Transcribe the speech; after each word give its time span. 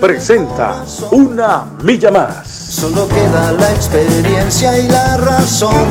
presenta 0.00 0.84
Una 1.10 1.64
Milla 1.82 2.10
Más. 2.10 2.46
Solo 2.48 3.08
queda 3.08 3.52
la 3.52 3.70
experiencia 3.72 4.78
y 4.78 4.88
la 4.88 5.16
razón. 5.16 5.88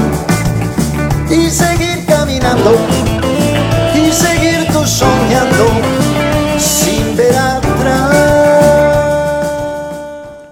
Y 1.29 1.49
seguir 1.49 2.05
caminando, 2.05 2.75
y 3.95 4.11
seguir 4.11 4.67
tú 4.71 4.85
soñando, 4.85 5.67
sin 6.57 7.15
ver 7.15 7.35
atrás. 7.35 8.33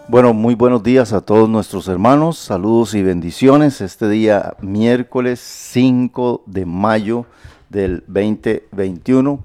Bueno, 0.08 0.34
muy 0.34 0.56
buenos 0.56 0.84
días 0.84 1.14
a 1.14 1.22
todos 1.22 1.48
nuestros 1.48 1.88
hermanos, 1.88 2.38
saludos 2.38 2.94
y 2.96 3.04
bendiciones. 3.04 3.80
Este 3.82 4.10
día, 4.10 4.56
miércoles 4.60 5.40
5 5.40 6.44
de 6.48 6.66
mayo 6.66 7.26
del 7.70 8.04
2021. 8.08 9.40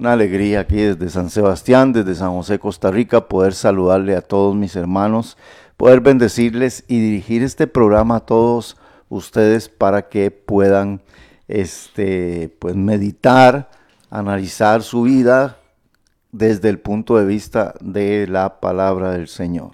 Una 0.00 0.14
alegría 0.14 0.60
aquí 0.60 0.76
desde 0.76 1.10
San 1.10 1.28
Sebastián, 1.28 1.92
desde 1.92 2.14
San 2.14 2.30
José, 2.30 2.58
Costa 2.58 2.90
Rica, 2.90 3.28
poder 3.28 3.52
saludarle 3.52 4.16
a 4.16 4.22
todos 4.22 4.56
mis 4.56 4.74
hermanos, 4.74 5.36
poder 5.76 6.00
bendecirles 6.00 6.84
y 6.88 6.98
dirigir 7.00 7.42
este 7.42 7.66
programa 7.66 8.16
a 8.16 8.20
todos 8.20 8.78
ustedes 9.10 9.68
para 9.68 10.08
que 10.08 10.30
puedan 10.30 11.02
este, 11.48 12.48
pues, 12.60 12.76
meditar, 12.76 13.68
analizar 14.08 14.82
su 14.82 15.02
vida 15.02 15.58
desde 16.32 16.70
el 16.70 16.78
punto 16.78 17.18
de 17.18 17.26
vista 17.26 17.74
de 17.82 18.26
la 18.26 18.58
palabra 18.58 19.10
del 19.10 19.28
Señor. 19.28 19.72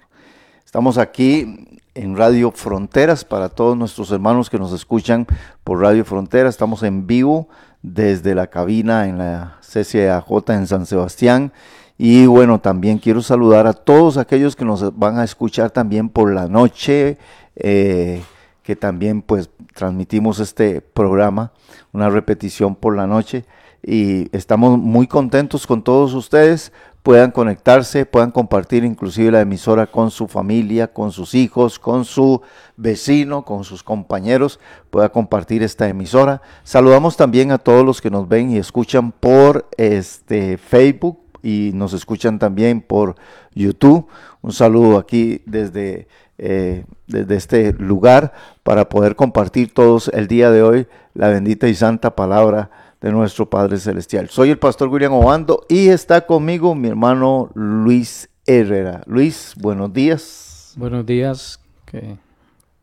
Estamos 0.65 0.97
aquí 0.97 1.76
en 1.97 2.15
Radio 2.15 2.51
Fronteras 2.51 3.25
para 3.25 3.49
todos 3.49 3.75
nuestros 3.75 4.11
hermanos 4.11 4.49
que 4.49 4.59
nos 4.59 4.71
escuchan 4.71 5.25
por 5.63 5.81
Radio 5.81 6.05
Fronteras. 6.05 6.53
Estamos 6.53 6.83
en 6.83 7.07
vivo 7.07 7.49
desde 7.81 8.35
la 8.35 8.47
cabina 8.47 9.07
en 9.07 9.17
la 9.17 9.57
CCAJ 9.61 10.49
en 10.49 10.67
San 10.67 10.85
Sebastián. 10.85 11.51
Y 11.97 12.27
bueno, 12.27 12.59
también 12.59 12.99
quiero 12.99 13.23
saludar 13.23 13.65
a 13.65 13.73
todos 13.73 14.17
aquellos 14.17 14.55
que 14.55 14.63
nos 14.63 14.95
van 14.97 15.17
a 15.17 15.23
escuchar 15.23 15.71
también 15.71 16.09
por 16.09 16.31
la 16.31 16.47
noche, 16.47 17.17
eh, 17.55 18.21
que 18.61 18.75
también 18.75 19.23
pues 19.23 19.49
transmitimos 19.73 20.39
este 20.39 20.81
programa, 20.81 21.51
una 21.93 22.09
repetición 22.09 22.75
por 22.75 22.95
la 22.95 23.07
noche. 23.07 23.45
Y 23.81 24.35
estamos 24.35 24.77
muy 24.77 25.07
contentos 25.07 25.65
con 25.65 25.81
todos 25.81 26.13
ustedes 26.13 26.71
puedan 27.07 27.31
conectarse, 27.31 28.05
puedan 28.05 28.31
compartir 28.31 28.83
inclusive 28.83 29.31
la 29.31 29.39
emisora 29.39 29.87
con 29.87 30.11
su 30.11 30.27
familia, 30.27 30.91
con 30.91 31.13
sus 31.13 31.35
hijos, 31.35 31.79
con 31.79 32.03
su 32.03 32.41
vecino, 32.75 33.45
con 33.45 33.63
sus 33.63 33.81
compañeros, 33.81 34.59
pueda 34.89 35.07
compartir 35.07 35.63
esta 35.63 35.87
emisora. 35.87 36.41
Saludamos 36.65 37.15
también 37.15 37.53
a 37.53 37.59
todos 37.59 37.85
los 37.85 38.01
que 38.01 38.09
nos 38.09 38.27
ven 38.27 38.51
y 38.51 38.57
escuchan 38.57 39.13
por 39.13 39.69
este 39.77 40.57
Facebook 40.57 41.17
y 41.41 41.71
nos 41.73 41.93
escuchan 41.93 42.39
también 42.39 42.81
por 42.81 43.15
YouTube. 43.55 44.09
Un 44.41 44.51
saludo 44.51 44.97
aquí 44.97 45.41
desde, 45.45 46.09
eh, 46.37 46.83
desde 47.07 47.35
este 47.37 47.71
lugar 47.71 48.33
para 48.63 48.89
poder 48.89 49.15
compartir 49.15 49.73
todos 49.73 50.11
el 50.13 50.27
día 50.27 50.51
de 50.51 50.61
hoy 50.61 50.87
la 51.13 51.29
bendita 51.29 51.69
y 51.69 51.73
santa 51.73 52.17
palabra 52.17 52.69
de 53.01 53.11
nuestro 53.11 53.49
Padre 53.49 53.77
Celestial. 53.77 54.29
Soy 54.29 54.49
el 54.49 54.57
pastor 54.57 54.89
William 54.89 55.13
Obando 55.13 55.65
y 55.69 55.89
está 55.89 56.25
conmigo 56.25 56.73
mi 56.75 56.87
hermano 56.87 57.51
Luis 57.53 58.29
Herrera. 58.45 59.03
Luis, 59.05 59.53
buenos 59.57 59.93
días. 59.93 60.73
Buenos 60.75 61.05
días, 61.05 61.59
que 61.85 62.17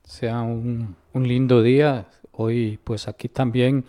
sea 0.04 0.42
un, 0.42 0.96
lindo 1.14 1.62
día. 1.62 2.06
Hoy 2.32 2.78
pues 2.84 3.08
aquí 3.08 3.28
también 3.28 3.84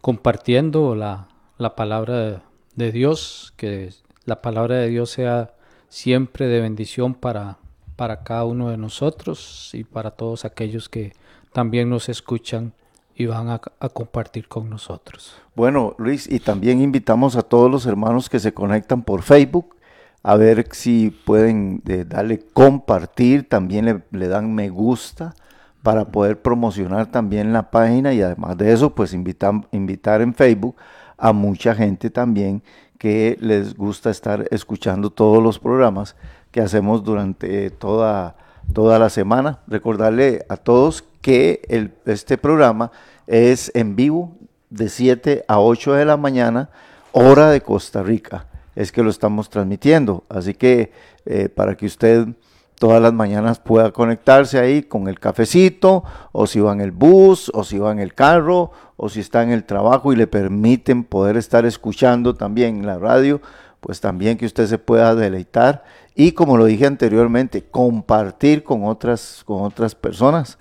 compartiendo 0.00 0.94
la, 0.94 1.28
palabra 1.76 2.42
de, 2.74 2.92
Dios, 2.92 3.52
que 3.56 3.90
la 4.24 4.42
palabra 4.42 4.76
de 4.76 4.88
Dios 4.88 5.10
sea 5.10 5.54
siempre 5.88 6.46
de 6.46 6.60
bendición 6.60 7.14
para, 7.14 7.58
para 7.96 8.22
cada 8.22 8.44
uno 8.44 8.70
de 8.70 8.76
nosotros 8.76 9.70
y 9.74 9.84
para 9.84 10.12
todos 10.12 10.44
aquellos 10.44 10.88
que 10.88 11.12
también 11.52 11.90
nos 11.90 12.08
escuchan 12.08 12.72
y 13.20 13.26
van 13.26 13.50
a, 13.50 13.58
compartir 13.58 14.48
con 14.48 14.70
nosotros. 14.70 15.36
Bueno, 15.54 15.94
Luis, 15.98 16.26
y 16.26 16.40
también 16.40 16.80
invitamos 16.80 17.36
a 17.36 17.42
todos 17.42 17.70
los 17.70 17.84
hermanos 17.84 18.30
que 18.30 18.40
se 18.40 18.54
conectan 18.54 19.02
por 19.02 19.20
Facebook 19.20 19.76
a 20.22 20.36
ver 20.36 20.66
si 20.70 21.10
pueden 21.10 21.82
darle 22.08 22.38
compartir, 22.54 23.46
también 23.46 24.02
le, 24.10 24.28
dan 24.28 24.54
me 24.54 24.70
gusta 24.70 25.34
para 25.82 26.06
poder 26.06 26.40
promocionar 26.40 27.10
también 27.10 27.52
la 27.52 27.70
página 27.70 28.14
y 28.14 28.22
además 28.22 28.56
de 28.56 28.72
eso, 28.72 28.94
pues 28.94 29.12
invitar, 29.12 29.52
invitar 29.70 30.22
en 30.22 30.32
Facebook 30.32 30.76
a 31.18 31.34
mucha 31.34 31.74
gente 31.74 32.08
también 32.08 32.62
que 32.96 33.36
les 33.38 33.74
gusta 33.74 34.08
estar 34.08 34.48
escuchando 34.50 35.10
todos 35.10 35.42
los 35.42 35.58
programas 35.58 36.16
que 36.50 36.62
hacemos 36.62 37.04
durante 37.04 37.68
toda, 37.68 38.36
toda 38.72 38.98
la 38.98 39.10
semana. 39.10 39.58
Recordarle 39.66 40.46
a 40.48 40.56
todos 40.56 41.04
que 41.20 41.62
el, 41.68 41.92
este 42.06 42.38
programa 42.38 42.90
es 43.30 43.70
en 43.74 43.94
vivo 43.94 44.32
de 44.70 44.88
7 44.88 45.44
a 45.46 45.60
8 45.60 45.92
de 45.94 46.04
la 46.04 46.16
mañana, 46.16 46.70
hora 47.12 47.50
de 47.50 47.60
Costa 47.60 48.02
Rica. 48.02 48.46
Es 48.74 48.90
que 48.90 49.04
lo 49.04 49.10
estamos 49.10 49.48
transmitiendo. 49.48 50.24
Así 50.28 50.54
que 50.54 50.92
eh, 51.26 51.48
para 51.48 51.76
que 51.76 51.86
usted 51.86 52.26
todas 52.74 53.00
las 53.00 53.12
mañanas 53.12 53.60
pueda 53.60 53.92
conectarse 53.92 54.58
ahí 54.58 54.82
con 54.82 55.06
el 55.06 55.20
cafecito, 55.20 56.02
o 56.32 56.46
si 56.46 56.58
va 56.58 56.72
en 56.72 56.80
el 56.80 56.90
bus, 56.90 57.52
o 57.54 57.62
si 57.62 57.78
va 57.78 57.92
en 57.92 58.00
el 58.00 58.14
carro, 58.14 58.72
o 58.96 59.08
si 59.08 59.20
está 59.20 59.42
en 59.44 59.50
el 59.50 59.64
trabajo 59.64 60.12
y 60.12 60.16
le 60.16 60.26
permiten 60.26 61.04
poder 61.04 61.36
estar 61.36 61.64
escuchando 61.66 62.34
también 62.34 62.84
la 62.84 62.98
radio, 62.98 63.40
pues 63.80 64.00
también 64.00 64.38
que 64.38 64.46
usted 64.46 64.66
se 64.66 64.78
pueda 64.78 65.14
deleitar 65.14 65.84
y 66.14 66.32
como 66.32 66.56
lo 66.56 66.64
dije 66.64 66.86
anteriormente, 66.86 67.64
compartir 67.70 68.64
con 68.64 68.84
otras, 68.84 69.42
con 69.44 69.62
otras 69.62 69.94
personas. 69.94 70.58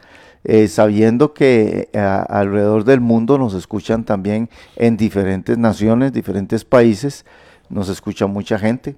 Eh, 0.52 0.68
sabiendo 0.68 1.36
que 1.36 1.90
eh, 1.94 2.00
alrededor 2.00 2.84
del 2.84 3.02
mundo 3.02 3.38
nos 3.38 3.54
escuchan 3.54 4.04
también 4.04 4.50
en 4.78 4.98
diferentes 4.98 5.60
naciones, 5.60 6.12
diferentes 6.12 6.66
países, 6.66 7.24
nos 7.70 7.88
escucha 7.88 8.26
mucha 8.26 8.58
gente. 8.58 8.96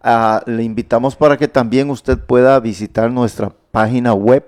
Ah, 0.00 0.42
le 0.46 0.62
invitamos 0.62 1.14
para 1.14 1.36
que 1.36 1.46
también 1.46 1.90
usted 1.90 2.18
pueda 2.18 2.58
visitar 2.58 3.10
nuestra 3.10 3.52
página 3.70 4.14
web 4.14 4.46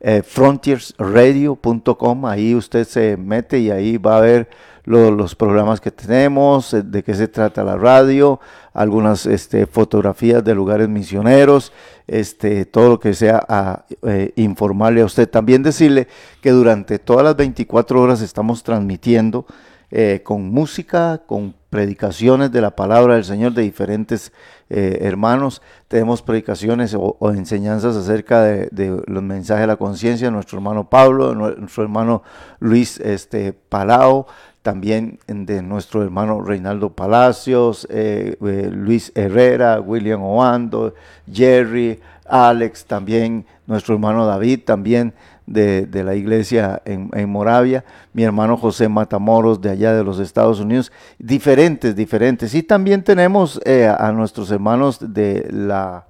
eh, 0.00 0.24
frontiersradio.com, 0.26 2.26
ahí 2.26 2.56
usted 2.56 2.88
se 2.88 3.16
mete 3.16 3.60
y 3.60 3.70
ahí 3.70 3.96
va 3.96 4.16
a 4.16 4.20
ver 4.20 4.48
los 4.84 5.34
programas 5.34 5.80
que 5.80 5.90
tenemos, 5.90 6.76
de 6.84 7.02
qué 7.02 7.14
se 7.14 7.28
trata 7.28 7.64
la 7.64 7.76
radio, 7.76 8.40
algunas 8.72 9.24
este, 9.24 9.66
fotografías 9.66 10.44
de 10.44 10.54
lugares 10.54 10.88
misioneros, 10.88 11.72
este, 12.06 12.66
todo 12.66 12.90
lo 12.90 13.00
que 13.00 13.14
sea 13.14 13.42
a 13.48 13.84
eh, 14.02 14.32
informarle 14.36 15.00
a 15.00 15.06
usted. 15.06 15.28
También 15.28 15.62
decirle 15.62 16.08
que 16.42 16.50
durante 16.50 16.98
todas 16.98 17.24
las 17.24 17.36
24 17.36 18.00
horas 18.00 18.20
estamos 18.20 18.62
transmitiendo 18.62 19.46
eh, 19.90 20.22
con 20.24 20.50
música, 20.50 21.22
con 21.26 21.54
predicaciones 21.70 22.50
de 22.50 22.60
la 22.60 22.74
palabra 22.74 23.14
del 23.14 23.24
Señor 23.24 23.52
de 23.52 23.62
diferentes 23.62 24.32
eh, 24.68 24.98
hermanos. 25.02 25.62
Tenemos 25.88 26.20
predicaciones 26.20 26.96
o, 26.98 27.16
enseñanzas 27.30 27.94
acerca 27.94 28.42
de, 28.42 29.02
los 29.06 29.22
mensajes 29.22 29.62
de 29.62 29.66
la 29.68 29.76
conciencia 29.76 30.26
de 30.26 30.32
nuestro 30.32 30.58
hermano 30.58 30.90
Pablo, 30.90 31.34
nuestro 31.34 31.84
hermano 31.84 32.22
Luis 32.58 32.98
este, 32.98 33.52
Palao, 33.52 34.26
también 34.64 35.18
de 35.26 35.60
nuestro 35.60 36.02
hermano 36.02 36.40
Reinaldo 36.40 36.88
Palacios, 36.88 37.86
eh, 37.90 38.34
eh, 38.40 38.70
Luis 38.72 39.12
Herrera, 39.14 39.78
William 39.78 40.22
Oando, 40.22 40.94
Jerry, 41.30 42.00
Alex, 42.24 42.86
también 42.86 43.44
nuestro 43.66 43.92
hermano 43.92 44.24
David, 44.24 44.60
también 44.64 45.12
de, 45.44 45.86
la 45.92 46.14
iglesia 46.14 46.80
en, 46.86 47.28
Moravia, 47.28 47.84
mi 48.14 48.22
hermano 48.22 48.56
José 48.56 48.88
Matamoros 48.88 49.60
de 49.60 49.68
allá 49.68 49.92
de 49.92 50.02
los 50.02 50.18
Estados 50.18 50.60
Unidos, 50.60 50.90
diferentes, 51.18 51.94
diferentes. 51.94 52.54
Y 52.54 52.62
también 52.62 53.04
tenemos 53.04 53.60
eh, 53.66 53.86
a 53.86 54.12
nuestros 54.12 54.50
hermanos 54.50 54.98
de 54.98 55.46
la 55.52 56.06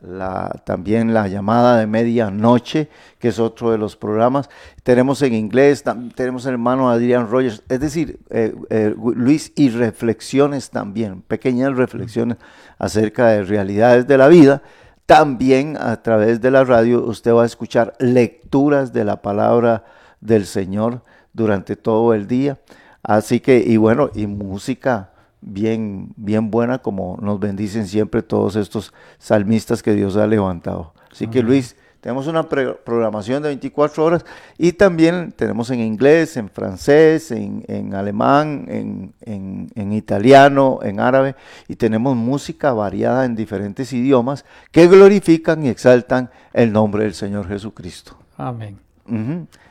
la, 0.00 0.62
también 0.64 1.14
la 1.14 1.28
llamada 1.28 1.78
de 1.78 1.86
medianoche, 1.86 2.88
que 3.18 3.28
es 3.28 3.38
otro 3.38 3.70
de 3.70 3.78
los 3.78 3.96
programas. 3.96 4.50
Tenemos 4.82 5.22
en 5.22 5.34
inglés, 5.34 5.84
tenemos 6.14 6.46
el 6.46 6.52
hermano 6.52 6.90
Adrián 6.90 7.30
Rogers, 7.30 7.62
es 7.68 7.80
decir, 7.80 8.18
eh, 8.30 8.54
eh, 8.70 8.94
Luis, 8.96 9.52
y 9.56 9.70
reflexiones 9.70 10.70
también, 10.70 11.22
pequeñas 11.22 11.76
reflexiones 11.76 12.38
acerca 12.78 13.28
de 13.28 13.44
realidades 13.44 14.06
de 14.06 14.18
la 14.18 14.28
vida. 14.28 14.62
También 15.06 15.76
a 15.78 16.02
través 16.02 16.40
de 16.40 16.50
la 16.50 16.64
radio 16.64 17.04
usted 17.04 17.32
va 17.32 17.42
a 17.42 17.46
escuchar 17.46 17.94
lecturas 17.98 18.92
de 18.92 19.04
la 19.04 19.20
palabra 19.20 19.84
del 20.20 20.46
Señor 20.46 21.02
durante 21.32 21.76
todo 21.76 22.14
el 22.14 22.26
día. 22.26 22.58
Así 23.02 23.40
que, 23.40 23.58
y 23.58 23.76
bueno, 23.76 24.10
y 24.14 24.26
música 24.26 25.10
bien, 25.44 26.08
bien 26.16 26.50
buena, 26.50 26.78
como 26.78 27.18
nos 27.20 27.38
bendicen 27.38 27.86
siempre 27.86 28.22
todos 28.22 28.56
estos 28.56 28.92
salmistas 29.18 29.82
que 29.82 29.92
Dios 29.92 30.16
ha 30.16 30.26
levantado. 30.26 30.94
Así 31.10 31.28
que 31.28 31.42
Luis, 31.42 31.76
tenemos 32.00 32.26
una 32.26 32.42
programación 32.42 33.42
de 33.42 33.48
24 33.48 34.04
horas 34.04 34.24
y 34.58 34.72
también 34.72 35.32
tenemos 35.32 35.70
en 35.70 35.80
inglés, 35.80 36.36
en 36.36 36.50
francés, 36.50 37.30
en, 37.30 37.94
alemán, 37.94 38.66
en, 38.68 39.92
italiano, 39.92 40.80
en 40.82 41.00
árabe 41.00 41.34
y 41.66 41.76
tenemos 41.76 42.14
música 42.14 42.72
variada 42.72 43.24
en 43.24 43.34
diferentes 43.34 43.92
idiomas 43.92 44.44
que 44.70 44.86
glorifican 44.86 45.64
y 45.64 45.68
exaltan 45.68 46.30
el 46.52 46.72
nombre 46.72 47.04
del 47.04 47.14
Señor 47.14 47.48
Jesucristo. 47.48 48.18
Amén. 48.36 48.78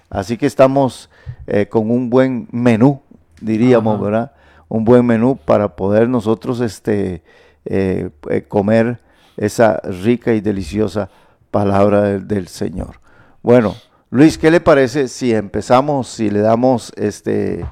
Así 0.09 0.37
que 0.37 0.47
estamos 0.47 1.11
eh, 1.45 1.67
con 1.67 1.91
un 1.91 2.09
buen 2.09 2.47
menú, 2.51 3.01
diríamos, 3.41 4.01
¿verdad? 4.01 4.31
Un 4.73 4.85
buen 4.85 5.05
menú 5.05 5.37
para 5.37 5.75
poder 5.75 6.09
nosotros 6.09 6.59
este, 6.59 7.21
eh, 7.63 8.09
eh, 8.27 8.41
comer 8.41 9.01
esa 9.37 9.79
rica 9.83 10.33
y 10.33 10.41
deliciosa 10.41 11.11
palabra 11.51 12.17
del, 12.17 12.47
Señor. 12.47 12.99
Bueno, 13.43 13.75
Luis, 14.09 14.39
¿qué 14.39 14.49
le 14.49 14.61
parece 14.61 15.09
si 15.09 15.31
empezamos, 15.31 16.07
si 16.07 16.31
le 16.31 16.39
damos 16.39 16.91
este, 16.95 17.63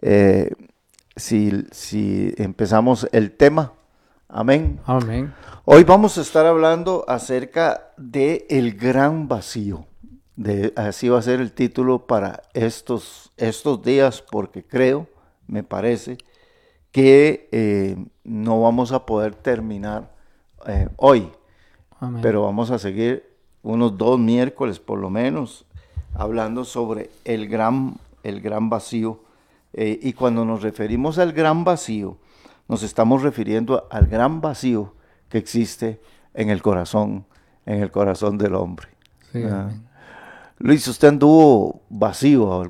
eh, 0.00 0.50
si, 1.14 1.66
si 1.72 2.32
empezamos 2.38 3.06
el 3.12 3.32
tema? 3.32 3.74
Amén. 4.26 4.80
Amén. 4.86 5.34
Hoy 5.66 5.84
vamos 5.84 6.16
a 6.16 6.22
estar 6.22 6.46
hablando 6.46 7.04
acerca 7.06 7.92
de 7.98 8.46
el 8.48 8.78
gran 8.78 9.28
vacío. 9.28 9.84
De, 10.36 10.72
así 10.74 11.10
va 11.10 11.18
a 11.18 11.22
ser 11.22 11.42
el 11.42 11.52
título 11.52 12.06
para 12.06 12.44
estos, 12.54 13.30
estos 13.36 13.82
días, 13.82 14.22
porque 14.22 14.64
creo, 14.64 15.06
me 15.46 15.62
parece, 15.62 16.16
que 16.92 17.48
eh, 17.52 17.96
no 18.24 18.60
vamos 18.60 18.92
a 18.92 19.06
poder 19.06 19.34
terminar 19.34 20.10
eh, 20.66 20.88
hoy. 20.96 21.30
Pero 22.22 22.44
vamos 22.44 22.70
a 22.70 22.78
seguir 22.78 23.36
unos 23.62 23.98
dos 23.98 24.18
miércoles 24.18 24.78
por 24.78 24.98
lo 24.98 25.10
menos 25.10 25.66
hablando 26.14 26.64
sobre 26.64 27.10
el 27.24 27.46
gran, 27.46 27.96
el 28.22 28.40
gran 28.40 28.70
vacío. 28.70 29.20
Eh, 29.74 29.98
y 30.02 30.14
cuando 30.14 30.44
nos 30.46 30.62
referimos 30.62 31.18
al 31.18 31.32
gran 31.32 31.62
vacío, 31.62 32.16
nos 32.68 32.82
estamos 32.82 33.22
refiriendo 33.22 33.86
al 33.90 34.06
gran 34.06 34.40
vacío 34.40 34.94
que 35.28 35.38
existe 35.38 36.00
en 36.32 36.48
el 36.48 36.62
corazón, 36.62 37.26
en 37.66 37.82
el 37.82 37.90
corazón 37.90 38.38
del 38.38 38.54
hombre. 38.54 38.88
Ah. 39.34 39.68
Luis, 40.58 40.88
usted 40.88 41.08
anduvo 41.08 41.82
vacío 41.88 42.64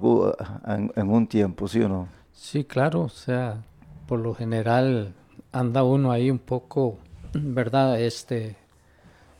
en, 0.66 0.92
en, 0.94 1.08
un 1.08 1.26
tiempo, 1.26 1.68
¿sí 1.68 1.80
o 1.80 1.88
no? 1.88 2.08
Sí, 2.32 2.64
claro, 2.64 3.02
o 3.02 3.08
sea, 3.08 3.62
por 4.10 4.18
lo 4.18 4.34
general 4.34 5.14
anda 5.52 5.84
uno 5.84 6.10
ahí 6.10 6.32
un 6.32 6.40
poco, 6.40 6.98
¿verdad? 7.32 8.00
Este, 8.00 8.56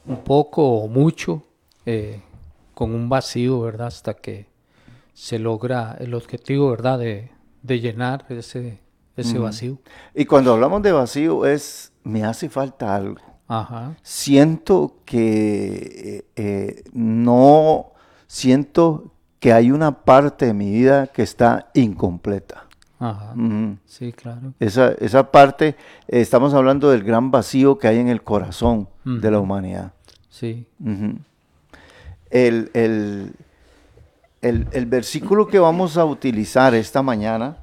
un 0.06 0.18
poco 0.18 0.62
o 0.62 0.86
mucho 0.86 1.42
eh, 1.84 2.22
con 2.72 2.94
un 2.94 3.08
vacío, 3.08 3.62
¿verdad? 3.62 3.88
Hasta 3.88 4.14
que 4.14 4.46
se 5.12 5.40
logra 5.40 5.96
el 5.98 6.14
objetivo, 6.14 6.70
¿verdad? 6.70 7.00
De, 7.00 7.30
llenar 7.80 8.26
ese, 8.28 8.78
ese 9.16 9.38
vacío. 9.40 9.78
Y 10.14 10.24
cuando 10.24 10.52
hablamos 10.52 10.82
de 10.82 10.92
vacío 10.92 11.46
es, 11.46 11.92
me 12.04 12.22
hace 12.22 12.48
falta 12.48 12.94
algo. 12.94 13.20
Ajá. 13.48 13.96
Siento 14.04 14.98
que 15.04 15.74
eh, 16.04 16.24
eh, 16.36 16.84
no, 16.92 17.90
siento 18.28 19.10
que 19.40 19.52
hay 19.52 19.72
una 19.72 20.04
parte 20.04 20.46
de 20.46 20.54
mi 20.54 20.70
vida 20.70 21.08
que 21.08 21.22
está 21.22 21.72
incompleta. 21.74 22.69
Ajá. 23.00 23.34
Sí, 23.86 24.12
claro. 24.12 24.52
Esa, 24.60 24.92
esa 24.92 25.30
parte, 25.32 25.74
estamos 26.06 26.52
hablando 26.52 26.90
del 26.90 27.02
gran 27.02 27.30
vacío 27.30 27.78
que 27.78 27.88
hay 27.88 27.98
en 27.98 28.08
el 28.08 28.22
corazón 28.22 28.88
de 29.04 29.30
la 29.30 29.40
humanidad. 29.40 29.94
Sí. 30.28 30.66
el, 32.30 32.70
el, 34.42 34.86
versículo 34.86 35.46
que 35.46 35.58
vamos 35.58 35.96
a 35.96 36.04
utilizar 36.04 36.74
esta 36.74 37.02
mañana 37.02 37.56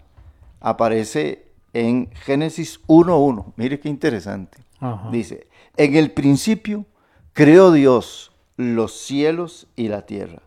aparece 0.60 1.46
en 1.72 2.10
Génesis 2.26 2.82
1.1. 2.88 3.54
Mire 3.58 3.80
qué 3.80 3.90
interesante. 3.90 4.58
Dice, 5.12 5.46
en 5.76 5.96
el 5.96 6.12
principio 6.12 6.86
creó 7.34 7.72
Dios 7.72 8.32
los 8.58 8.92
cielos 8.94 9.68
y 9.76 9.88
la 9.88 10.08
tierra. 10.08 10.42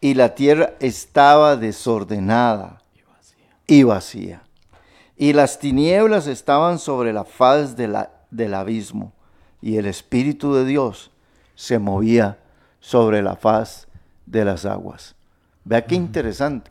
Y 0.00 0.14
la 0.14 0.36
tierra 0.36 0.74
estaba 0.78 1.56
desordenada 1.56 2.83
y 3.66 3.82
vacía. 3.82 4.42
Y 5.16 5.32
las 5.32 5.58
tinieblas 5.58 6.26
estaban 6.26 6.78
sobre 6.78 7.12
la 7.12 7.24
faz 7.24 7.76
de 7.76 7.88
la, 7.88 8.10
del 8.30 8.54
abismo. 8.54 9.12
Y 9.62 9.76
el 9.76 9.86
Espíritu 9.86 10.54
de 10.54 10.64
Dios 10.64 11.10
se 11.54 11.78
movía 11.78 12.38
sobre 12.80 13.22
la 13.22 13.36
faz 13.36 13.86
de 14.26 14.44
las 14.44 14.64
aguas. 14.66 15.14
Vea 15.64 15.86
qué 15.86 15.94
interesante. 15.94 16.70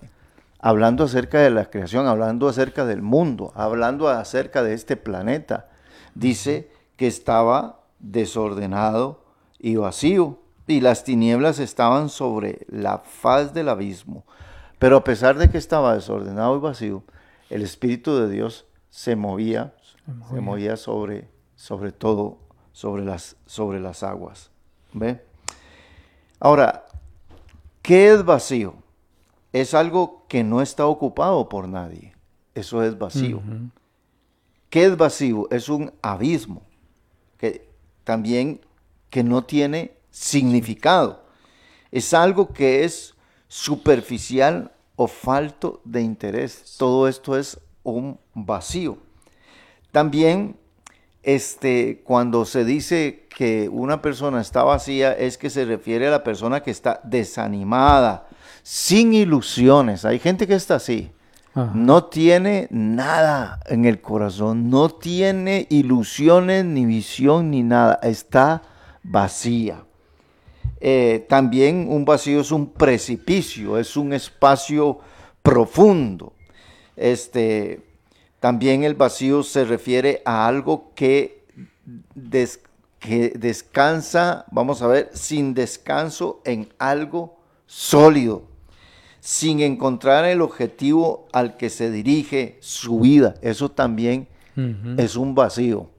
Hablando 0.60 1.04
acerca 1.04 1.40
de 1.40 1.50
la 1.50 1.66
creación, 1.66 2.08
hablando 2.08 2.48
acerca 2.48 2.86
del 2.86 3.02
mundo, 3.02 3.52
hablando 3.56 4.08
acerca 4.08 4.64
de 4.64 4.74
este 4.74 4.96
planeta, 4.96 5.70
dice 6.16 6.70
que 6.96 7.08
estaba 7.08 7.80
desordenado 8.00 9.24
y 9.60 9.76
vacío, 9.76 10.40
y 10.68 10.80
las 10.80 11.04
tinieblas 11.04 11.60
estaban 11.60 12.10
sobre 12.10 12.66
la 12.70 13.00
faz 13.00 13.54
del 13.54 13.70
abismo. 13.70 14.24
Pero 14.84 14.98
a 14.98 15.04
pesar 15.06 15.38
de 15.38 15.50
que 15.50 15.58
estaba 15.58 15.96
desordenado 15.96 16.58
y 16.58 16.60
vacío, 16.60 17.06
el 17.50 17.62
Espíritu 17.62 18.18
de 18.18 18.30
Dios 18.30 18.66
se 18.90 19.16
movía, 19.16 19.74
se 20.30 20.42
movía, 20.42 20.76
sobre, 20.76 21.30
sobre 21.56 21.94
todo, 21.94 22.40
sobre 22.74 23.06
las, 23.06 23.38
sobre 23.46 23.80
las 23.80 24.04
aguas. 24.04 24.52
¿Ve? 24.92 25.24
Ahora, 26.38 26.86
¿qué 27.82 28.12
es 28.12 28.26
vacío? 28.26 28.76
Es 29.54 29.74
algo 29.74 30.26
que 30.28 30.44
no 30.44 30.62
está 30.62 30.86
ocupado 30.86 31.48
por 31.48 31.70
nadie. 31.70 32.14
Eso 32.54 32.84
es 32.84 32.98
vacío. 32.98 33.42
¿Qué 34.70 34.84
es 34.84 34.98
vacío? 34.98 35.48
Es 35.50 35.70
un 35.70 35.94
abismo 36.02 36.62
que 37.38 37.70
también 38.04 38.60
que 39.10 39.24
no 39.24 39.46
tiene 39.46 39.96
significado. 40.12 41.24
Es 41.90 42.14
algo 42.14 42.52
que 42.52 42.84
es 42.84 43.16
superficial 43.48 44.73
o 44.96 45.08
falto 45.08 45.82
de 45.84 46.02
interés. 46.02 46.76
Todo 46.78 47.08
esto 47.08 47.38
es 47.38 47.60
un 47.84 48.20
vacío. 48.34 48.98
También 49.92 50.58
este, 51.24 52.02
cuando 52.04 52.46
se 52.46 52.66
dice 52.66 53.28
que 53.36 53.70
una 53.70 54.02
persona 54.02 54.42
está 54.42 54.64
vacía, 54.64 55.14
es 55.14 55.38
que 55.38 55.50
se 55.50 55.66
refiere 55.66 56.08
a 56.08 56.12
la 56.12 56.24
persona 56.24 56.62
que 56.62 56.72
está 56.72 57.00
desanimada, 57.04 58.28
sin 58.62 59.14
ilusiones. 59.14 60.06
Hay 60.06 60.20
gente 60.20 60.48
que 60.48 60.56
está 60.56 60.76
así. 60.76 61.12
No 61.76 62.06
tiene 62.06 62.68
nada 62.72 63.60
en 63.68 63.86
el 63.86 64.02
corazón, 64.02 64.72
no 64.72 64.90
tiene 64.90 65.68
ilusiones, 65.70 66.66
ni 66.66 66.84
visión, 66.88 67.52
ni 67.52 67.62
nada. 67.62 68.00
Está 68.02 68.64
vacía. 69.04 69.84
Eh, 70.86 71.26
también 71.30 71.88
un 71.90 72.04
vacío 72.04 72.42
es 72.42 72.52
un 72.52 72.74
precipicio, 72.74 73.78
es 73.78 73.96
un 73.96 74.12
espacio 74.12 75.00
profundo. 75.42 76.34
Este, 76.98 77.82
también 78.42 78.84
el 78.84 78.94
vacío 78.94 79.44
se 79.44 79.64
refiere 79.64 80.22
a 80.26 80.46
algo 80.46 80.92
que, 80.94 81.46
que 83.00 83.30
descansa, 83.30 84.46
vamos 84.52 84.82
a 84.82 84.88
ver, 84.88 85.10
sin 85.14 85.54
descanso 85.54 86.42
en 86.44 86.68
algo 86.80 87.38
sólido, 87.66 88.44
sin 89.22 89.62
encontrar 89.62 90.26
el 90.26 90.42
objetivo 90.42 91.30
al 91.32 91.56
que 91.56 91.70
se 91.70 91.92
dirige 91.92 92.58
su 92.60 93.00
vida. 93.00 93.36
Eso 93.42 93.72
también 93.72 94.28
es 94.98 95.16
un 95.16 95.34
vacío. 95.34 95.93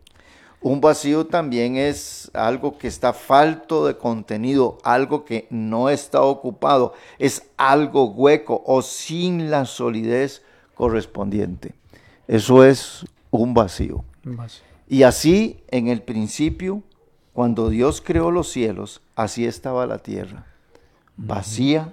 Un 0.64 0.80
vacío 0.80 1.26
también 1.26 1.76
es 1.76 2.30
algo 2.33 2.78
que 2.78 2.88
está 2.88 3.12
falto 3.12 3.87
de 3.87 3.99
contenido, 3.99 4.78
algo 4.83 5.26
que 5.26 5.47
no 5.50 5.90
está 5.90 6.23
ocupado, 6.23 6.94
es 7.18 7.42
algo 7.59 8.06
hueco 8.12 8.62
o 8.64 8.80
sin 8.80 9.50
la 9.50 9.66
solidez 9.66 10.42
correspondiente. 10.75 11.75
Eso 12.26 12.64
es 12.64 13.04
un 13.30 13.52
vacío. 13.52 14.06
Y 14.88 15.02
así, 15.02 15.62
en 15.68 15.88
el 15.88 16.00
principio, 16.00 16.83
cuando 17.35 17.68
Dios 17.68 18.00
creó 18.00 18.30
los 18.30 18.50
cielos, 18.50 19.02
así 19.16 19.44
estaba 19.44 19.87
la 19.87 19.99
tierra. 19.99 20.47
Vacía, 21.18 21.92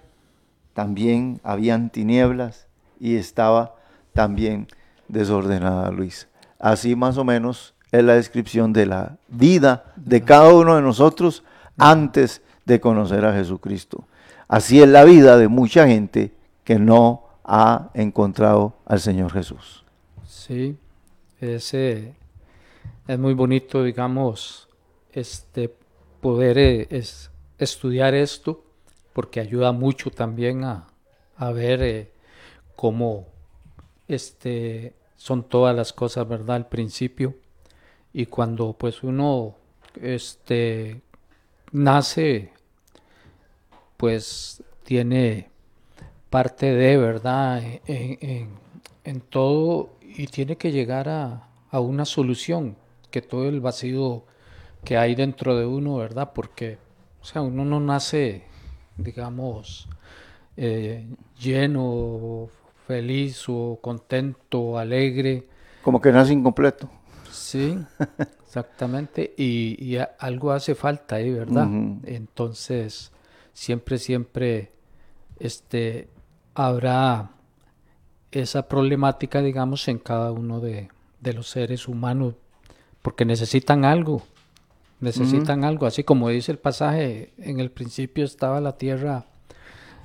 también 0.73 1.41
habían 1.43 1.89
tinieblas 1.89 2.67
y 3.01 3.17
estaba 3.17 3.75
también 4.13 4.69
desordenada, 5.09 5.91
Luis. 5.91 6.29
Así 6.57 6.95
más 6.95 7.17
o 7.17 7.25
menos 7.25 7.73
es 7.91 8.03
la 8.03 8.13
descripción 8.15 8.73
de 8.73 8.85
la 8.85 9.17
vida 9.27 9.93
de 9.95 10.23
cada 10.23 10.53
uno 10.53 10.75
de 10.75 10.81
nosotros 10.81 11.43
antes 11.77 12.41
de 12.65 12.79
conocer 12.79 13.25
a 13.25 13.33
Jesucristo. 13.33 14.05
Así 14.47 14.81
es 14.81 14.87
la 14.87 15.03
vida 15.03 15.37
de 15.37 15.47
mucha 15.47 15.87
gente 15.87 16.31
que 16.63 16.79
no 16.79 17.23
ha 17.43 17.89
encontrado 17.93 18.75
al 18.85 18.99
Señor 18.99 19.31
Jesús. 19.31 19.83
Sí, 20.25 20.77
ese 21.39 22.13
es 23.07 23.19
muy 23.19 23.33
bonito, 23.33 23.83
digamos, 23.83 24.69
este 25.11 25.73
poder 26.21 26.57
eh, 26.57 26.87
es, 26.89 27.31
estudiar 27.57 28.13
esto, 28.13 28.63
porque 29.13 29.39
ayuda 29.39 29.71
mucho 29.71 30.09
también 30.11 30.63
a, 30.63 30.87
ver 31.53 31.81
eh, 31.81 32.11
cómo 32.75 33.27
este, 34.07 34.93
son 35.15 35.43
todas 35.43 35.75
las 35.75 35.91
cosas, 35.91 36.27
¿verdad? 36.27 36.57
Al 36.57 36.67
principio. 36.67 37.35
Y 38.13 38.25
cuando 38.25 38.73
pues 38.73 39.03
uno 39.03 39.55
este, 40.01 41.01
nace, 41.71 42.51
pues 43.97 44.63
tiene 44.83 45.49
parte 46.29 46.73
de, 46.73 46.97
¿verdad? 46.97 47.61
En, 47.85 49.21
todo 49.29 49.91
y 50.01 50.27
tiene 50.27 50.57
que 50.57 50.71
llegar 50.71 51.09
a, 51.09 51.47
a 51.69 51.79
una 51.79 52.05
solución, 52.05 52.75
que 53.09 53.21
todo 53.21 53.47
el 53.47 53.61
vacío 53.61 54.23
que 54.83 54.97
hay 54.97 55.15
dentro 55.15 55.57
de 55.57 55.65
uno, 55.65 55.97
¿verdad? 55.97 56.31
Porque, 56.33 56.77
o 57.21 57.25
sea, 57.25 57.41
uno 57.41 57.65
no 57.65 57.79
nace, 57.79 58.43
digamos, 58.97 59.87
eh, 60.57 61.05
lleno, 61.39 62.49
feliz 62.87 63.45
o 63.47 63.79
contento, 63.81 64.77
alegre. 64.77 65.47
Como 65.81 66.01
que 66.01 66.11
nace 66.11 66.33
incompleto. 66.33 66.89
Sí, 67.31 67.77
exactamente. 68.45 69.33
Y, 69.37 69.97
algo 70.19 70.51
hace 70.51 70.75
falta 70.75 71.15
ahí, 71.15 71.31
¿verdad? 71.31 71.67
Entonces, 72.03 73.11
siempre, 73.53 73.97
siempre, 73.97 74.71
este, 75.39 76.09
habrá 76.53 77.31
esa 78.31 78.67
problemática, 78.67 79.41
digamos, 79.41 79.87
en 79.87 79.99
cada 79.99 80.31
uno 80.31 80.59
de, 80.59 80.89
de 81.19 81.33
los 81.33 81.49
seres 81.49 81.87
humanos, 81.87 82.35
porque 83.01 83.25
necesitan 83.25 83.85
algo, 83.85 84.23
necesitan 84.99 85.63
algo, 85.63 85.85
así 85.85 86.03
como 86.03 86.29
dice 86.29 86.51
el 86.51 86.59
pasaje, 86.59 87.33
en 87.37 87.59
el 87.59 87.71
principio 87.71 88.23
estaba 88.25 88.61
la 88.61 88.77
tierra 88.77 89.25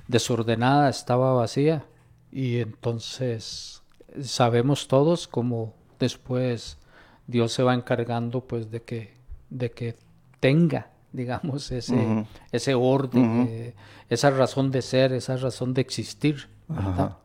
desordenada, 0.08 0.88
estaba 0.88 1.34
vacía, 1.34 1.84
y 2.32 2.58
entonces 2.58 3.82
sabemos 4.22 4.88
todos 4.88 5.28
cómo 5.28 5.74
después 5.98 6.78
Dios 7.26 7.52
se 7.52 7.62
va 7.62 7.74
encargando 7.74 8.40
pues 8.42 8.70
de 8.70 8.82
que, 8.82 9.14
de 9.50 9.70
que 9.70 9.96
tenga, 10.40 10.90
digamos, 11.12 11.70
ese, 11.72 12.26
ese 12.52 12.74
orden, 12.74 13.46
eh, 13.48 13.74
esa 14.08 14.30
razón 14.30 14.70
de 14.70 14.82
ser, 14.82 15.12
esa 15.12 15.36
razón 15.36 15.74
de 15.74 15.80
existir, 15.80 16.48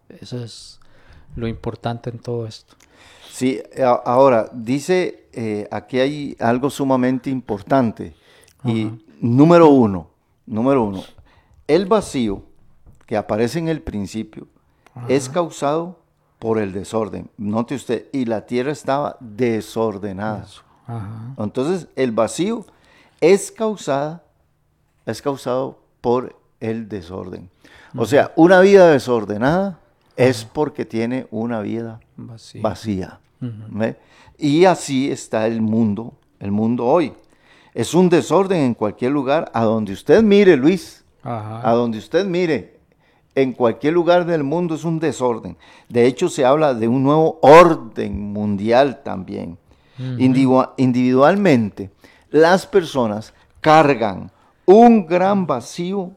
Eso 0.10 0.44
es 0.44 0.80
lo 1.36 1.48
importante 1.48 2.10
en 2.10 2.20
todo 2.20 2.46
esto. 2.46 2.76
Sí, 3.32 3.62
ahora, 4.06 4.50
dice, 4.52 5.28
eh, 5.32 5.68
aquí 5.72 6.00
hay 6.00 6.36
algo 6.40 6.70
sumamente 6.70 7.30
importante. 7.30 8.14
Y 8.64 8.92
número 9.20 9.70
uno, 9.70 10.10
número 10.46 10.84
uno, 10.84 11.04
el 11.68 11.86
vacío 11.86 12.44
que 13.08 13.18
aparece 13.18 13.58
en 13.60 13.70
el 13.70 13.82
principio 13.82 14.48
es 15.08 15.30
causado 15.30 16.01
por 16.42 16.58
el 16.58 16.74
desorden. 16.74 17.30
Note 17.38 17.76
usted, 17.76 18.08
y 18.12 18.26
la 18.26 18.48
tierra 18.48 18.72
estaba 18.72 19.16
desordenada. 19.20 20.48
Entonces, 21.38 21.88
el 21.96 22.12
vacío 22.14 22.66
es 23.22 23.52
causada, 23.52 24.24
es 25.06 25.22
causado 25.22 25.78
por 26.02 26.36
el 26.60 26.90
desorden. 26.90 27.48
O 27.96 28.08
sea, 28.08 28.32
una 28.36 28.60
vida 28.60 28.90
desordenada 28.90 29.80
es 30.18 30.44
porque 30.44 30.84
tiene 30.84 31.28
una 31.30 31.62
vida 31.62 32.00
vacía. 32.56 33.20
Y 34.40 34.66
así 34.66 35.12
está 35.12 35.46
el 35.46 35.62
mundo, 35.62 36.16
el 36.40 36.52
mundo 36.52 36.88
hoy. 36.88 37.14
Es 37.76 37.94
un 37.94 38.10
desorden 38.10 38.62
en 38.62 38.74
cualquier 38.74 39.12
lugar, 39.12 39.52
a 39.54 39.64
donde 39.64 39.94
usted 39.94 40.24
mire, 40.24 40.58
Luis, 40.58 41.06
a 41.24 41.72
donde 41.76 42.00
usted 42.00 42.26
mire, 42.26 42.80
en 43.36 43.54
cualquier 43.54 43.94
lugar 43.94 44.26
del 44.26 44.44
mundo 44.44 44.76
es 44.76 44.84
un 44.84 45.00
desorden. 45.00 45.58
De 45.90 46.06
hecho, 46.06 46.30
se 46.30 46.46
habla 46.46 46.74
de 46.74 46.88
un 46.88 47.04
nuevo 47.04 47.40
orden 47.42 48.34
mundial 48.34 49.02
también. 49.04 49.58
individualmente, 50.78 51.92
las 52.30 52.66
personas 52.66 53.34
cargan 53.62 54.32
un 54.66 55.06
gran 55.06 55.46
vacío 55.46 56.12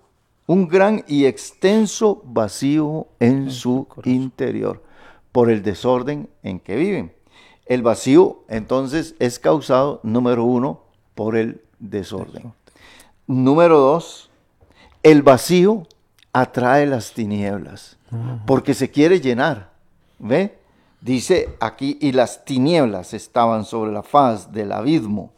un 0.47 0.69
gran 0.69 1.05
y 1.07 1.25
extenso 1.25 2.23
vacío 2.25 3.09
en 3.19 3.51
su 3.51 3.87
interior 4.05 4.83
por 5.33 5.51
el 5.51 5.63
desorden 5.63 6.29
en 6.43 6.61
que 6.61 6.77
viven. 6.77 7.15
El 7.67 7.83
vacío 7.83 8.43
entonces 8.49 9.15
es 9.19 9.39
causado, 9.39 10.01
número 10.03 10.45
uno, 10.45 10.83
por 11.15 11.37
el 11.37 11.63
desorden. 11.79 12.53
Número 13.27 13.79
dos, 13.79 14.31
el 15.03 15.23
vacío 15.23 15.87
atrae 16.35 16.87
las 16.87 17.13
tinieblas 17.13 17.97
porque 18.45 18.75
se 18.75 18.91
quiere 18.91 19.21
llenar. 19.21 19.71
¿Ve? 20.19 20.59
Dice 21.01 21.57
aquí, 21.61 21.97
y 22.01 22.13
las 22.13 22.45
tinieblas 22.45 23.15
estaban 23.15 23.65
sobre 23.65 23.93
la 23.93 24.03
faz 24.03 24.53
del 24.53 24.73
abismo 24.73 25.35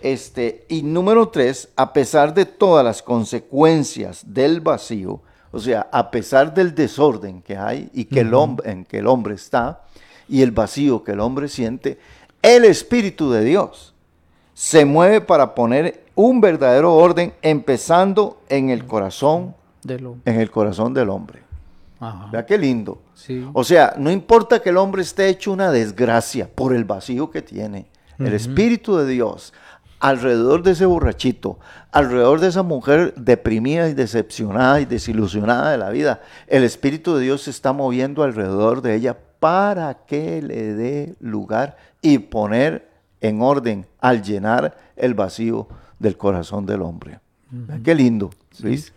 este, 0.00 0.64
y 0.68 0.82
número 0.82 1.28
tres, 1.28 1.70
a 1.74 1.92
pesar 1.92 2.32
de 2.32 2.44
todas 2.44 2.84
las 2.84 3.02
consecuencias 3.02 4.22
del 4.26 4.60
vacío, 4.60 5.20
o 5.50 5.58
sea, 5.58 5.88
a 5.90 6.10
pesar 6.10 6.54
del 6.54 6.74
desorden 6.74 7.42
que 7.42 7.56
hay 7.56 7.90
y 7.92 8.04
que 8.04 8.20
el 8.20 8.32
hombre, 8.34 8.70
en 8.70 8.84
que 8.84 8.98
el 8.98 9.06
hombre 9.06 9.34
está, 9.34 9.82
y 10.28 10.42
el 10.42 10.52
vacío 10.52 11.02
que 11.02 11.12
el 11.12 11.20
hombre 11.20 11.48
siente, 11.48 11.98
el 12.42 12.64
Espíritu 12.64 13.30
de 13.30 13.42
Dios 13.42 13.94
se 14.54 14.84
mueve 14.84 15.20
para 15.20 15.54
poner 15.54 16.04
un 16.14 16.40
verdadero 16.40 16.94
orden, 16.94 17.32
empezando 17.42 18.40
en 18.48 18.70
el 18.70 18.86
corazón, 18.86 19.54
en 19.86 20.40
el 20.40 20.50
corazón 20.50 20.94
del 20.94 21.08
hombre. 21.10 21.42
Vea 22.30 22.46
qué 22.46 22.56
lindo. 22.56 23.02
O 23.52 23.64
sea, 23.64 23.94
no 23.98 24.10
importa 24.10 24.60
que 24.60 24.70
el 24.70 24.76
hombre 24.76 25.02
esté 25.02 25.28
hecho 25.28 25.52
una 25.52 25.70
desgracia 25.70 26.48
por 26.52 26.74
el 26.74 26.84
vacío 26.84 27.30
que 27.30 27.42
tiene. 27.42 27.86
El 28.18 28.34
Espíritu 28.34 28.96
de 28.96 29.06
Dios 29.06 29.52
alrededor 30.00 30.62
de 30.62 30.72
ese 30.72 30.86
borrachito, 30.86 31.58
alrededor 31.90 32.40
de 32.40 32.48
esa 32.48 32.62
mujer 32.62 33.14
deprimida 33.16 33.88
y 33.88 33.94
decepcionada 33.94 34.80
y 34.80 34.84
desilusionada 34.84 35.70
de 35.72 35.78
la 35.78 35.90
vida, 35.90 36.22
el 36.46 36.64
Espíritu 36.64 37.16
de 37.16 37.24
Dios 37.24 37.42
se 37.42 37.50
está 37.50 37.72
moviendo 37.72 38.22
alrededor 38.22 38.82
de 38.82 38.94
ella 38.94 39.16
para 39.40 39.94
que 40.06 40.42
le 40.42 40.74
dé 40.74 41.14
lugar 41.20 41.76
y 42.02 42.18
poner 42.18 42.88
en 43.20 43.42
orden 43.42 43.86
al 44.00 44.22
llenar 44.22 44.76
el 44.96 45.14
vacío 45.14 45.68
del 45.98 46.16
corazón 46.16 46.66
del 46.66 46.82
hombre. 46.82 47.20
Qué 47.82 47.94
lindo, 47.94 48.30
Luis. 48.60 48.92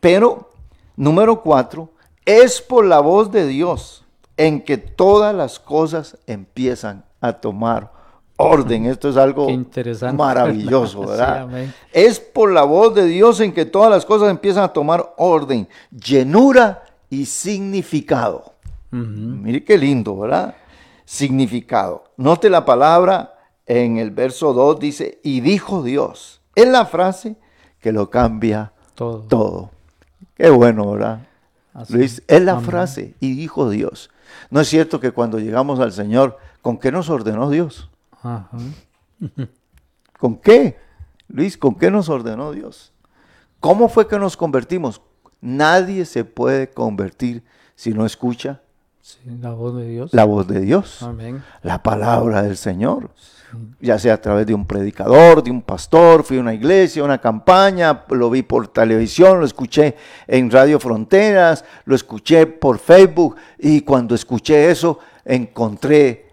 Pero, 0.00 0.50
número 0.96 1.42
cuatro, 1.42 1.90
es 2.24 2.60
por 2.60 2.84
la 2.84 3.00
voz 3.00 3.30
de 3.30 3.46
Dios 3.46 4.04
en 4.36 4.62
que 4.62 4.78
todas 4.78 5.34
las 5.34 5.58
cosas 5.58 6.16
empiezan 6.26 7.04
a 7.20 7.34
tomar 7.34 7.92
orden. 8.36 8.86
Esto 8.86 9.10
es 9.10 9.16
algo 9.16 9.46
maravilloso, 10.14 11.00
¿verdad? 11.06 11.48
es 11.92 12.18
por 12.18 12.50
la 12.50 12.62
voz 12.62 12.94
de 12.94 13.04
Dios 13.04 13.40
en 13.40 13.52
que 13.52 13.66
todas 13.66 13.90
las 13.90 14.06
cosas 14.06 14.30
empiezan 14.30 14.64
a 14.64 14.72
tomar 14.72 15.14
orden, 15.18 15.68
llenura 15.90 16.84
y 17.10 17.26
significado. 17.26 18.54
Mire 18.90 19.62
qué 19.62 19.78
lindo, 19.78 20.16
¿verdad? 20.18 20.54
Significado. 21.04 22.04
Note 22.16 22.50
la 22.50 22.64
palabra 22.64 23.34
en 23.66 23.98
el 23.98 24.10
verso 24.10 24.52
2 24.52 24.80
dice, 24.80 25.20
y 25.22 25.40
dijo 25.40 25.82
Dios. 25.82 26.40
Es 26.54 26.66
la 26.66 26.86
frase 26.86 27.36
que 27.78 27.92
lo 27.92 28.10
cambia 28.10 28.72
todo. 28.94 29.20
todo. 29.28 29.70
Qué 30.40 30.48
bueno, 30.48 30.92
¿verdad? 30.92 31.26
Luis, 31.90 32.22
es 32.26 32.40
la 32.40 32.60
frase, 32.60 33.14
y 33.20 33.34
dijo 33.34 33.68
Dios. 33.68 34.08
No 34.48 34.60
es 34.60 34.68
cierto 34.68 34.98
que 34.98 35.12
cuando 35.12 35.38
llegamos 35.38 35.80
al 35.80 35.92
Señor, 35.92 36.38
¿con 36.62 36.78
qué 36.78 36.90
nos 36.90 37.10
ordenó 37.10 37.50
Dios? 37.50 37.90
¿Con 40.18 40.36
qué? 40.36 40.78
Luis, 41.28 41.58
¿con 41.58 41.74
qué 41.74 41.90
nos 41.90 42.08
ordenó 42.08 42.52
Dios? 42.52 42.94
¿Cómo 43.60 43.90
fue 43.90 44.08
que 44.08 44.18
nos 44.18 44.38
convertimos? 44.38 45.02
Nadie 45.42 46.06
se 46.06 46.24
puede 46.24 46.70
convertir 46.70 47.44
si 47.74 47.92
no 47.92 48.06
escucha 48.06 48.62
la 49.24 49.50
voz 49.50 49.76
de 49.76 49.88
Dios. 49.88 50.14
La 50.14 50.24
voz 50.24 50.46
de 50.48 50.60
Dios. 50.60 51.00
La 51.62 51.82
palabra 51.82 52.42
del 52.42 52.56
Señor. 52.56 53.10
Ya 53.80 53.98
sea 53.98 54.14
a 54.14 54.20
través 54.20 54.46
de 54.46 54.54
un 54.54 54.66
predicador, 54.66 55.42
de 55.42 55.50
un 55.50 55.62
pastor, 55.62 56.22
fui 56.22 56.38
a 56.38 56.40
una 56.40 56.54
iglesia, 56.54 57.02
una 57.02 57.20
campaña, 57.20 58.04
lo 58.10 58.30
vi 58.30 58.42
por 58.42 58.68
televisión, 58.68 59.40
lo 59.40 59.46
escuché 59.46 59.96
en 60.26 60.50
Radio 60.50 60.78
Fronteras, 60.78 61.64
lo 61.84 61.94
escuché 61.94 62.46
por 62.46 62.78
Facebook 62.78 63.36
y 63.58 63.80
cuando 63.80 64.14
escuché 64.14 64.70
eso 64.70 64.98
encontré 65.24 66.30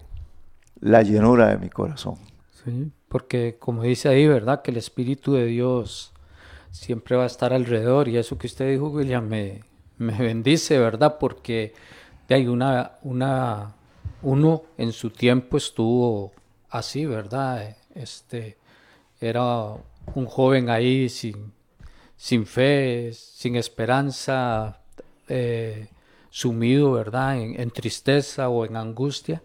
la 0.81 1.01
llenura 1.01 1.47
de 1.47 1.57
mi 1.57 1.69
corazón. 1.69 2.15
Sí, 2.63 2.91
porque 3.07 3.57
como 3.59 3.83
dice 3.83 4.09
ahí, 4.09 4.27
¿verdad? 4.27 4.61
Que 4.61 4.71
el 4.71 4.77
Espíritu 4.77 5.33
de 5.33 5.45
Dios 5.45 6.13
siempre 6.71 7.15
va 7.15 7.23
a 7.23 7.27
estar 7.27 7.53
alrededor 7.53 8.07
y 8.07 8.17
eso 8.17 8.37
que 8.37 8.47
usted 8.47 8.69
dijo, 8.69 8.89
William, 8.89 9.27
me, 9.27 9.61
bendice, 9.97 10.77
¿verdad? 10.77 11.17
Porque 11.19 11.73
hay 12.29 12.47
una, 12.47 12.91
una, 13.03 13.73
uno 14.21 14.63
en 14.77 14.91
su 14.91 15.09
tiempo 15.09 15.57
estuvo 15.57 16.33
así, 16.69 17.05
¿verdad? 17.05 17.75
Este, 17.95 18.57
era 19.19 19.75
un 20.15 20.25
joven 20.25 20.69
ahí 20.69 21.09
sin, 21.09 21.53
sin 22.15 22.45
fe, 22.45 23.11
sin 23.13 23.55
esperanza, 23.55 24.81
eh, 25.27 25.89
sumido, 26.29 26.91
¿verdad? 26.91 27.39
En, 27.39 27.71
tristeza 27.71 28.49
o 28.49 28.65
en 28.65 28.75
angustia 28.75 29.41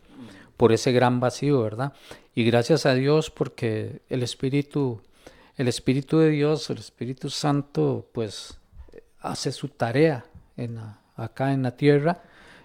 por 0.57 0.73
ese 0.73 0.93
gran 0.93 1.21
vacío, 1.21 1.63
¿verdad? 1.63 1.93
Y 2.35 2.45
gracias 2.45 2.87
a 2.87 2.95
Dios 2.95 3.31
porque 3.31 4.03
el 4.09 4.23
Espíritu, 4.23 5.01
el 5.57 5.69
Espíritu 5.69 6.19
de 6.19 6.31
Dios, 6.31 6.71
el 6.71 6.79
Espíritu 6.79 7.31
Santo, 7.31 8.09
pues 8.13 8.59
hace 9.21 9.53
su 9.53 9.69
tarea 9.69 10.25
en 10.57 10.79
acá 11.17 11.53
en 11.53 11.63
la 11.63 11.77
tierra 11.77 12.23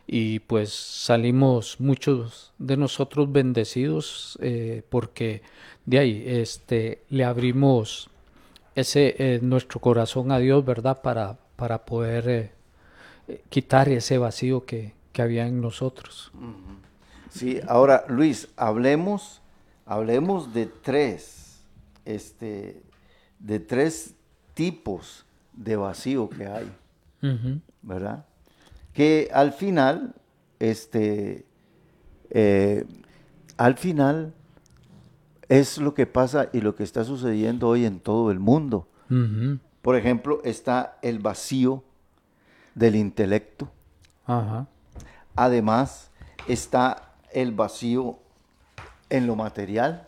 y 0.08 0.40
pues 0.40 0.72
salimos 0.72 1.82
muchos 1.82 2.54
de 2.58 2.78
nosotros 2.78 3.30
bendecidos 3.30 4.40
eh, 4.42 4.82
porque 4.90 5.42
de 5.86 6.00
ahí 6.00 6.24
este 6.26 7.04
le 7.10 7.26
abrimos 7.26 8.10
ese 8.74 9.16
eh, 9.20 9.40
nuestro 9.42 9.82
corazón 9.82 10.32
a 10.32 10.40
Dios 10.40 10.64
verdad 10.64 11.02
para 11.02 11.38
para 11.58 11.86
poder 11.86 12.30
eh, 13.28 13.42
quitar 13.50 13.90
ese 13.90 14.18
vacío 14.18 14.66
que, 14.66 14.94
que, 15.12 15.22
había 15.22 15.46
en 15.46 15.60
nosotros. 15.60 16.32
Sí 17.30 17.60
ahora 17.68 18.06
Luis 18.08 18.48
hablemos 18.56 19.42
hablemos 19.86 20.54
de 20.54 20.68
tres 20.68 21.60
este 22.06 22.82
de 23.40 23.60
tres 23.60 24.16
tipos 24.54 25.26
de 25.52 25.76
vacío 25.76 26.30
que 26.30 26.48
hay 26.48 26.72
verdad 27.82 28.26
que 28.98 29.30
al 29.32 29.54
final, 29.54 30.16
este, 30.58 31.46
eh, 32.32 32.84
al 33.56 33.78
final 33.78 34.34
es 35.50 35.78
lo 35.78 35.94
que 35.94 36.08
pasa 36.08 36.50
y 36.52 36.62
lo 36.62 36.74
que 36.74 36.82
está 36.82 37.04
sucediendo 37.04 37.68
hoy 37.68 37.86
en 37.86 38.00
todo 38.00 38.32
el 38.32 38.40
mundo. 38.40 38.88
Por 39.84 39.98
ejemplo, 39.98 40.42
está 40.44 40.98
el 41.04 41.20
vacío 41.20 41.84
del 42.74 42.96
intelecto. 42.96 43.70
Además, 45.36 46.10
está 46.48 47.14
el 47.32 47.52
vacío 47.52 48.18
en 49.12 49.28
lo 49.28 49.36
material. 49.36 50.08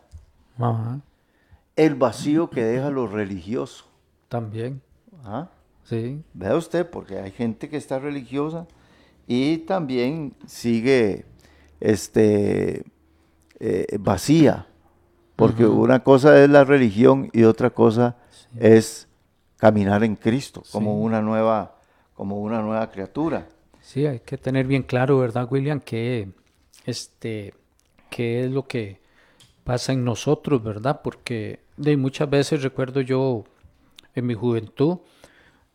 El 1.76 1.94
vacío 1.94 2.50
que 2.50 2.64
deja 2.64 2.90
lo 2.90 3.06
religioso. 3.06 3.86
También. 4.30 4.82
Sí. 5.84 6.24
Vea 6.34 6.56
usted, 6.56 6.90
porque 6.90 7.20
hay 7.20 7.30
gente 7.30 7.70
que 7.70 7.78
está 7.78 8.00
religiosa 8.00 8.66
y 9.30 9.60
también 9.60 10.34
sigue 10.48 11.24
este, 11.80 12.84
eh, 13.60 13.98
vacía, 14.00 14.66
porque 15.36 15.68
una 15.68 16.04
cosa 16.04 16.44
es 16.44 16.50
la 16.50 16.64
religión 16.64 17.30
y 17.32 17.44
otra 17.44 17.70
cosa 17.70 18.18
es 18.58 19.08
caminar 19.58 20.04
en 20.04 20.16
Cristo 20.16 20.64
como 20.72 21.00
una 21.00 21.22
nueva 21.22 21.76
como 22.16 22.42
una 22.42 22.64
nueva 22.64 22.90
criatura. 22.90 23.48
Sí, 23.80 24.08
hay 24.08 24.22
que 24.22 24.40
tener 24.40 24.66
bien 24.66 24.82
claro, 24.82 25.20
¿verdad, 25.20 25.48
William? 25.50 25.80
Que 25.80 26.30
este 26.86 27.54
qué 28.10 28.46
es 28.46 28.52
lo 28.52 28.68
que 28.68 29.00
pasa 29.64 29.94
en 29.94 30.04
nosotros, 30.04 30.64
¿verdad? 30.64 31.02
Porque 31.04 31.60
de 31.78 31.96
muchas 31.98 32.28
veces 32.32 32.64
recuerdo 32.64 33.02
yo 33.02 33.44
en 34.16 34.26
mi 34.26 34.34
juventud 34.34 34.98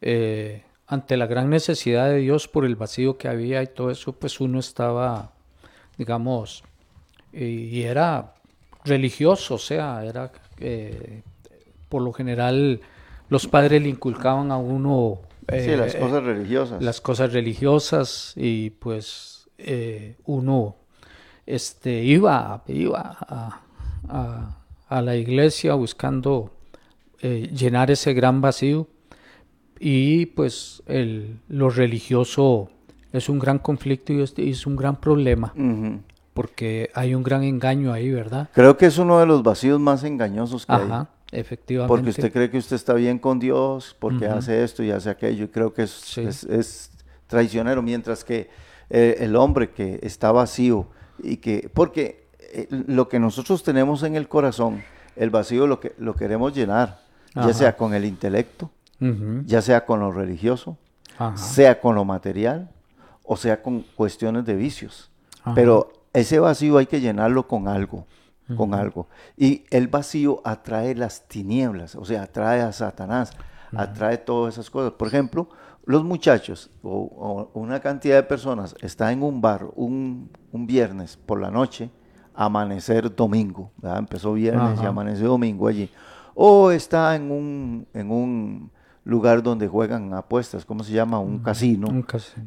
eh, 0.00 0.64
ante 0.86 1.16
la 1.16 1.26
gran 1.26 1.50
necesidad 1.50 2.08
de 2.08 2.18
Dios 2.18 2.48
por 2.48 2.64
el 2.64 2.76
vacío 2.76 3.16
que 3.16 3.28
había 3.28 3.62
y 3.62 3.68
todo 3.68 3.90
eso, 3.90 4.12
pues 4.12 4.40
uno 4.40 4.58
estaba, 4.58 5.32
digamos, 5.96 6.62
y 7.32 7.82
era 7.82 8.34
religioso, 8.84 9.54
o 9.54 9.58
sea, 9.58 10.04
era, 10.04 10.30
eh, 10.60 11.22
por 11.88 12.02
lo 12.02 12.12
general, 12.12 12.80
los 13.28 13.46
padres 13.46 13.82
le 13.82 13.88
inculcaban 13.88 14.52
a 14.52 14.58
uno... 14.58 15.20
sí, 15.48 15.74
las 15.74 15.94
eh, 15.94 15.98
cosas 15.98 16.22
religiosas. 16.22 16.82
Las 16.82 17.00
cosas 17.00 17.32
religiosas 17.32 18.32
y 18.36 18.70
pues 18.70 19.48
eh, 19.58 20.16
uno 20.26 20.76
este, 21.46 22.02
iba, 22.02 22.62
iba 22.68 23.16
a, 23.20 24.56
a 24.88 25.02
la 25.02 25.16
iglesia 25.16 25.74
buscando 25.74 26.50
llenar 27.22 27.90
ese 27.90 28.12
gran 28.12 28.42
vacío 28.42 28.86
y 29.86 30.24
pues 30.24 30.82
el, 30.86 31.40
lo 31.46 31.68
religioso 31.68 32.70
es 33.12 33.28
un 33.28 33.38
gran 33.38 33.58
conflicto 33.58 34.14
y 34.14 34.22
es, 34.22 34.66
un 34.66 34.76
gran 34.76 34.98
problema. 34.98 35.52
Porque 36.32 36.90
hay 36.94 37.14
un 37.14 37.22
gran 37.22 37.44
engaño 37.44 37.92
ahí, 37.92 38.10
¿verdad? 38.10 38.48
Creo 38.54 38.78
que 38.78 38.86
es 38.86 38.96
uno 38.96 39.20
de 39.20 39.26
los 39.26 39.42
vacíos 39.42 39.78
más 39.78 40.02
engañosos 40.02 40.64
que 40.64 40.72
Ajá, 40.72 41.10
efectivamente. 41.30 41.88
Porque 41.88 42.08
usted 42.08 42.32
cree 42.32 42.50
que 42.50 42.56
usted 42.56 42.76
está 42.76 42.94
bien 42.94 43.18
con 43.18 43.38
Dios, 43.38 43.94
porque 43.98 44.26
hace 44.26 44.64
esto 44.64 44.82
y 44.82 44.90
hace 44.90 45.10
aquello, 45.10 45.44
y 45.44 45.48
creo 45.48 45.74
que 45.74 45.82
es, 45.82 46.16
es, 46.16 46.90
traicionero, 47.26 47.82
mientras 47.82 48.24
que 48.24 48.48
eh, 48.88 49.16
el 49.20 49.36
hombre 49.36 49.68
que 49.68 50.00
está 50.02 50.32
vacío 50.32 50.86
y 51.22 51.36
que, 51.36 51.70
porque 51.74 52.30
eh, 52.54 52.68
lo 52.70 53.10
que 53.10 53.18
nosotros 53.20 53.62
tenemos 53.62 54.02
en 54.02 54.16
el 54.16 54.28
corazón, 54.28 54.82
el 55.14 55.28
vacío 55.28 55.66
lo 55.66 55.78
que 55.78 55.92
lo 55.98 56.14
queremos 56.14 56.54
llenar, 56.54 57.00
ya 57.34 57.52
sea 57.52 57.76
con 57.76 57.92
el 57.92 58.06
intelecto, 58.06 58.70
ya 59.00 59.62
sea 59.62 59.84
con 59.84 60.00
lo 60.00 60.12
religioso, 60.12 60.78
sea 61.34 61.80
con 61.80 61.94
lo 61.94 62.04
material 62.04 62.70
o 63.24 63.36
sea 63.36 63.62
con 63.62 63.82
cuestiones 63.96 64.44
de 64.44 64.54
vicios. 64.54 65.10
Pero 65.54 65.92
ese 66.12 66.38
vacío 66.38 66.78
hay 66.78 66.86
que 66.86 67.00
llenarlo 67.00 67.48
con 67.48 67.68
algo, 67.68 68.06
con 68.56 68.74
algo. 68.74 69.08
Y 69.36 69.64
el 69.70 69.88
vacío 69.88 70.40
atrae 70.44 70.94
las 70.94 71.26
tinieblas, 71.26 71.96
o 71.96 72.04
sea, 72.04 72.22
atrae 72.22 72.60
a 72.60 72.72
Satanás, 72.72 73.32
atrae 73.74 74.18
todas 74.18 74.54
esas 74.54 74.70
cosas. 74.70 74.92
Por 74.92 75.08
ejemplo, 75.08 75.48
los 75.84 76.04
muchachos 76.04 76.70
o, 76.82 77.50
una 77.54 77.80
cantidad 77.80 78.16
de 78.16 78.22
personas 78.22 78.74
está 78.80 79.12
en 79.12 79.22
un 79.22 79.40
bar 79.40 79.66
un, 79.74 80.30
viernes 80.52 81.16
por 81.16 81.40
la 81.40 81.50
noche, 81.50 81.90
amanecer 82.34 83.14
domingo, 83.14 83.70
empezó 83.82 84.32
viernes 84.32 84.80
y 84.82 84.86
amaneció 84.86 85.28
domingo 85.28 85.68
allí, 85.68 85.90
o 86.34 86.70
está 86.70 87.14
en 87.16 87.30
un, 87.30 87.86
en 87.92 88.10
un 88.10 88.70
lugar 89.04 89.42
donde 89.42 89.68
juegan 89.68 90.12
apuestas, 90.14 90.64
¿cómo 90.64 90.82
se 90.82 90.92
llama? 90.92 91.18
Un 91.18 91.38
casino. 91.38 91.88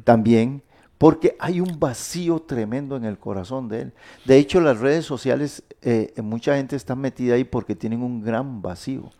También, 0.04 0.62
porque 0.98 1.36
hay 1.38 1.60
un 1.60 1.78
vacío 1.78 2.40
tremendo 2.40 2.96
en 2.96 3.04
el 3.04 3.18
corazón 3.18 3.68
de 3.68 3.82
él. 3.82 3.92
De 4.24 4.36
hecho, 4.36 4.60
las 4.60 4.80
redes 4.80 5.04
sociales, 5.04 5.62
eh, 5.82 6.12
mucha 6.22 6.56
gente 6.56 6.74
está 6.74 6.96
metida 6.96 7.34
ahí 7.34 7.44
porque 7.44 7.76
tienen 7.76 8.02
un 8.02 8.22
gran 8.22 8.60
vacío. 8.60 9.10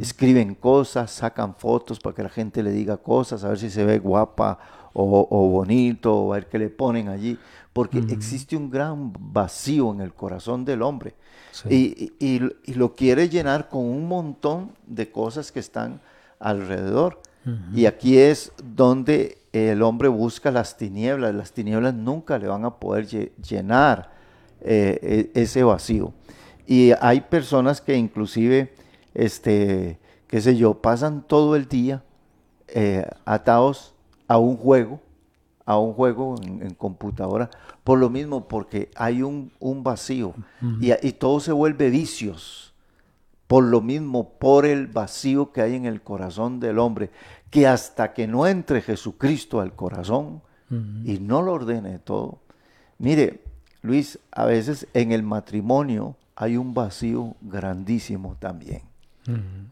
Escriben 0.00 0.54
cosas, 0.54 1.10
sacan 1.10 1.54
fotos 1.54 2.00
para 2.00 2.16
que 2.16 2.22
la 2.22 2.30
gente 2.30 2.62
le 2.62 2.70
diga 2.70 2.96
cosas, 2.96 3.44
a 3.44 3.48
ver 3.48 3.58
si 3.58 3.68
se 3.68 3.84
ve 3.84 3.98
guapa 3.98 4.58
o, 4.94 5.48
bonito, 5.50 6.14
o 6.14 6.32
a 6.32 6.36
ver 6.36 6.48
qué 6.48 6.58
le 6.58 6.70
ponen 6.70 7.08
allí, 7.08 7.38
porque 7.74 7.98
existe 8.08 8.56
un 8.56 8.70
gran 8.70 9.12
vacío 9.12 9.92
en 9.92 10.00
el 10.00 10.14
corazón 10.14 10.64
del 10.64 10.80
hombre. 10.80 11.14
Y, 11.68 12.12
y, 12.18 12.74
lo 12.74 12.94
quiere 12.94 13.28
llenar 13.28 13.68
con 13.68 13.84
un 13.84 14.08
montón 14.08 14.72
de 14.86 15.10
cosas 15.10 15.52
que 15.52 15.60
están 15.60 16.00
alrededor. 16.40 17.20
Y 17.74 17.86
aquí 17.86 18.18
es 18.18 18.52
donde 18.62 19.38
el 19.52 19.80
hombre 19.80 20.08
busca 20.08 20.50
las 20.50 20.76
tinieblas. 20.76 21.34
Las 21.34 21.52
tinieblas 21.52 21.94
nunca 21.94 22.38
le 22.38 22.46
van 22.46 22.66
a 22.66 22.74
poder 22.76 23.06
llenar 23.06 24.10
eh, 24.60 25.30
e, 25.34 25.40
ese 25.40 25.62
vacío. 25.62 26.12
Y 26.66 26.92
hay 27.00 27.22
personas 27.22 27.80
que 27.80 27.96
inclusive, 27.96 28.74
este, 29.14 29.98
qué 30.26 30.40
sé 30.42 30.56
yo, 30.56 30.74
pasan 30.74 31.22
todo 31.26 31.56
el 31.56 31.68
día 31.68 32.02
eh, 32.68 33.06
atados 33.24 33.94
a 34.26 34.36
un 34.36 34.58
juego, 34.58 35.00
a 35.64 35.78
un 35.78 35.94
juego 35.94 36.34
en, 36.42 36.74
computadora, 36.74 37.48
por 37.82 37.98
lo 37.98 38.10
mismo, 38.10 38.46
porque 38.46 38.90
hay 38.94 39.22
un, 39.22 39.50
vacío 39.82 40.34
y, 40.80 40.92
y, 41.06 41.12
todo 41.12 41.40
se 41.40 41.52
vuelve 41.52 41.88
vicios 41.88 42.74
por 43.48 43.64
lo 43.64 43.80
mismo, 43.80 44.28
por 44.38 44.66
el 44.66 44.86
vacío 44.86 45.52
que 45.52 45.62
hay 45.62 45.74
en 45.74 45.86
el 45.86 46.02
corazón 46.02 46.60
del 46.60 46.78
hombre, 46.78 47.10
que 47.50 47.66
hasta 47.66 48.12
que 48.12 48.28
no 48.28 48.46
entre 48.46 48.82
Jesucristo 48.82 49.60
al 49.60 49.74
corazón 49.74 50.42
y 50.70 51.18
no 51.18 51.40
lo 51.40 51.54
ordene 51.54 51.98
todo. 51.98 52.40
Mire, 52.98 53.42
Luis, 53.80 54.18
a 54.32 54.44
veces 54.44 54.86
en 54.92 55.12
el 55.12 55.22
matrimonio 55.22 56.14
hay 56.36 56.58
un 56.58 56.74
vacío 56.74 57.36
grandísimo 57.40 58.36
también. 58.38 58.82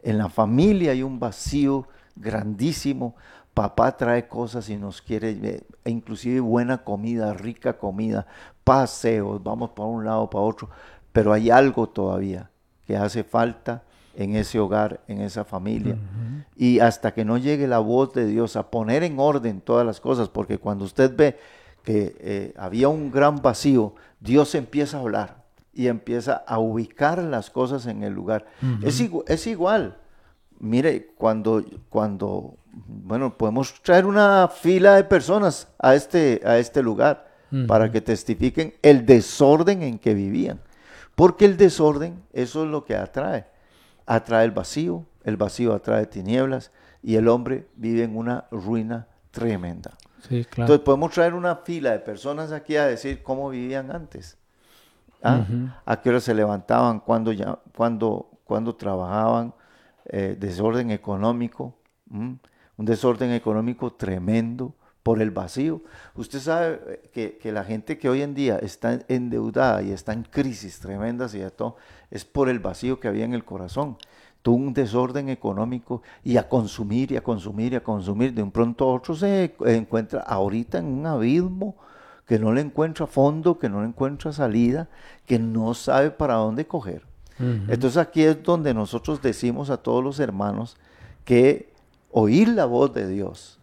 En 0.02 0.18
la 0.18 0.30
familia 0.30 0.92
hay 0.92 1.02
un 1.02 1.20
vacío 1.20 1.86
grandísimo. 2.14 3.14
Papá 3.52 3.94
trae 3.94 4.26
cosas 4.26 4.70
y 4.70 4.76
nos 4.76 5.02
quiere, 5.02 5.64
e 5.84 5.90
inclusive 5.90 6.40
buena 6.40 6.82
comida, 6.82 7.34
rica 7.34 7.76
comida, 7.76 8.26
paseos, 8.64 9.42
vamos 9.42 9.70
para 9.70 9.88
un 9.88 10.04
lado, 10.04 10.30
para 10.30 10.44
otro, 10.44 10.70
pero 11.12 11.34
hay 11.34 11.50
algo 11.50 11.86
todavía 11.88 12.50
que 12.86 12.96
hace 12.96 13.24
falta 13.24 13.82
en 14.14 14.34
ese 14.34 14.58
hogar, 14.58 15.00
en 15.08 15.20
esa 15.20 15.44
familia. 15.44 15.96
Y 16.56 16.80
hasta 16.80 17.12
que 17.12 17.24
no 17.24 17.36
llegue 17.36 17.66
la 17.66 17.78
voz 17.78 18.12
de 18.14 18.26
Dios 18.26 18.56
a 18.56 18.70
poner 18.70 19.02
en 19.02 19.18
orden 19.18 19.60
todas 19.60 19.86
las 19.86 20.00
cosas, 20.00 20.28
porque 20.28 20.58
cuando 20.58 20.84
usted 20.84 21.14
ve 21.14 21.38
que 21.84 22.16
eh, 22.18 22.54
había 22.56 22.88
un 22.88 23.10
gran 23.12 23.42
vacío, 23.42 23.94
Dios 24.20 24.54
empieza 24.54 24.96
a 24.96 25.00
hablar 25.00 25.44
y 25.72 25.88
empieza 25.88 26.32
a 26.46 26.58
ubicar 26.58 27.22
las 27.22 27.50
cosas 27.50 27.86
en 27.86 28.02
el 28.02 28.14
lugar. 28.14 28.46
es, 28.82 29.02
es 29.26 29.46
igual. 29.46 29.98
Mire, 30.58 31.12
cuando, 31.18 31.62
cuando, 31.90 32.56
bueno, 32.72 33.36
podemos 33.36 33.74
traer 33.82 34.06
una 34.06 34.48
fila 34.48 34.96
de 34.96 35.04
personas 35.04 35.68
a 35.78 35.94
este, 35.94 36.40
a 36.44 36.58
este 36.58 36.82
lugar 36.82 37.26
para 37.68 37.92
que 37.92 38.00
testifiquen 38.00 38.74
el 38.82 39.06
desorden 39.06 39.82
en 39.82 39.98
que 39.98 40.14
vivían. 40.14 40.60
Porque 41.16 41.46
el 41.46 41.56
desorden, 41.56 42.22
eso 42.32 42.62
es 42.62 42.70
lo 42.70 42.84
que 42.84 42.94
atrae. 42.94 43.46
Atrae 44.04 44.44
el 44.44 44.52
vacío, 44.52 45.04
el 45.24 45.36
vacío 45.36 45.74
atrae 45.74 46.06
tinieblas 46.06 46.70
y 47.02 47.16
el 47.16 47.26
hombre 47.26 47.66
vive 47.74 48.04
en 48.04 48.16
una 48.16 48.44
ruina 48.52 49.08
tremenda. 49.32 49.96
Entonces 50.30 50.80
podemos 50.80 51.10
traer 51.12 51.34
una 51.34 51.56
fila 51.56 51.92
de 51.92 51.98
personas 52.00 52.52
aquí 52.52 52.76
a 52.76 52.86
decir 52.86 53.22
cómo 53.22 53.48
vivían 53.48 53.90
antes. 53.90 54.38
¿Ah? 55.22 55.44
A 55.84 56.00
qué 56.00 56.10
hora 56.10 56.20
se 56.20 56.34
levantaban, 56.34 57.00
cuándo, 57.00 57.32
ya, 57.32 57.58
cuando 57.74 58.76
trabajaban, 58.76 59.54
eh, 60.04 60.36
desorden 60.38 60.90
económico, 60.90 61.74
un 62.10 62.38
desorden 62.76 63.32
económico 63.32 63.92
tremendo 63.94 64.74
por 65.06 65.22
el 65.22 65.30
vacío. 65.30 65.82
Usted 66.16 66.40
sabe 66.40 66.80
eh, 66.88 67.10
que, 67.12 67.38
que, 67.40 67.52
la 67.52 67.62
gente 67.62 67.96
que 67.96 68.08
hoy 68.08 68.22
en 68.22 68.34
día 68.34 68.58
está 68.58 68.98
endeudada 69.06 69.80
y 69.80 69.92
está 69.92 70.12
en 70.12 70.24
crisis 70.24 70.80
tremendas 70.80 71.32
y 71.36 71.38
de 71.38 71.52
todo, 71.52 71.76
es 72.10 72.24
por 72.24 72.48
el 72.48 72.58
vacío 72.58 72.98
que 72.98 73.06
había 73.06 73.24
en 73.24 73.32
el 73.32 73.44
corazón. 73.44 73.98
Tuvo 74.42 74.56
un 74.56 74.74
desorden 74.74 75.28
económico 75.28 76.02
y 76.24 76.38
a 76.38 76.48
consumir 76.48 77.12
y 77.12 77.16
a 77.16 77.20
consumir 77.20 77.72
y 77.72 77.76
a 77.76 77.84
consumir. 77.84 78.34
De 78.34 78.42
un 78.42 78.50
pronto 78.50 78.82
a 78.82 78.94
otro 78.94 79.14
se 79.14 79.54
encuentra 79.60 80.22
ahorita 80.22 80.78
en 80.78 80.86
un 80.86 81.06
abismo 81.06 81.76
que 82.26 82.40
no 82.40 82.52
le 82.52 82.62
encuentra 82.62 83.06
fondo, 83.06 83.60
que 83.60 83.68
no 83.68 83.82
le 83.82 83.86
encuentra 83.86 84.32
salida, 84.32 84.88
que 85.24 85.38
no 85.38 85.72
sabe 85.74 86.10
para 86.10 86.34
dónde 86.34 86.66
coger. 86.66 87.02
Entonces 87.38 87.98
aquí 87.98 88.24
es 88.24 88.42
donde 88.42 88.74
nosotros 88.74 89.22
decimos 89.22 89.70
a 89.70 89.76
todos 89.76 90.02
los 90.02 90.18
hermanos 90.18 90.76
que 91.24 91.72
oír 92.10 92.48
la 92.48 92.64
voz 92.64 92.92
de 92.92 93.06
Dios 93.06 93.55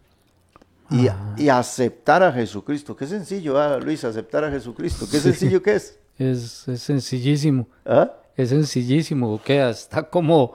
y, 0.90 1.48
aceptar 1.48 2.22
a 2.22 2.32
Jesucristo. 2.32 2.96
Qué 2.96 3.06
sencillo, 3.06 3.58
ah, 3.58 3.78
Luis, 3.78 4.04
aceptar 4.04 4.44
a 4.44 4.50
Jesucristo. 4.50 5.06
Qué 5.10 5.18
sencillo 5.18 5.62
que 5.62 5.74
es. 5.74 5.98
Es, 6.16 6.68
es 6.68 6.80
sencillísimo. 6.80 7.66
¿Ah? 7.84 8.08
Es 8.36 8.50
sencillísimo. 8.50 9.42
Queda, 9.42 9.70
está 9.70 10.04
como, 10.04 10.52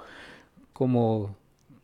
como, 0.72 1.36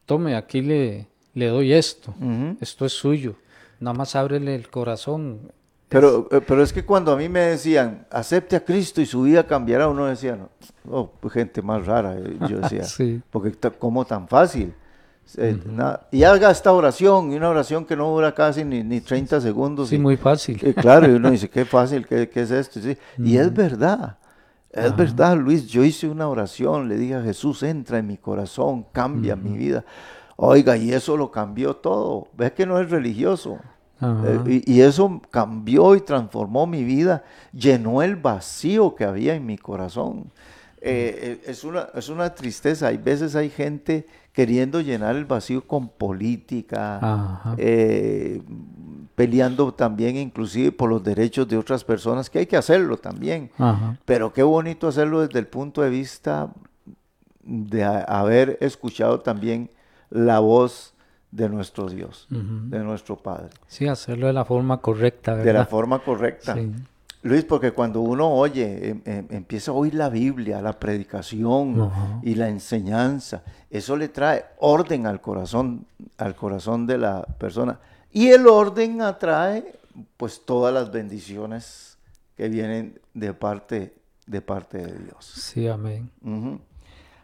tome, 0.05 0.33
aquí 0.33 0.61
le, 0.61 1.09
le 1.33 1.47
doy 1.47 1.73
esto. 1.73 2.13
Esto 2.61 2.85
es 2.85 2.93
suyo. 2.93 3.35
Nada 3.81 3.93
más 3.93 4.15
ábrele 4.15 4.55
el 4.55 4.69
corazón. 4.69 5.51
Pero, 5.89 6.29
es... 6.31 6.37
Eh, 6.37 6.43
pero 6.47 6.63
es 6.63 6.71
que 6.71 6.85
cuando 6.85 7.11
a 7.11 7.17
mí 7.17 7.27
me 7.27 7.41
decían, 7.41 8.07
acepte 8.09 8.55
a 8.55 8.63
Cristo 8.63 9.01
y 9.01 9.05
su 9.05 9.23
vida 9.23 9.45
cambiará, 9.45 9.89
uno 9.89 10.05
decía, 10.05 10.37
no, 10.37 10.49
oh, 10.89 11.11
gente 11.29 11.61
más 11.61 11.85
rara, 11.85 12.17
eh, 12.17 12.37
yo 12.49 12.59
decía, 12.59 12.83
sí. 12.85 13.21
porque 13.29 13.51
como 13.77 14.05
tan 14.05 14.27
fácil. 14.27 14.73
Eh, 15.37 15.59
y 16.11 16.23
haga 16.23 16.51
esta 16.51 16.71
oración, 16.71 17.31
y 17.31 17.35
una 17.35 17.49
oración 17.49 17.85
que 17.85 17.95
no 17.95 18.09
dura 18.09 18.33
casi 18.33 18.63
ni, 18.63 18.83
ni 18.83 19.01
30 19.01 19.41
segundos. 19.41 19.89
Sí, 19.89 19.97
muy 19.97 20.17
fácil. 20.17 20.75
claro, 20.75 21.11
y 21.11 21.15
uno 21.15 21.31
dice, 21.31 21.49
qué 21.51 21.65
fácil, 21.65 22.05
qué, 22.05 22.29
qué 22.29 22.41
es 22.41 22.51
esto. 22.51 22.79
Y 23.17 23.37
es 23.37 23.53
verdad, 23.53 24.17
es 24.71 24.95
verdad, 24.95 25.37
Luis, 25.37 25.67
yo 25.67 25.83
hice 25.83 26.07
una 26.07 26.27
oración, 26.27 26.89
le 26.89 26.97
dije 26.97 27.15
a 27.15 27.21
Jesús, 27.21 27.63
entra 27.63 27.97
en 27.97 28.07
mi 28.07 28.17
corazón, 28.17 28.85
cambia 28.91 29.35
mi 29.35 29.57
vida. 29.57 29.85
Oiga, 30.35 30.75
y 30.75 30.91
eso 30.91 31.15
lo 31.15 31.31
cambió 31.31 31.77
todo. 31.77 32.27
Ves 32.37 32.51
que 32.51 32.65
no 32.65 32.79
es 32.79 32.89
religioso. 32.89 33.57
Eh, 34.01 34.61
y, 34.65 34.73
y, 34.73 34.81
eso 34.81 35.21
cambió 35.31 35.95
y 35.95 36.01
transformó 36.01 36.67
mi 36.67 36.83
vida, 36.83 37.23
llenó 37.53 38.01
el 38.01 38.17
vacío 38.17 38.93
que 38.93 39.05
había 39.05 39.35
en 39.35 39.45
mi 39.45 39.57
corazón. 39.57 40.29
Eh, 40.87 41.41
es, 41.47 41.63
una, 41.63 41.89
es 41.95 42.09
una 42.09 42.35
tristeza. 42.35 42.87
Hay 42.87 42.97
veces 42.97 43.35
hay 43.35 43.49
gente 43.49 44.05
queriendo 44.31 44.81
llenar 44.81 45.15
el 45.15 45.25
vacío 45.25 45.65
con 45.65 45.87
política, 45.87 47.55
eh, 47.57 48.39
peleando 49.15 49.73
también 49.73 50.15
inclusive 50.17 50.71
por 50.71 50.89
los 50.89 51.03
derechos 51.03 51.47
de 51.47 51.57
otras 51.57 51.83
personas, 51.83 52.29
que 52.29 52.39
hay 52.39 52.45
que 52.45 52.57
hacerlo 52.57 52.97
también. 52.97 53.49
Pero 54.05 54.31
qué 54.31 54.43
bonito 54.43 54.87
hacerlo 54.87 55.21
desde 55.21 55.39
el 55.39 55.47
punto 55.47 55.81
de 55.81 55.89
vista 55.89 56.53
de 57.41 57.83
haber 57.83 58.57
escuchado 58.61 59.21
también 59.21 59.71
la 60.11 60.39
voz 60.39 60.93
de 61.31 61.49
nuestro 61.49 61.89
Dios, 61.89 62.27
de 62.29 62.79
nuestro 62.79 63.15
Padre. 63.17 63.49
Sí, 63.67 63.87
hacerlo 63.87 64.27
de 64.27 64.33
la 64.33 64.45
forma 64.45 64.81
correcta, 64.81 65.31
¿verdad? 65.31 65.45
De 65.45 65.53
la 65.53 65.65
forma 65.65 65.99
correcta. 65.99 66.55
Luis, 67.25 67.43
porque 67.43 67.71
cuando 67.71 68.01
uno 68.01 68.29
oye, 68.29 68.89
em, 68.89 69.01
em, 69.03 69.25
empieza 69.31 69.71
a 69.71 69.73
oír 69.73 69.95
la 69.95 70.09
Biblia, 70.09 70.61
la 70.61 70.79
predicación 70.79 71.91
y 72.21 72.35
la 72.35 72.49
enseñanza, 72.49 73.41
eso 73.71 73.97
le 73.97 74.09
trae 74.09 74.45
orden 74.59 75.07
al 75.07 75.21
corazón, 75.21 75.87
al 76.19 76.35
corazón 76.35 76.85
de 76.85 76.99
la 76.99 77.23
persona. 77.23 77.79
Y 78.11 78.27
el 78.27 78.45
orden 78.45 79.01
atrae 79.01 79.73
pues 80.17 80.45
todas 80.45 80.71
las 80.71 80.91
bendiciones 80.91 81.97
que 82.37 82.47
vienen 82.47 82.99
de 83.15 83.33
parte, 83.33 83.95
de 84.27 84.41
parte 84.41 84.77
de 84.77 84.99
Dios. 85.05 85.25
Sí, 85.25 85.67
amén. 85.67 86.11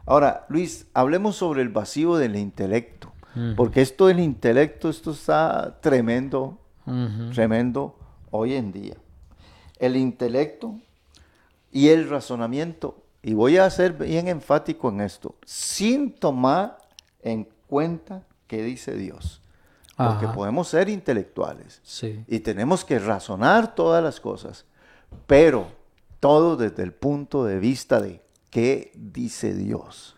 Ahora, 0.08 0.48
Luis, 0.50 0.88
hablemos 0.96 1.36
sobre 1.36 1.62
el 1.62 1.70
vacío 1.70 2.16
del 2.16 2.38
intelecto, 2.38 3.14
porque 3.56 3.82
esto 3.82 4.08
del 4.08 4.20
intelecto, 4.20 4.90
esto 4.90 5.12
está 5.12 5.80
tremendo, 5.80 6.58
tremendo 7.36 7.96
hoy 8.32 8.56
en 8.56 8.72
día 8.72 8.96
el 9.82 9.98
intelecto 9.98 10.80
y 11.72 11.89
el 11.89 12.10
razonamiento. 12.10 13.04
Y 13.24 13.34
voy 13.34 13.58
a 13.58 13.70
ser 13.70 13.94
bien 13.94 14.28
enfático 14.28 14.89
en 14.89 15.02
esto, 15.02 15.36
sin 15.44 16.13
tomar 16.13 16.78
en 17.22 17.48
cuenta 17.67 18.24
qué 18.48 18.63
dice 18.63 18.96
Dios. 18.96 19.41
Porque 19.98 20.28
podemos 20.30 20.67
ser 20.67 20.89
intelectuales 20.89 21.80
y 22.28 22.39
tenemos 22.39 22.84
que 22.84 22.98
razonar 22.98 23.76
todas 23.76 24.04
las 24.04 24.20
cosas, 24.20 24.65
pero 25.28 25.67
todo 26.20 26.58
desde 26.58 26.82
el 26.82 26.91
punto 26.91 27.46
de 27.46 27.60
vista 27.60 28.02
de 28.02 28.20
qué 28.50 28.91
dice 28.96 29.54
Dios, 29.54 30.15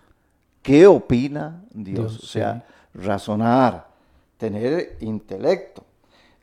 qué 0.62 0.88
opina 0.88 1.65
Dios. 1.73 2.17
o 2.23 2.26
sea, 2.26 2.65
razonar, 2.93 3.89
tener 4.38 4.95
intelecto. 5.02 5.84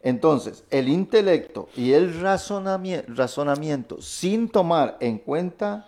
Entonces, 0.02 0.64
el 0.70 0.88
intelecto 0.88 1.68
y 1.76 1.92
el 1.92 2.20
razonamiento, 2.20 4.00
sin 4.00 4.48
tomar 4.48 4.96
en 5.00 5.18
cuenta 5.18 5.86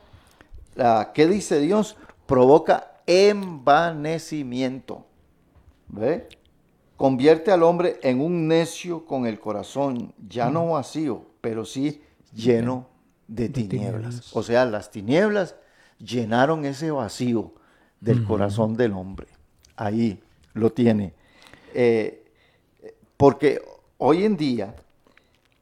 la, 0.74 1.12
qué 1.14 1.26
dice 1.26 1.60
Dios, 1.60 1.96
provoca 2.26 2.92
envanecimiento. 3.06 5.06
¿Ve? 5.88 6.28
Convierte 6.96 7.50
al 7.50 7.62
hombre 7.62 7.98
en 8.02 8.20
un 8.20 8.48
necio 8.48 9.06
con 9.06 9.26
el 9.26 9.40
corazón, 9.40 10.14
ya 10.28 10.50
no 10.50 10.70
vacío, 10.70 11.24
pero 11.40 11.64
sí 11.64 12.02
lleno 12.34 12.86
de 13.28 13.48
tinieblas. 13.48 14.34
O 14.36 14.42
sea, 14.42 14.66
las 14.66 14.90
tinieblas 14.90 15.56
llenaron 15.98 16.64
ese 16.64 16.90
vacío 16.90 17.52
del 18.00 18.24
corazón 18.24 18.76
del 18.76 18.92
hombre. 18.92 19.28
Ahí 19.76 20.22
lo 20.54 20.70
tiene. 20.70 21.14
Eh, 21.74 22.24
porque 23.16 23.60
Hoy 24.04 24.24
en 24.24 24.36
día 24.36 24.74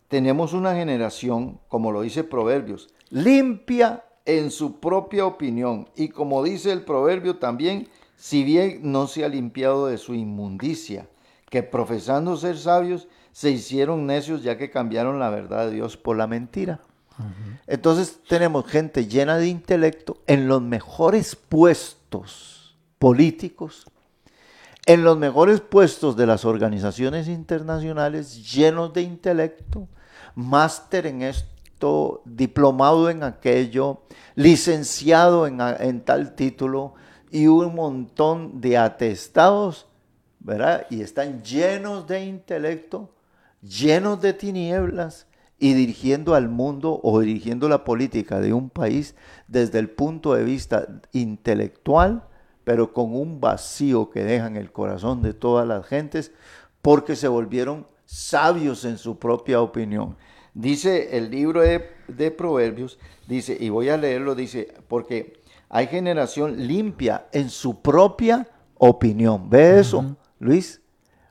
tenemos 0.09 0.55
una 0.55 0.75
generación, 0.75 1.61
como 1.69 1.93
lo 1.93 2.01
dice 2.01 2.25
Proverbios, 2.25 2.89
limpia 3.11 4.07
en 4.25 4.51
su 4.51 4.81
propia 4.81 5.27
opinión. 5.27 5.91
Y 5.95 6.09
como 6.09 6.43
dice 6.43 6.73
el 6.73 6.81
proverbio 6.81 7.37
también, 7.37 7.89
si 8.17 8.43
bien 8.43 8.81
no 8.83 9.09
se 9.09 9.27
ha 9.27 9.29
limpiado 9.29 9.89
de 9.89 9.99
su 9.99 10.15
inmundicia, 10.15 11.07
que 11.51 11.63
profesando 11.63 12.35
ser 12.39 12.57
sabios, 12.57 13.09
se 13.33 13.51
hicieron 13.51 14.07
necios 14.07 14.43
ya 14.43 14.57
que 14.57 14.71
cambiaron 14.71 15.19
la 15.19 15.29
verdad 15.29 15.67
de 15.67 15.75
Dios 15.75 15.99
por 15.99 16.17
la 16.17 16.27
mentira. 16.27 16.81
Entonces 17.67 18.21
tenemos 18.27 18.65
gente 18.65 19.07
llena 19.07 19.37
de 19.37 19.49
intelecto 19.49 20.17
en 20.27 20.49
los 20.49 20.63
mejores 20.63 21.37
puestos 21.37 22.75
políticos, 22.99 23.85
en 24.93 25.05
los 25.05 25.17
mejores 25.17 25.61
puestos 25.61 26.17
de 26.17 26.27
las 26.27 26.45
organizaciones 26.45 27.29
internacionales, 27.29 28.53
llenos 28.53 28.93
de 28.93 29.03
intelecto, 29.03 29.87
máster 30.35 31.07
en 31.07 31.23
esto, 31.23 32.23
diplomado 32.25 33.09
en 33.09 33.23
aquello, 33.23 34.01
licenciado 34.35 35.47
en, 35.47 36.01
tal 36.01 36.35
título 36.35 36.95
y 37.31 37.47
un 37.47 37.73
montón 37.73 38.61
de 38.61 38.79
atestados, 38.79 39.87
¿verdad? 40.41 40.89
Y 40.91 41.03
están 41.03 41.41
llenos 41.45 42.09
de 42.09 42.25
intelecto, 42.25 43.15
llenos 43.63 44.21
de 44.21 44.33
tinieblas 44.33 45.29
y 45.61 45.75
dirigiendo 45.75 46.35
al 46.35 46.49
mundo 46.49 46.99
o 47.05 47.21
dirigiendo 47.21 47.69
la 47.69 47.85
política 47.85 48.41
de 48.41 48.53
un 48.53 48.71
país 48.71 49.15
desde 49.47 49.79
el 49.79 49.89
punto 49.89 50.35
de 50.35 50.43
vista 50.43 50.89
intelectual, 51.13 52.25
pero 52.71 52.93
con 52.93 53.17
un 53.17 53.41
vacío 53.41 54.11
que 54.11 54.23
deja 54.23 54.47
en 54.47 54.57
el 54.57 54.71
corazón 54.71 55.23
de 55.23 55.35
todas 55.35 55.67
las 55.67 55.85
gentes, 55.85 56.31
porque 56.81 57.17
se 57.17 57.27
volvieron 57.27 57.85
sabios 58.05 58.85
en 58.85 58.97
su 58.97 59.19
propia 59.19 59.61
opinión. 59.61 60.17
Dice 60.55 61.17
el 61.17 61.33
libro 61.33 61.63
de, 61.63 62.31
Proverbios, 62.31 63.01
dice, 63.27 63.57
y 63.59 63.71
voy 63.71 63.89
a 63.89 63.97
leerlo, 63.97 64.37
dice, 64.37 64.73
porque 64.87 65.43
hay 65.69 65.89
generación 65.89 66.69
limpia 66.69 67.27
en 67.33 67.51
su 67.51 67.81
propia 67.81 68.47
opinión. 68.79 69.51
¿Ve 69.51 69.81
eso, 69.81 70.15
Luis? 70.39 70.81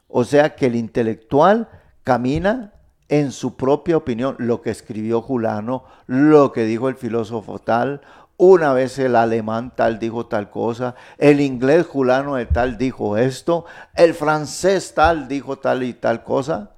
O 0.09 0.25
sea 0.25 0.57
que 0.57 0.65
el 0.65 0.75
intelectual 0.75 1.69
camina 2.03 2.73
en 3.07 3.31
su 3.31 3.55
propia 3.55 3.95
opinión, 3.95 4.35
lo 4.39 4.61
que 4.61 4.71
escribió 4.71 5.21
Julano, 5.21 5.85
lo 6.05 6.51
que 6.51 6.65
dijo 6.65 6.89
el 6.89 6.95
filósofo 6.95 7.59
tal, 7.59 8.01
una 8.39 8.71
vez 8.71 8.97
el 8.99 9.17
alemán 9.17 9.73
tal 9.75 9.99
dijo 9.99 10.25
tal 10.27 10.49
cosa, 10.49 10.95
el 11.17 11.41
inglés 11.41 11.85
Julano 11.85 12.35
de 12.35 12.45
tal 12.45 12.77
dijo 12.77 13.17
esto, 13.17 13.65
el 13.95 14.13
francés 14.13 14.93
tal 14.95 15.27
dijo 15.27 15.59
tal 15.59 15.83
y 15.83 15.93
tal 15.93 16.23
cosa, 16.23 16.71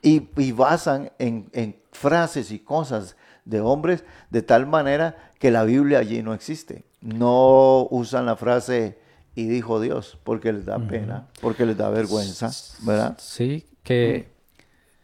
y, 0.00 0.20
basan 0.52 1.10
en, 1.18 1.50
en 1.52 1.76
frases 1.90 2.52
y 2.52 2.60
cosas 2.60 3.16
de 3.44 3.60
hombres 3.60 4.04
de 4.30 4.42
tal 4.42 4.66
manera 4.66 5.16
que 5.40 5.50
la 5.50 5.64
Biblia 5.64 5.98
allí 5.98 6.22
no 6.22 6.34
existe. 6.34 6.84
No 7.00 7.88
usan 7.90 8.26
la 8.26 8.36
frase 8.36 8.96
y 9.34 9.46
dijo 9.46 9.80
Dios 9.80 10.18
porque 10.22 10.52
les 10.52 10.64
da 10.66 10.78
pena, 10.78 11.26
porque 11.40 11.66
les 11.66 11.76
da 11.76 11.90
vergüenza, 11.90 12.50
¿verdad? 12.82 13.16
Sí, 13.18 13.66
que 13.82 14.28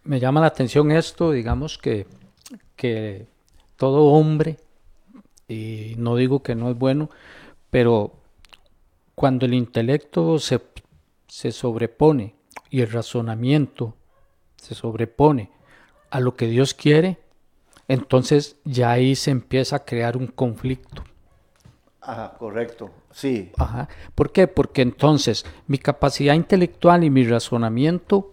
me 0.04 0.20
llama 0.20 0.40
la 0.40 0.46
atención 0.46 0.92
esto, 0.92 1.32
digamos 1.32 1.76
que, 1.76 2.06
que 2.76 3.26
todo 3.76 4.12
hombre, 4.12 4.58
y 5.48 5.94
no 5.96 6.16
digo 6.16 6.42
que 6.42 6.54
no 6.54 6.70
es 6.70 6.78
bueno, 6.78 7.10
pero 7.70 8.12
cuando 9.14 9.46
el 9.46 9.54
intelecto 9.54 10.38
se, 10.38 10.60
se 11.26 11.52
sobrepone 11.52 12.34
y 12.70 12.82
el 12.82 12.90
razonamiento 12.90 13.94
se 14.56 14.74
sobrepone 14.74 15.50
a 16.10 16.20
lo 16.20 16.36
que 16.36 16.46
Dios 16.46 16.74
quiere, 16.74 17.18
entonces 17.88 18.56
ya 18.64 18.92
ahí 18.92 19.16
se 19.16 19.30
empieza 19.30 19.76
a 19.76 19.84
crear 19.84 20.16
un 20.16 20.26
conflicto. 20.26 21.02
Ajá, 22.00 22.34
correcto, 22.38 22.90
sí. 23.10 23.52
Ajá. 23.56 23.88
¿Por 24.14 24.32
qué? 24.32 24.46
Porque 24.46 24.82
entonces 24.82 25.44
mi 25.66 25.78
capacidad 25.78 26.34
intelectual 26.34 27.04
y 27.04 27.10
mi 27.10 27.24
razonamiento 27.24 28.32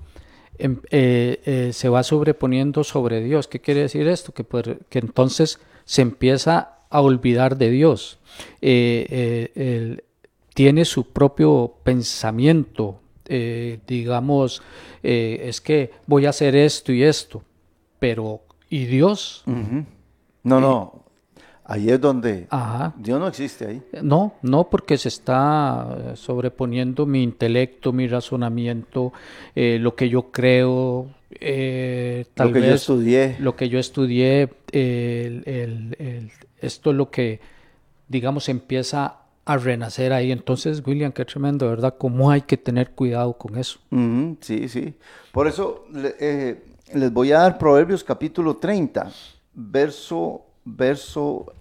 Em, 0.58 0.80
eh, 0.90 1.42
eh, 1.46 1.74
se 1.74 1.90
va 1.90 2.04
sobreponiendo 2.04 2.84
sobre 2.84 3.22
Dios. 3.22 3.48
¿Qué 3.48 3.60
quiere 3.60 3.82
decir 3.82 4.08
esto? 4.08 4.34
Que, 4.34 4.46
que 4.90 5.00
entonces 5.00 5.60
se 5.84 6.02
empieza 6.02 6.75
a 6.96 7.02
olvidar 7.02 7.58
de 7.58 7.70
Dios. 7.70 8.20
Eh, 8.62 9.98
tiene 10.54 10.86
su 10.86 11.12
propio 11.12 11.76
pensamiento, 11.84 13.00
digamos, 13.88 14.62
es 15.04 15.62
que 15.62 15.92
voy 16.08 16.26
a 16.26 16.30
hacer 16.30 16.56
esto 16.56 16.94
y 16.94 17.04
esto, 17.04 17.44
pero 18.00 18.42
¿y 18.70 18.86
Dios? 18.86 19.44
No, 20.44 20.62
no, 20.62 21.06
Ahí 21.68 21.90
es 21.90 22.00
donde 22.00 22.48
Dios 22.98 23.20
no 23.20 23.28
existe 23.28 23.66
ahí. 23.66 23.82
No, 24.04 24.36
no, 24.44 24.70
porque 24.70 25.00
se 25.00 25.10
está 25.10 26.14
sobreponiendo 26.14 27.08
mi 27.08 27.24
intelecto, 27.24 27.92
mi 27.92 28.08
razonamiento, 28.08 29.12
eh, 29.56 29.80
lo 29.82 29.96
que 29.96 30.08
yo 30.08 30.30
creo, 30.32 31.08
eh, 31.32 32.26
tal 32.36 32.50
lo 32.50 32.54
que 32.54 32.60
vez 32.60 32.70
yo 32.70 32.76
estudié. 32.76 33.36
Lo 33.40 33.56
que 33.56 33.70
yo 33.70 33.80
estudié, 33.80 34.50
esto 36.66 36.92
es 36.92 36.98
lo 36.98 37.10
que, 37.10 37.40
digamos, 38.08 38.50
empieza 38.50 39.18
a 39.46 39.58
renacer 39.58 40.12
ahí. 40.12 40.32
Entonces, 40.32 40.82
William, 40.86 41.12
qué 41.12 41.26
tremendo, 41.26 41.70
¿verdad? 41.70 41.96
¿Cómo 41.98 42.32
hay 42.32 42.42
que 42.42 42.58
tener 42.58 42.92
cuidado 42.92 43.38
con 43.38 43.58
eso? 43.58 43.80
sí, 44.42 44.68
sí. 44.68 44.96
Por 45.32 45.48
eso 45.48 45.86
eh, 45.94 46.64
les 46.94 47.14
voy 47.14 47.32
a 47.32 47.40
dar 47.40 47.58
Proverbios 47.58 48.04
capítulo 48.04 48.58
30, 48.58 49.12
verso 49.54 50.46
verso 50.66 51.54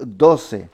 12, 0.00 0.56
eh, 0.56 0.68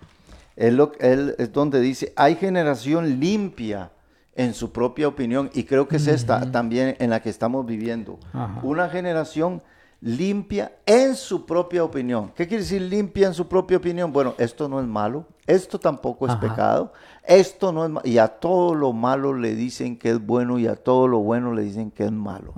él, 1.00 1.34
es 1.38 1.52
donde 1.52 1.80
dice, 1.80 2.12
hay 2.14 2.36
generación 2.36 3.18
limpia 3.18 3.90
en 4.36 4.54
su 4.54 4.70
propia 4.70 5.08
opinión, 5.08 5.50
y 5.52 5.64
creo 5.64 5.88
que 5.88 5.96
es 5.96 6.06
esta 6.06 6.52
también 6.52 6.96
en 6.98 7.10
la 7.10 7.20
que 7.20 7.30
estamos 7.30 7.66
viviendo. 7.66 8.18
Una 8.62 8.88
generación 8.88 9.62
limpia 10.00 10.72
en 10.86 11.14
su 11.14 11.44
propia 11.44 11.84
opinión. 11.84 12.32
¿Qué 12.34 12.48
quiere 12.48 12.62
decir 12.62 12.80
limpia 12.82 13.26
en 13.26 13.34
su 13.34 13.46
propia 13.46 13.76
opinión? 13.76 14.12
Bueno, 14.12 14.34
esto 14.38 14.68
no 14.68 14.80
es 14.80 14.86
malo, 14.86 15.26
esto 15.46 15.78
tampoco 15.78 16.26
es 16.26 16.34
pecado, 16.36 16.92
esto 17.24 17.72
no 17.72 17.84
es 17.84 17.90
malo, 17.90 18.08
y 18.08 18.18
a 18.18 18.28
todo 18.28 18.74
lo 18.74 18.92
malo 18.92 19.34
le 19.34 19.54
dicen 19.54 19.98
que 19.98 20.10
es 20.10 20.24
bueno 20.24 20.58
y 20.58 20.66
a 20.66 20.76
todo 20.76 21.06
lo 21.06 21.18
bueno 21.18 21.52
le 21.52 21.62
dicen 21.62 21.90
que 21.90 22.04
es 22.04 22.12
malo. 22.12 22.54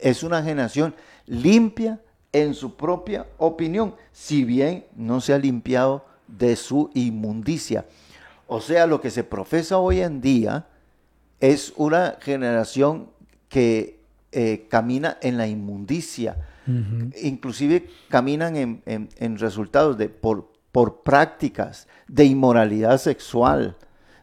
Es 0.00 0.22
una 0.22 0.42
generación 0.42 0.94
limpia 1.26 2.00
en 2.32 2.54
su 2.54 2.76
propia 2.76 3.26
opinión, 3.38 3.94
si 4.10 4.44
bien 4.44 4.86
no 4.96 5.20
se 5.20 5.34
ha 5.34 5.38
limpiado 5.38 6.04
de 6.26 6.56
su 6.56 6.90
inmundicia. 6.94 7.86
O 8.48 8.60
sea, 8.60 8.86
lo 8.86 9.00
que 9.00 9.10
se 9.10 9.22
profesa 9.22 9.78
hoy 9.78 10.00
en 10.00 10.20
día 10.20 10.66
es 11.40 11.72
una 11.76 12.16
generación 12.20 13.08
que 13.48 14.00
eh, 14.32 14.66
camina 14.70 15.18
en 15.20 15.36
la 15.36 15.46
inmundicia, 15.46 16.36
inclusive 16.66 17.88
caminan 18.08 18.56
en, 18.56 19.38
resultados 19.38 19.98
de, 19.98 20.08
por, 20.08 20.52
por 20.70 21.02
prácticas 21.02 21.88
de 22.08 22.24
inmoralidad 22.24 22.98
sexual, 22.98 23.76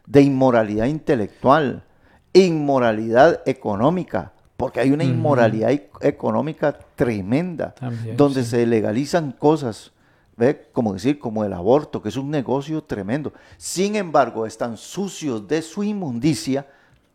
de 0.06 0.22
inmoralidad 0.22 0.86
intelectual, 0.86 1.84
inmoralidad 2.32 3.42
económica, 3.46 4.32
porque 4.56 4.80
hay 4.80 4.90
una 4.90 5.04
inmoralidad 5.04 5.70
económica 6.00 6.78
tremenda, 6.94 7.74
donde 8.16 8.44
se 8.44 8.66
legalizan 8.66 9.32
cosas, 9.32 9.92
¿ve? 10.36 10.68
como 10.72 10.92
decir, 10.92 11.18
como 11.18 11.44
el 11.44 11.52
aborto, 11.52 12.02
que 12.02 12.10
es 12.10 12.16
un 12.16 12.30
negocio 12.30 12.82
tremendo. 12.82 13.32
Sin 13.56 13.96
embargo, 13.96 14.46
están 14.46 14.76
sucios 14.76 15.48
de 15.48 15.62
su 15.62 15.82
inmundicia, 15.82 16.66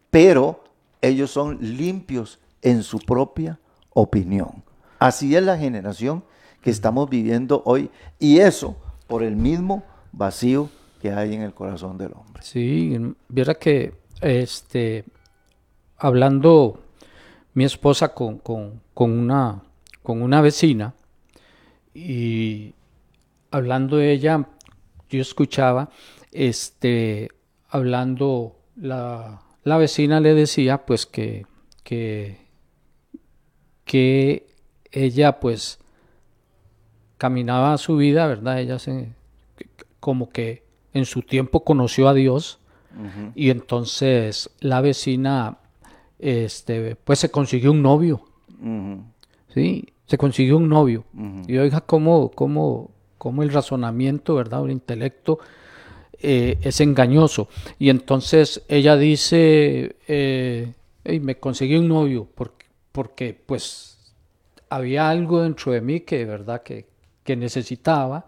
pero 0.09 0.63
ellos 1.01 1.29
son 1.29 1.59
limpios 1.61 2.39
en 2.61 2.81
su 2.81 2.97
propia 2.99 3.59
opinión. 3.91 4.64
Así 5.05 5.35
es 5.35 5.43
la 5.43 5.55
generación 5.55 6.23
que 6.63 6.71
estamos 6.71 7.07
viviendo 7.11 7.61
hoy, 7.65 7.91
y 8.17 8.39
eso 8.39 8.75
por 9.05 9.21
el 9.21 9.35
mismo 9.35 9.83
vacío 10.11 10.67
que 10.99 11.11
hay 11.11 11.35
en 11.35 11.43
el 11.43 11.53
corazón 11.53 11.99
del 11.99 12.13
hombre. 12.13 12.41
Sí, 12.41 12.97
viera 13.29 13.53
que 13.53 13.93
este 14.19 15.05
hablando 15.95 16.79
mi 17.53 17.65
esposa 17.65 18.15
con, 18.15 18.41
una, 18.95 19.61
con 20.01 20.23
una 20.23 20.41
vecina 20.41 20.95
y 21.93 22.73
hablando 23.51 23.97
de 23.97 24.11
ella, 24.11 24.49
yo 25.07 25.21
escuchaba, 25.21 25.91
este, 26.31 27.29
hablando, 27.69 28.55
la, 28.75 29.43
vecina 29.63 30.19
le 30.19 30.33
decía 30.33 30.83
pues 30.83 31.05
que, 31.05 31.45
que, 31.83 32.39
que 33.85 34.54
ella 34.95 35.39
pues 35.39 35.79
caminaba 37.17 37.77
su 37.77 37.97
vida, 37.97 38.27
¿verdad? 38.27 38.59
Ella 38.59 38.79
se, 38.79 39.09
como 39.99 40.29
que 40.29 40.63
en 40.93 41.05
su 41.05 41.21
tiempo 41.21 41.63
conoció 41.63 42.07
a 42.07 42.13
Dios 42.13 42.59
y 43.35 43.49
entonces 43.49 44.49
la 44.61 44.79
vecina 44.79 45.57
este, 46.17 46.95
pues 46.95 47.19
se 47.19 47.29
consiguió 47.29 47.71
un 47.71 47.81
novio. 47.81 48.21
¿Sí? 49.53 49.89
Se 50.05 50.17
consiguió 50.17 50.57
un 50.57 50.69
novio. 50.69 51.03
Y 51.47 51.57
oiga 51.57 51.81
cómo, 51.81 52.31
cómo, 52.31 52.91
cómo, 53.17 53.43
el 53.43 53.51
razonamiento, 53.51 54.35
¿verdad? 54.35 54.63
El 54.63 54.71
intelecto 54.71 55.39
eh, 56.21 56.57
es 56.61 56.79
engañoso. 56.79 57.49
Y 57.79 57.89
entonces 57.89 58.63
ella 58.69 58.95
dice, 58.95 59.97
eh, 60.07 60.73
me 61.21 61.35
conseguí 61.35 61.75
un 61.75 61.89
novio 61.89 62.27
porque, 62.33 62.65
porque 62.93 63.37
pues 63.45 63.94
había 64.69 65.09
algo 65.09 65.41
dentro 65.41 65.71
de 65.71 65.81
mí 65.81 66.01
que, 66.01 66.25
¿verdad? 66.25 66.63
Que, 66.63 66.85
que 67.23 67.35
necesitaba 67.35 68.25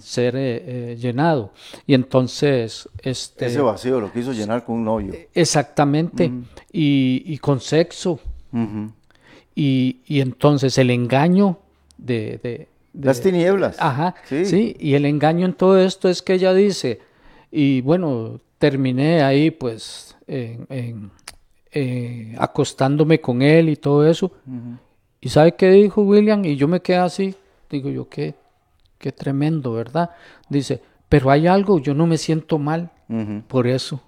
ser 0.00 0.36
eh, 0.36 0.92
eh, 0.92 0.96
llenado. 0.96 1.52
Y 1.86 1.94
entonces... 1.94 2.88
Este, 3.00 3.46
Ese 3.46 3.60
vacío 3.60 4.00
lo 4.00 4.12
quiso 4.12 4.32
llenar 4.32 4.64
con 4.64 4.76
un 4.76 4.84
novio. 4.84 5.14
Exactamente. 5.32 6.30
y, 6.72 7.38
con 7.38 7.60
sexo. 7.60 8.20
y, 9.54 10.20
entonces 10.20 10.76
el 10.78 10.90
engaño 10.90 11.58
de... 11.96 12.68
Las 12.92 13.22
tinieblas. 13.22 13.76
Ajá. 13.78 14.14
Sí. 14.24 14.76
Y 14.78 14.94
el 14.94 15.06
engaño 15.06 15.46
en 15.46 15.54
todo 15.54 15.78
esto 15.78 16.10
es 16.10 16.20
que 16.20 16.34
ella 16.34 16.52
dice, 16.52 17.00
y 17.50 17.80
bueno, 17.80 18.40
terminé 18.58 19.22
ahí 19.22 19.50
pues 19.50 20.14
en, 20.26 21.10
eh, 21.74 22.34
acostándome 22.38 23.20
con 23.20 23.40
él 23.40 23.70
y 23.70 23.76
todo 23.76 24.06
eso. 24.06 24.30
¿Y 25.22 25.28
sabe 25.28 25.54
qué 25.54 25.70
dijo 25.70 26.02
William? 26.02 26.44
Y 26.44 26.56
yo 26.56 26.66
me 26.66 26.80
quedé 26.80 26.98
así, 26.98 27.34
digo 27.70 27.88
yo, 27.88 28.08
qué, 28.08 28.34
qué 28.98 29.12
tremendo, 29.12 29.72
¿verdad? 29.72 30.10
Dice, 30.48 30.82
pero 31.08 31.30
hay 31.30 31.46
algo, 31.46 31.78
yo 31.78 31.94
no 31.94 32.06
me 32.06 32.18
siento 32.18 32.58
mal 32.58 32.90
por 33.46 33.68
eso. 33.68 34.02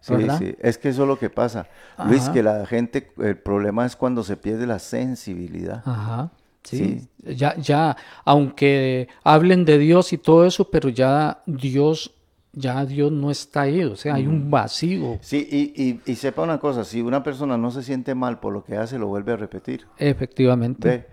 Sí, 0.00 0.14
es 0.60 0.76
que 0.76 0.88
eso 0.88 1.02
es 1.02 1.08
lo 1.08 1.18
que 1.18 1.30
pasa. 1.30 1.68
Luis, 2.04 2.28
que 2.30 2.42
la 2.42 2.66
gente, 2.66 3.12
el 3.18 3.38
problema 3.38 3.86
es 3.86 3.94
cuando 3.94 4.24
se 4.24 4.36
pierde 4.36 4.66
la 4.66 4.80
sensibilidad. 4.80 5.82
Ajá. 5.86 6.30
Sí, 6.64 7.08
ya, 7.22 7.56
ya, 7.56 7.96
aunque 8.24 9.08
hablen 9.22 9.64
de 9.64 9.78
Dios 9.78 10.12
y 10.12 10.18
todo 10.18 10.44
eso, 10.44 10.68
pero 10.68 10.88
ya 10.88 11.42
Dios, 11.46 12.12
ya 12.52 12.84
Dios 12.84 13.12
no 13.12 13.30
está 13.30 13.62
ahí, 13.62 13.84
o 13.84 13.96
sea, 13.96 14.14
hay 14.14 14.26
un 14.26 14.50
vacío, 14.50 15.18
Sí, 15.20 15.46
y, 15.50 15.82
y, 15.82 16.00
y 16.10 16.16
sepa 16.16 16.42
una 16.42 16.58
cosa, 16.58 16.84
si 16.84 17.00
una 17.02 17.22
persona 17.22 17.56
no 17.56 17.70
se 17.70 17.82
siente 17.82 18.14
mal 18.14 18.40
por 18.40 18.52
lo 18.52 18.64
que 18.64 18.76
hace, 18.76 18.98
lo 18.98 19.06
vuelve 19.08 19.32
a 19.32 19.36
repetir. 19.36 19.86
efectivamente. 19.98 20.88
Ve, 20.88 21.06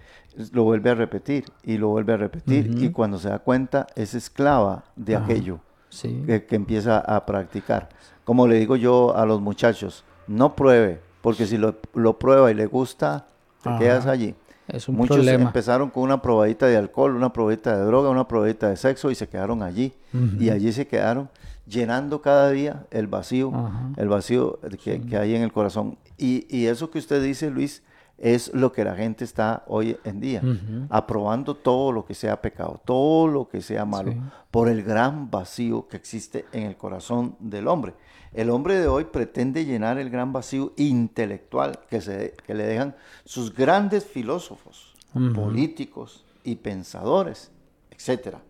lo 0.51 0.63
vuelve 0.63 0.89
a 0.89 0.95
repetir 0.95 1.45
y 1.63 1.77
lo 1.77 1.89
vuelve 1.89 2.13
a 2.13 2.17
repetir. 2.17 2.75
Y 2.83 2.89
cuando 2.89 3.17
se 3.19 3.29
da 3.29 3.39
cuenta, 3.39 3.87
es 3.95 4.13
esclava 4.15 4.83
de 4.97 5.15
aquello 5.15 5.59
Sí. 5.89 6.23
que, 6.25 6.43
que 6.45 6.55
empieza 6.57 6.97
a 6.99 7.25
practicar. 7.25 7.87
Como 8.25 8.45
le 8.47 8.55
digo 8.59 8.75
yo 8.75 9.15
a 9.15 9.25
los 9.25 9.39
muchachos, 9.39 10.03
no 10.27 10.55
pruebe, 10.55 10.99
porque 11.21 11.45
si 11.45 11.57
lo, 11.57 11.75
lo 11.93 12.19
prueba 12.19 12.51
y 12.51 12.53
le 12.53 12.65
gusta, 12.65 13.27
te 13.63 13.69
Ajá. 13.69 13.79
quedas 13.79 14.05
allí. 14.07 14.35
Es 14.67 14.89
un 14.89 14.95
Muchos 14.95 15.17
problema. 15.17 15.43
empezaron 15.45 15.89
con 15.89 16.03
una 16.03 16.21
probadita 16.21 16.65
de 16.67 16.77
alcohol, 16.77 17.15
una 17.15 17.31
probadita 17.31 17.77
de 17.77 17.85
droga, 17.85 18.09
una 18.09 18.27
probadita 18.27 18.69
de 18.69 18.77
sexo 18.77 19.11
y 19.11 19.15
se 19.15 19.27
quedaron 19.27 19.61
allí. 19.63 19.93
Y 20.39 20.49
allí 20.49 20.71
se 20.71 20.87
quedaron 20.87 21.29
llenando 21.67 22.21
cada 22.21 22.49
día 22.51 22.85
el 22.91 23.07
vacío, 23.07 23.51
el 23.97 24.07
vacío 24.07 24.59
que, 24.83 25.01
que 25.01 25.17
hay 25.17 25.35
en 25.35 25.41
el 25.43 25.51
corazón. 25.51 25.97
Y, 26.17 26.45
y 26.49 26.65
eso 26.67 26.89
que 26.89 26.99
usted 26.99 27.21
dice, 27.23 27.49
Luis, 27.51 27.83
es 28.17 28.53
lo 28.53 28.71
que 28.71 28.85
la 28.85 28.95
gente 28.95 29.25
está 29.25 29.63
hoy 29.67 29.97
en 30.05 30.21
día, 30.21 30.41
aprobando 30.89 31.55
todo 31.55 31.91
lo 31.91 32.05
que 32.05 32.13
sea 32.13 32.41
pecado, 32.41 32.81
todo 32.85 33.27
lo 33.27 33.47
que 33.49 33.61
sea 33.61 33.85
malo, 33.85 34.11
Sí. 34.13 34.21
por 34.51 34.69
el 34.69 34.83
gran 34.83 35.29
vacío 35.29 35.87
que 35.87 35.97
existe 35.97 36.45
en 36.53 36.63
el 36.63 36.77
corazón 36.77 37.35
del 37.39 37.67
hombre. 37.67 37.93
El 38.35 38.49
hombre 38.49 38.75
de 38.75 38.87
hoy 38.87 39.05
pretende 39.05 39.65
llenar 39.65 39.97
el 39.97 40.09
gran 40.09 40.33
vacío 40.33 40.73
intelectual 40.75 41.79
que, 41.89 42.01
se, 42.01 42.35
que 42.45 42.53
le 42.53 42.65
dejan 42.65 42.95
sus 43.23 43.53
grandes 43.53 44.05
filósofos, 44.05 44.93
políticos 45.33 46.25
y 46.43 46.55
pensadores, 46.55 47.51
etcétera 47.89 48.41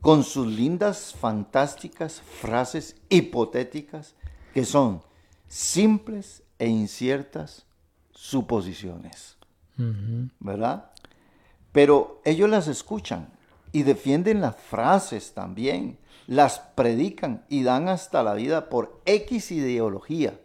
con 0.00 0.24
sus 0.24 0.46
lindas, 0.46 1.14
fantásticas 1.18 2.22
frases 2.22 2.96
hipotéticas 3.08 4.14
que 4.54 4.64
son 4.64 5.02
simples 5.46 6.42
e 6.58 6.68
inciertas 6.68 7.66
suposiciones. 8.12 9.36
¿verdad? 10.40 10.90
Pero 11.72 12.20
ellos 12.24 12.50
las 12.50 12.68
escuchan 12.68 13.30
y 13.72 13.82
defienden 13.82 14.40
las 14.40 14.56
frases 14.56 15.32
también, 15.32 15.98
las 16.26 16.60
predican 16.60 17.44
y 17.48 17.62
dan 17.62 17.88
hasta 17.88 18.22
la 18.22 18.34
vida 18.34 18.68
por 18.68 19.00
X 19.04 19.50
ideología. 19.50 20.38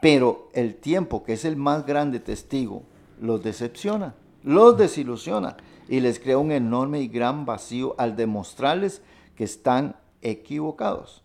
Pero 0.00 0.48
el 0.52 0.76
tiempo, 0.76 1.24
que 1.24 1.32
es 1.32 1.44
el 1.44 1.56
más 1.56 1.86
grande 1.86 2.20
testigo, 2.20 2.84
los 3.20 3.42
decepciona, 3.42 4.14
los 4.44 4.78
desilusiona 4.78 5.56
y 5.88 6.00
les 6.00 6.20
crea 6.20 6.38
un 6.38 6.52
enorme 6.52 7.00
y 7.00 7.08
gran 7.08 7.46
vacío 7.46 7.94
al 7.98 8.16
demostrarles 8.16 9.02
que 9.34 9.44
están 9.44 9.96
equivocados. 10.22 11.24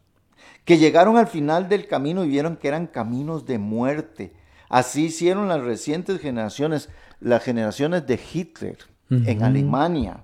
Que 0.65 0.77
llegaron 0.77 1.17
al 1.17 1.27
final 1.27 1.69
del 1.69 1.87
camino 1.87 2.23
y 2.23 2.29
vieron 2.29 2.57
que 2.57 2.67
eran 2.67 2.87
caminos 2.87 3.45
de 3.45 3.59
muerte. 3.59 4.33
Así 4.69 5.05
hicieron 5.05 5.49
las 5.49 5.61
recientes 5.61 6.19
generaciones, 6.19 6.89
las 7.19 7.43
generaciones 7.43 8.07
de 8.07 8.19
Hitler 8.33 8.77
en 9.09 9.43
Alemania. 9.43 10.23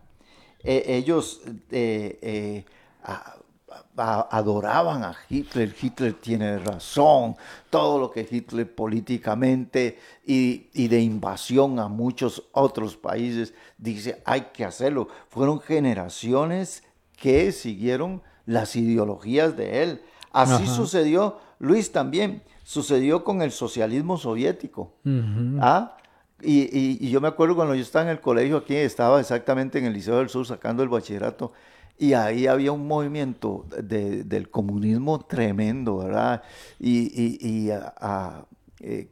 Eh, 0.64 0.84
ellos 0.88 1.42
eh, 1.72 2.20
eh, 2.22 2.66
a- 3.04 3.36
a- 3.98 4.28
adoraban 4.38 5.04
a 5.04 5.16
Hitler, 5.30 5.74
Hitler 5.80 6.14
tiene 6.14 6.58
razón, 6.60 7.36
todo 7.70 8.00
lo 8.00 8.12
que 8.12 8.28
Hitler 8.30 8.74
políticamente 8.74 10.00
y, 10.26 10.68
y 10.74 10.88
de 10.88 11.02
invasión 11.02 11.80
a 11.80 11.88
muchos 11.88 12.44
otros 12.54 12.96
países 12.98 13.54
dice 13.78 14.22
hay 14.26 14.48
que 14.54 14.66
hacerlo. 14.66 15.08
Fueron 15.30 15.60
generaciones 15.62 16.84
que 17.18 17.52
siguieron 17.52 18.22
las 18.46 18.76
ideologías 18.76 19.56
de 19.56 19.84
él. 19.84 20.02
Así 20.32 20.64
Ajá. 20.64 20.76
sucedió, 20.76 21.40
Luis 21.60 21.92
también, 21.92 22.42
sucedió 22.64 23.24
con 23.24 23.42
el 23.42 23.52
socialismo 23.52 24.18
soviético. 24.18 24.94
¿Ah? 25.60 25.96
Y, 26.42 26.62
y- 26.78 26.98
y 27.02 27.10
yo 27.10 27.20
me 27.22 27.28
acuerdo 27.28 27.56
cuando 27.56 27.76
yo 27.76 27.82
estaba 27.82 28.06
en 28.06 28.12
el 28.12 28.22
colegio 28.22 28.58
aquí, 28.58 28.76
estaba 28.76 29.20
exactamente 29.20 29.78
en 29.80 29.86
el 29.86 29.94
Liceo 29.94 30.18
del 30.18 30.30
Sur 30.30 30.46
sacando 30.46 30.84
el 30.84 30.90
bachillerato, 30.90 31.52
y 31.98 32.14
ahí 32.14 32.48
había 32.48 32.72
un 32.72 32.88
movimiento 32.88 33.66
de- 33.82 34.24
del 34.24 34.50
comunismo 34.50 35.20
tremendo, 35.20 35.98
¿verdad? 35.98 36.42
Y, 36.80 37.70
a- 37.72 37.94
a, 38.00 38.46
eh, 38.80 39.10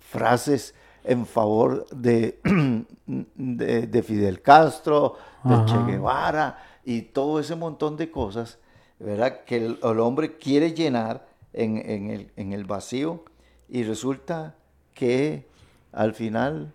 frases 0.00 0.74
en 1.04 1.26
favor 1.26 1.86
de, 1.90 2.38
de, 3.06 3.86
de 3.86 4.02
Fidel 4.02 4.42
Castro, 4.42 5.16
de 5.44 5.54
Ajá. 5.54 5.64
Che 5.66 5.84
Guevara, 5.92 6.58
y 6.84 7.02
todo 7.02 7.38
ese 7.40 7.54
montón 7.54 7.96
de 7.96 8.10
cosas, 8.10 8.58
¿verdad? 8.98 9.44
Que 9.44 9.56
el, 9.56 9.78
el 9.82 10.00
hombre 10.00 10.36
quiere 10.38 10.72
llenar 10.74 11.26
en, 11.52 11.78
en 11.78 12.10
el, 12.10 12.30
en 12.36 12.52
el 12.52 12.64
vacío, 12.64 13.24
y 13.68 13.84
resulta 13.84 14.54
que 14.94 15.46
al 15.92 16.14
final 16.14 16.72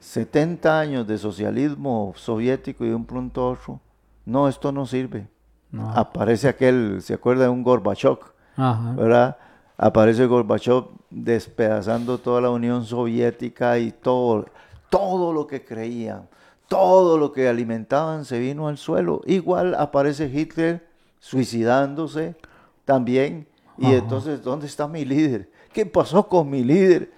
70 0.00 0.78
años 0.78 1.06
de 1.06 1.18
socialismo 1.18 2.12
soviético 2.16 2.84
y 2.84 2.88
de 2.88 2.94
un 2.94 3.06
pronto 3.06 3.42
a 3.42 3.50
otro, 3.50 3.80
no, 4.24 4.48
esto 4.48 4.72
no 4.72 4.86
sirve. 4.86 5.28
No. 5.70 5.90
Aparece 5.90 6.48
aquel, 6.48 7.02
¿se 7.02 7.14
acuerda 7.14 7.44
de 7.44 7.50
un 7.50 7.62
Gorbachev? 7.62 8.18
Ajá. 8.56 8.92
¿verdad? 8.92 9.36
Aparece 9.76 10.26
Gorbachev 10.26 10.84
despedazando 11.10 12.18
toda 12.18 12.40
la 12.40 12.50
Unión 12.50 12.84
Soviética 12.84 13.78
y 13.78 13.92
todo, 13.92 14.46
todo 14.88 15.32
lo 15.32 15.46
que 15.46 15.64
creían, 15.64 16.28
todo 16.68 17.18
lo 17.18 17.32
que 17.32 17.48
alimentaban 17.48 18.24
se 18.24 18.38
vino 18.38 18.68
al 18.68 18.78
suelo. 18.78 19.22
Igual 19.26 19.74
aparece 19.74 20.26
Hitler 20.32 20.86
suicidándose 21.18 22.36
también. 22.84 23.46
Y 23.78 23.86
Ajá. 23.86 23.96
entonces, 23.96 24.42
¿dónde 24.42 24.66
está 24.66 24.88
mi 24.88 25.04
líder? 25.04 25.50
¿Qué 25.72 25.84
pasó 25.84 26.26
con 26.28 26.48
mi 26.48 26.64
líder? 26.64 27.12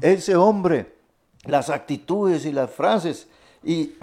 Ese 0.00 0.36
hombre, 0.36 0.94
las 1.44 1.70
actitudes 1.70 2.44
y 2.44 2.52
las 2.52 2.70
frases. 2.70 3.28
Y, 3.64 3.94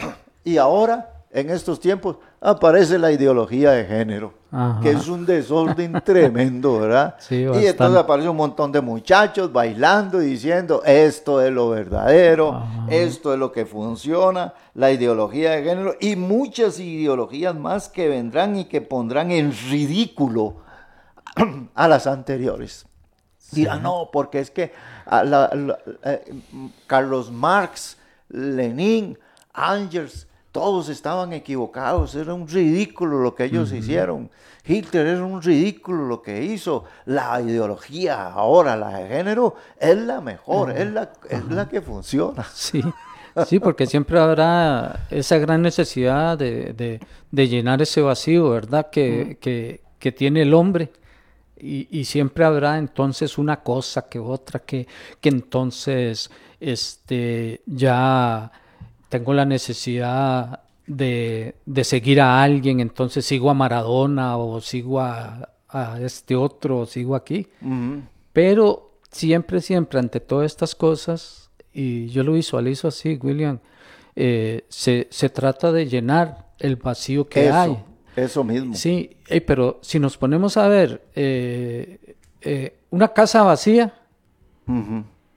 y 0.43 0.57
ahora, 0.57 1.23
en 1.31 1.49
estos 1.49 1.79
tiempos, 1.79 2.17
aparece 2.41 2.97
la 2.97 3.11
ideología 3.11 3.71
de 3.71 3.85
género, 3.85 4.33
Ajá. 4.51 4.79
que 4.81 4.91
es 4.91 5.07
un 5.07 5.25
desorden 5.25 6.01
tremendo, 6.05 6.79
¿verdad? 6.79 7.15
Sí, 7.19 7.35
y 7.41 7.65
entonces 7.67 7.99
aparece 7.99 8.29
un 8.29 8.37
montón 8.37 8.71
de 8.71 8.81
muchachos 8.81 9.51
bailando 9.51 10.21
y 10.21 10.27
diciendo, 10.27 10.81
esto 10.85 11.41
es 11.41 11.51
lo 11.51 11.69
verdadero, 11.69 12.53
Ajá. 12.53 12.85
esto 12.89 13.33
es 13.33 13.39
lo 13.39 13.51
que 13.51 13.65
funciona, 13.65 14.53
la 14.73 14.91
ideología 14.91 15.51
de 15.51 15.63
género 15.63 15.95
y 15.99 16.15
muchas 16.15 16.79
ideologías 16.79 17.55
más 17.55 17.89
que 17.89 18.07
vendrán 18.07 18.55
y 18.55 18.65
que 18.65 18.81
pondrán 18.81 19.31
en 19.31 19.51
ridículo 19.51 20.55
a 21.75 21.87
las 21.87 22.07
anteriores. 22.07 22.85
Dirán, 23.51 23.81
no, 23.83 24.09
porque 24.11 24.39
es 24.39 24.51
que 24.51 24.71
a 25.05 25.23
la- 25.23 25.49
la- 25.53 25.79
eh, 26.03 26.33
Carlos 26.87 27.31
Marx, 27.31 27.97
Lenin, 28.29 29.17
Angels, 29.53 30.27
todos 30.51 30.89
estaban 30.89 31.33
equivocados, 31.33 32.15
era 32.15 32.33
un 32.33 32.47
ridículo 32.47 33.19
lo 33.19 33.35
que 33.35 33.45
ellos 33.45 33.71
hicieron. 33.71 34.29
Hitler 34.65 35.05
era 35.07 35.23
un 35.23 35.41
ridículo 35.41 36.05
lo 36.05 36.21
que 36.21 36.43
hizo. 36.43 36.85
La 37.05 37.39
ideología 37.41 38.27
ahora, 38.31 38.75
la 38.75 38.89
de 38.99 39.07
género, 39.07 39.55
es 39.79 39.97
la 39.97 40.21
mejor, 40.21 40.71
es, 40.71 40.91
la, 40.91 41.09
es 41.29 41.45
la 41.45 41.67
que 41.67 41.81
funciona. 41.81 42.43
Sí, 42.53 42.83
sí, 43.47 43.59
porque 43.59 43.85
siempre 43.87 44.19
habrá 44.19 45.07
esa 45.09 45.37
gran 45.37 45.61
necesidad 45.61 46.37
de, 46.37 46.73
de- 46.73 46.99
de 47.31 47.47
llenar 47.47 47.81
ese 47.81 48.01
vacío, 48.01 48.49
¿verdad? 48.49 48.89
Que, 48.91 49.37
que- 49.41 49.81
que 49.99 50.11
tiene 50.11 50.41
el 50.43 50.53
hombre. 50.53 50.91
Y, 51.59 51.87
y 51.91 52.05
siempre 52.05 52.45
habrá 52.45 52.77
entonces 52.77 53.37
una 53.37 53.61
cosa 53.61 54.07
que 54.07 54.19
otra, 54.19 54.59
que, 54.59 54.87
que 55.19 55.29
entonces 55.29 56.29
este, 56.59 57.61
ya 57.65 58.51
tengo 59.09 59.33
la 59.33 59.45
necesidad 59.45 60.61
de, 60.87 61.55
de 61.65 61.83
seguir 61.83 62.21
a 62.21 62.41
alguien, 62.41 62.79
entonces 62.79 63.25
sigo 63.25 63.49
a 63.49 63.53
Maradona 63.53 64.37
o 64.37 64.61
sigo 64.61 64.99
a, 64.99 65.49
a 65.69 65.99
este 66.01 66.35
otro, 66.35 66.79
o 66.79 66.85
sigo 66.85 67.15
aquí. 67.15 67.47
Pero 68.33 68.91
siempre, 69.11 69.61
siempre, 69.61 69.99
ante 69.99 70.19
todas 70.19 70.45
estas 70.47 70.75
cosas, 70.75 71.49
y 71.73 72.07
yo 72.07 72.23
lo 72.23 72.33
visualizo 72.33 72.87
así, 72.87 73.19
William, 73.21 73.59
eh, 74.15 74.65
se, 74.69 75.07
se 75.11 75.29
trata 75.29 75.71
de 75.71 75.87
llenar 75.87 76.49
el 76.59 76.75
vacío 76.75 77.27
que 77.27 77.47
Eso, 77.47 77.55
hay. 77.55 77.77
Eso 78.15 78.43
mismo. 78.43 78.75
Sí, 78.75 79.17
pero 79.45 79.79
si 79.81 79.99
nos 79.99 80.17
ponemos 80.17 80.57
a 80.57 80.67
ver 80.67 81.01
eh, 81.15 82.15
eh, 82.41 82.77
una 82.89 83.09
casa 83.09 83.43
vacía, 83.43 83.93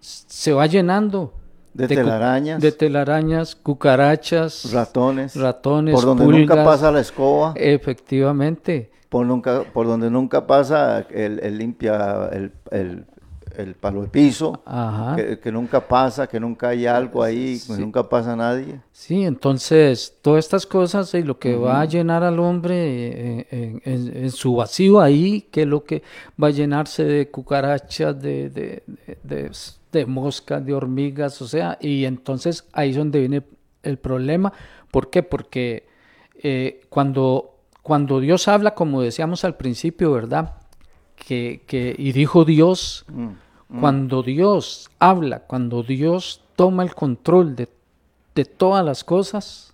se 0.01 0.53
va 0.53 0.67
llenando 0.67 1.33
De 1.75 1.89
telarañas. 1.89 2.61
de 2.61 2.73
telarañas, 2.73 3.55
cucarachas, 3.55 4.71
ratones, 4.73 5.37
ratones, 5.37 5.95
por 5.95 6.05
donde 6.05 6.27
nunca 6.27 6.65
pasa 6.65 6.91
la 6.91 7.01
escoba, 7.01 7.55
Efectivamente. 7.57 8.91
por, 9.09 9.27
nunca, 9.27 9.63
por 9.73 9.87
donde 9.87 10.11
nunca 10.11 10.47
pasa 10.47 11.07
el, 11.11 11.39
el 11.41 11.59
limpia 11.59 12.29
el, 12.33 12.53
el- 12.71 13.07
el 13.57 13.75
palo 13.75 14.03
de 14.03 14.09
piso, 14.09 14.63
Ajá. 14.65 15.17
que, 15.17 15.39
que 15.39 15.53
nunca 15.53 15.87
pasa, 15.87 16.27
que 16.27 16.39
nunca 16.41 16.69
hay 16.69 16.87
algo 16.87 17.23
ahí, 17.23 17.59
que 17.67 17.73
nunca 17.75 18.09
pasa 18.09 18.35
nadie. 18.37 18.81
Sí, 18.93 19.25
entonces 19.25 20.19
todas 20.23 20.45
estas 20.45 20.67
cosas 20.67 21.13
y 21.15 21.23
lo 21.23 21.39
que 21.39 21.55
va 21.57 21.81
a 21.81 21.85
llenar 21.85 22.23
al 22.23 22.39
hombre 22.39 22.75
eh, 22.77 23.47
en, 23.51 23.83
en- 23.85 24.17
en 24.25 24.31
su 24.31 24.55
vacío 24.57 25.01
ahí, 25.01 25.43
que 25.51 25.63
es 25.63 25.69
lo 25.69 25.85
que 25.85 26.03
va 26.43 26.49
a 26.49 26.51
llenarse 26.51 27.05
de 27.05 27.31
cucarachas, 27.31 28.21
de, 28.21 28.51
de, 28.51 28.83
de- 29.07 29.19
de- 29.23 29.51
de 29.93 30.07
moscas, 30.07 30.65
de 30.65 30.73
hormigas, 30.73 31.43
o 31.43 31.47
sea, 31.47 31.77
y 31.81 32.07
entonces 32.07 32.67
ahí 32.73 32.91
es 32.91 32.97
donde 32.97 33.21
viene 33.21 33.43
el 33.83 33.99
problema. 33.99 34.53
¿Por 34.91 35.11
qué? 35.11 35.23
Porque 35.23 35.87
eh, 36.43 36.81
cuando, 36.89 37.57
cuando 37.83 38.19
Dios 38.21 38.49
habla, 38.49 38.75
como 38.75 39.03
decíamos 39.03 39.45
al 39.45 39.57
principio, 39.57 40.13
¿verdad? 40.13 40.55
Que, 41.25 41.63
que, 41.67 41.95
y 41.97 42.13
dijo 42.13 42.45
Dios, 42.45 43.05
cuando 43.81 44.23
Dios 44.23 44.91
habla, 44.99 45.41
cuando 45.41 45.83
Dios 45.83 46.43
toma 46.57 46.83
el 46.83 46.95
control 46.95 47.55
de, 47.55 47.69
de 48.35 48.45
todas 48.45 48.85
las 48.85 49.05
cosas 49.05 49.73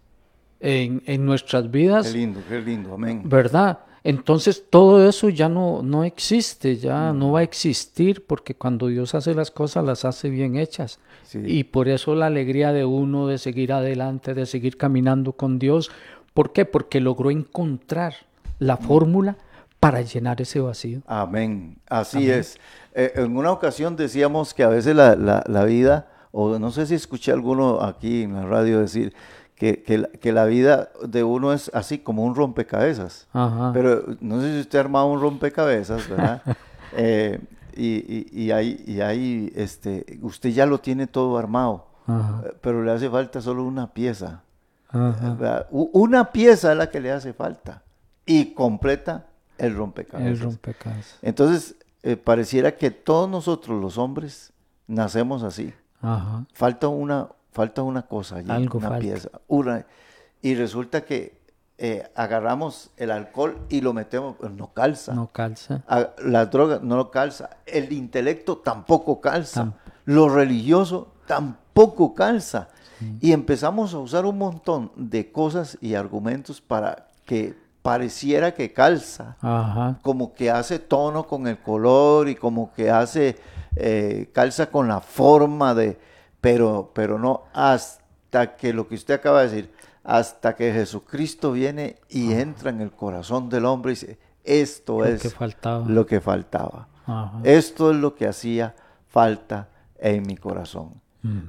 en, 0.61 1.03
en 1.07 1.25
nuestras 1.25 1.65
Qué 1.65 1.69
vidas, 1.69 2.13
lindo, 2.13 2.41
qué 2.49 2.61
lindo, 2.61 2.95
amén. 2.95 3.23
¿verdad? 3.25 3.79
Entonces 4.05 4.65
todo 4.71 5.09
eso 5.09 5.31
ya 5.31 5.49
no, 5.49 5.83
no 5.83 6.05
existe, 6.05 6.77
ya 6.77 7.13
no 7.13 7.33
va 7.33 7.41
a 7.41 7.43
existir, 7.43 8.25
porque 8.27 8.55
cuando 8.55 8.87
Dios 8.89 9.15
hace 9.15 9.35
las 9.35 9.51
cosas, 9.51 9.85
las 9.85 10.05
hace 10.05 10.31
bien 10.31 10.57
hechas. 10.57 10.99
Sí. 11.25 11.41
Y 11.45 11.65
por 11.65 11.89
eso 11.89 12.15
la 12.15 12.27
alegría 12.27 12.73
de 12.73 12.85
uno 12.85 13.27
de 13.27 13.39
seguir 13.39 13.73
adelante, 13.73 14.35
de 14.35 14.47
seguir 14.47 14.77
caminando 14.77 15.33
con 15.33 15.59
Dios. 15.59 15.91
¿Por 16.35 16.53
qué? 16.53 16.65
Porque 16.65 17.01
logró 17.01 17.31
encontrar 17.31 18.15
la 18.59 18.77
fórmula 18.77 19.37
para 19.81 20.01
llenar 20.03 20.41
ese 20.41 20.61
vacío. 20.61 21.03
Amén, 21.07 21.79
así 21.89 22.31
es. 22.31 22.59
Eh, 22.95 23.13
en 23.17 23.37
una 23.37 23.53
ocasión 23.53 23.97
decíamos 23.97 24.55
que 24.55 24.65
a 24.65 24.69
veces 24.69 24.95
la, 24.97 25.15
la- 25.17 25.45
la 25.47 25.65
vida, 25.65 26.09
o 26.33 26.59
no 26.59 26.71
sé 26.71 26.87
si 26.87 26.95
escuché 26.95 27.33
alguno 27.33 27.81
aquí 27.83 28.23
en 28.25 28.35
la 28.35 28.45
radio 28.47 28.81
decir, 28.81 29.15
que, 29.55 29.83
que 29.83 29.99
la, 29.99 30.09
que 30.09 30.33
la 30.33 30.45
vida 30.45 30.89
de 31.07 31.25
uno 31.25 31.53
es 31.53 31.71
así 31.75 31.99
como 31.99 32.25
un 32.25 32.35
rompecabezas. 32.35 33.27
Ajá. 33.33 33.73
Pero 33.73 34.05
no 34.21 34.41
sé 34.41 34.53
si 34.55 34.61
usted 34.61 34.79
ha 34.79 34.83
armado 34.83 35.07
un 35.07 35.21
rompecabezas, 35.21 36.09
¿verdad? 36.09 36.43
Eh, 36.97 37.39
y, 37.77 37.97
y, 38.33 38.45
y 38.45 38.51
hay, 38.51 38.83
y 38.87 39.03
hay, 39.03 39.53
este, 39.55 40.19
usted 40.23 40.49
ya 40.51 40.65
lo 40.65 40.79
tiene 40.79 41.07
todo 41.07 41.37
armado, 41.37 41.87
Ajá. 42.07 42.43
eh, 42.47 42.53
pero 42.63 42.83
le 42.83 42.91
hace 42.91 43.11
falta 43.11 43.43
solo 43.43 43.63
una 43.65 43.93
pieza. 43.93 44.41
Una 45.71 46.33
pieza 46.33 46.73
es 46.73 46.79
la 46.79 46.91
que 46.91 47.01
le 47.01 47.13
hace 47.13 47.33
falta 47.35 47.83
y 48.25 48.55
completa 48.55 49.27
el 49.59 49.75
rompecabezas. 49.75 50.31
El 50.33 50.41
rompecabezas. 50.41 51.19
Entonces, 51.23 51.77
eh, 52.03 52.17
pareciera 52.17 52.77
que 52.77 52.91
todos 52.91 53.29
nosotros 53.29 53.81
los 53.81 53.99
hombres 53.99 54.53
nacemos 54.87 55.43
así. 55.43 55.75
Ajá. 56.01 56.45
Falta 56.53 56.89
una, 56.89 57.29
falta 57.53 57.83
una 57.83 58.03
cosa 58.03 58.37
allí, 58.37 58.51
Algo 58.51 58.79
una 58.79 58.89
falta. 58.89 59.01
pieza. 59.03 59.29
Una, 59.49 59.85
y 60.41 60.55
resulta 60.55 61.05
que 61.05 61.37
eh, 61.81 62.11
agarramos 62.17 62.91
el 62.97 63.11
alcohol 63.13 63.59
y 63.69 63.81
lo 63.81 63.93
metemos, 63.93 64.37
pues, 64.39 64.51
no 64.53 64.73
calza. 64.73 65.15
No 65.15 65.29
calza. 65.29 65.83
A- 65.87 66.11
las 66.25 66.51
drogas 66.51 66.83
no 66.83 66.97
lo 66.97 67.11
calza. 67.11 67.51
El 67.67 67.93
intelecto 67.93 68.59
tampoco 68.59 69.21
calza. 69.21 69.65
Tamp- 69.65 69.75
Lo 70.05 70.29
religioso 70.29 71.13
tampoco 71.27 72.15
calza. 72.15 72.69
Y 73.21 73.31
empezamos 73.31 73.95
a 73.95 73.99
usar 73.99 74.27
un 74.27 74.39
montón 74.39 74.91
de 74.97 75.31
cosas 75.31 75.79
y 75.81 75.95
argumentos 75.95 76.61
para 76.61 77.07
que 77.25 77.55
pareciera 77.89 78.53
que 78.53 78.71
calza 78.71 79.37
Ajá. 79.41 79.99
como 80.03 80.35
que 80.35 80.51
hace 80.51 80.79
tono 80.79 81.27
con 81.27 81.47
el 81.47 81.57
color 81.59 82.29
y 82.29 82.35
como 82.35 82.71
que 82.75 82.91
hace 82.91 83.39
eh, 83.77 84.29
calza 84.35 84.67
con 84.67 84.89
la 84.89 85.01
forma 85.01 85.75
de, 85.75 85.99
pero, 86.43 86.91
pero 86.95 87.19
no 87.19 87.45
hasta 87.55 88.57
que 88.57 88.75
lo 88.75 88.87
que 88.87 88.95
usted 88.97 89.15
acaba 89.15 89.41
de 89.41 89.49
decir, 89.49 89.73
hasta 90.05 90.55
que 90.55 90.71
Jesucristo 90.71 91.53
viene 91.53 91.97
y 92.11 92.33
entra 92.33 92.69
en 92.69 92.83
el 92.83 92.91
corazón 92.91 93.49
del 93.49 93.65
hombre 93.65 93.93
y 93.93 93.95
dice, 93.95 94.19
esto 94.45 94.99
Lo 94.99 95.07
es 95.07 95.23
que 95.23 95.31
faltaba. 95.31 95.85
lo 95.89 96.05
que 96.05 96.21
faltaba. 96.21 96.89
Ajá. 97.07 97.41
Esto 97.43 97.91
es 97.91 97.97
lo 97.97 98.15
que 98.15 98.27
hacía 98.29 98.75
falta 99.09 99.69
en 99.99 100.27
mi 100.27 100.37
corazón. 100.37 101.01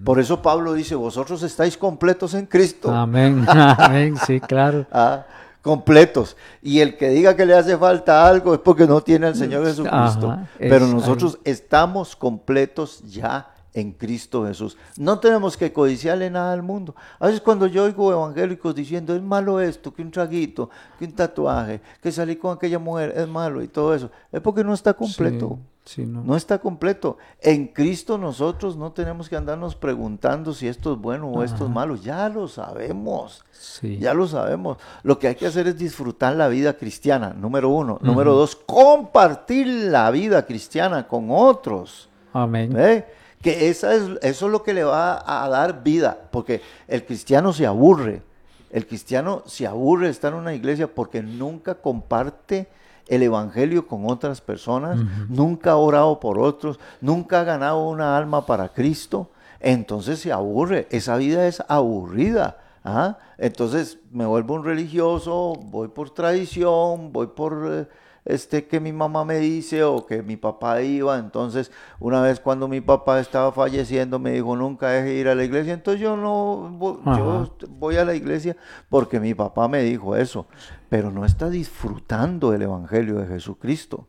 Por 0.03 0.19
eso 0.19 0.41
Pablo 0.41 0.73
dice, 0.73 0.95
vosotros 0.95 1.43
estáis 1.43 1.77
completos 1.77 2.33
en 2.33 2.45
Cristo. 2.47 2.91
Amén. 2.93 3.45
Amén. 3.47 4.15
Sí, 4.25 4.39
claro. 4.39 4.85
Ah, 4.91 5.25
completos. 5.61 6.37
Y 6.61 6.79
el 6.79 6.97
que 6.97 7.09
diga 7.09 7.35
que 7.35 7.45
le 7.45 7.53
hace 7.53 7.77
falta 7.77 8.27
algo 8.27 8.53
es 8.53 8.59
porque 8.59 8.87
no 8.87 9.01
tiene 9.01 9.27
al 9.27 9.35
Señor 9.35 9.65
Jesucristo. 9.65 10.31
Ajá, 10.31 10.49
Pero 10.57 10.87
nosotros 10.87 11.39
estamos 11.43 12.15
completos 12.15 13.01
ya 13.09 13.51
en 13.73 13.91
Cristo 13.91 14.45
Jesús. 14.45 14.77
No 14.97 15.19
tenemos 15.19 15.55
que 15.57 15.71
codiciarle 15.71 16.29
nada 16.29 16.53
al 16.53 16.63
mundo. 16.63 16.95
A 17.19 17.27
veces 17.27 17.41
cuando 17.41 17.67
yo 17.67 17.83
oigo 17.83 18.11
evangélicos 18.11 18.73
diciendo 18.75 19.15
es 19.15 19.21
malo 19.21 19.59
esto, 19.59 19.93
que 19.93 20.01
un 20.01 20.11
traguito, 20.11 20.69
que 20.97 21.05
un 21.05 21.13
tatuaje, 21.13 21.81
que 22.01 22.11
salir 22.11 22.39
con 22.39 22.55
aquella 22.55 22.79
mujer 22.79 23.13
es 23.15 23.27
malo 23.27 23.61
y 23.61 23.67
todo 23.67 23.93
eso, 23.93 24.09
es 24.31 24.41
porque 24.41 24.63
no 24.63 24.73
está 24.73 24.93
completo. 24.93 25.59
Sí, 25.59 25.63
sí, 25.89 26.05
no. 26.05 26.23
No 26.23 26.35
está 26.35 26.59
completo. 26.59 27.17
En 27.41 27.67
Cristo 27.67 28.17
nosotros 28.17 28.77
no 28.77 28.91
tenemos 28.91 29.27
que 29.27 29.35
andarnos 29.35 29.75
preguntando 29.75 30.53
si 30.53 30.67
esto 30.67 30.93
es 30.93 30.99
bueno 30.99 31.27
o 31.29 31.43
esto 31.43 31.65
es 31.65 31.71
malo. 31.71 31.95
Ya 31.95 32.29
lo 32.29 32.47
sabemos. 32.47 33.43
Sí. 33.51 33.97
Ya 33.97 34.13
lo 34.13 34.27
sabemos. 34.27 34.77
Lo 35.03 35.17
que 35.17 35.27
hay 35.27 35.35
que 35.35 35.47
hacer 35.47 35.67
es 35.67 35.77
disfrutar 35.77 36.35
la 36.35 36.47
vida 36.47 36.73
cristiana, 36.73 37.33
número 37.33 37.69
uno. 37.69 37.97
Número 38.01 38.33
dos, 38.33 38.55
compartir 38.55 39.67
la 39.67 40.11
vida 40.11 40.45
cristiana 40.45 41.07
con 41.07 41.27
otros. 41.31 42.07
Amén. 42.33 43.05
Que 43.41 43.69
esa 43.69 43.95
es, 43.95 44.03
eso 44.21 44.45
es 44.45 44.51
lo 44.51 44.63
que 44.63 44.73
le 44.73 44.83
va 44.83 45.23
a 45.25 45.47
dar 45.49 45.81
vida, 45.81 46.17
porque 46.29 46.61
el 46.87 47.05
cristiano 47.05 47.51
se 47.53 47.65
aburre. 47.65 48.21
El 48.69 48.85
cristiano 48.85 49.41
se 49.47 49.65
aburre 49.65 50.05
de 50.05 50.11
estar 50.11 50.33
en 50.33 50.39
una 50.39 50.53
iglesia 50.53 50.87
porque 50.87 51.23
nunca 51.23 51.75
comparte 51.75 52.67
el 53.09 53.23
evangelio 53.23 53.87
con 53.87 54.09
otras 54.09 54.39
personas, 54.41 54.99
nunca 55.29 55.71
ha 55.71 55.77
orado 55.77 56.19
por 56.19 56.39
otros, 56.39 56.79
nunca 57.01 57.41
ha 57.41 57.43
ganado 57.43 57.87
una 57.87 58.15
alma 58.17 58.45
para 58.45 58.69
Cristo. 58.69 59.29
Entonces 59.59 60.19
se 60.19 60.31
aburre. 60.31 60.87
Esa 60.89 61.17
vida 61.17 61.45
es 61.47 61.61
aburrida. 61.67 62.57
¿ah? 62.85 63.17
Entonces 63.37 63.97
me 64.11 64.25
vuelvo 64.25 64.53
un 64.53 64.63
religioso, 64.63 65.53
voy 65.65 65.89
por 65.89 66.11
tradición, 66.11 67.11
voy 67.11 67.27
por 67.27 67.67
eh, 67.69 67.87
este 68.25 68.67
que 68.67 68.79
mi 68.79 68.93
mamá 68.93 69.25
me 69.25 69.37
dice 69.39 69.83
o 69.83 70.05
que 70.05 70.21
mi 70.23 70.37
papá 70.37 70.81
iba. 70.81 71.17
Entonces, 71.17 71.71
una 71.99 72.21
vez 72.21 72.39
cuando 72.39 72.67
mi 72.67 72.79
papá 72.79 73.19
estaba 73.19 73.51
falleciendo, 73.51 74.17
me 74.19 74.31
dijo, 74.31 74.55
nunca 74.55 74.89
deje 74.89 75.07
de 75.09 75.15
ir 75.15 75.27
a 75.27 75.35
la 75.35 75.43
iglesia. 75.43 75.73
Entonces 75.73 75.99
yo 76.01 76.15
no, 76.15 76.69
vo- 76.79 76.99
yo 77.17 77.49
voy 77.69 77.97
a 77.97 78.05
la 78.05 78.13
iglesia 78.15 78.55
porque 78.89 79.19
mi 79.19 79.33
papá 79.33 79.67
me 79.67 79.81
dijo 79.81 80.15
eso. 80.15 80.45
Pero 80.89 81.11
no 81.11 81.25
está 81.25 81.49
disfrutando 81.49 82.53
el 82.53 82.61
evangelio 82.63 83.15
de 83.19 83.27
Jesucristo. 83.27 84.07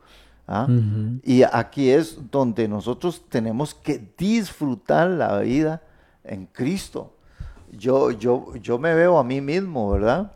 ¿ah? 0.48 0.66
Y 1.22 1.42
aquí 1.42 1.90
es 1.90 2.18
donde 2.30 2.66
nosotros 2.68 3.22
tenemos 3.28 3.74
que 3.74 4.12
disfrutar 4.16 5.08
la 5.08 5.38
vida 5.40 5.82
en 6.24 6.46
Cristo. 6.46 7.14
Yo, 7.72 8.10
yo, 8.10 8.54
yo 8.56 8.78
me 8.78 8.94
veo 8.94 9.18
a 9.18 9.24
mí 9.24 9.40
mismo, 9.40 9.90
¿verdad? 9.92 10.32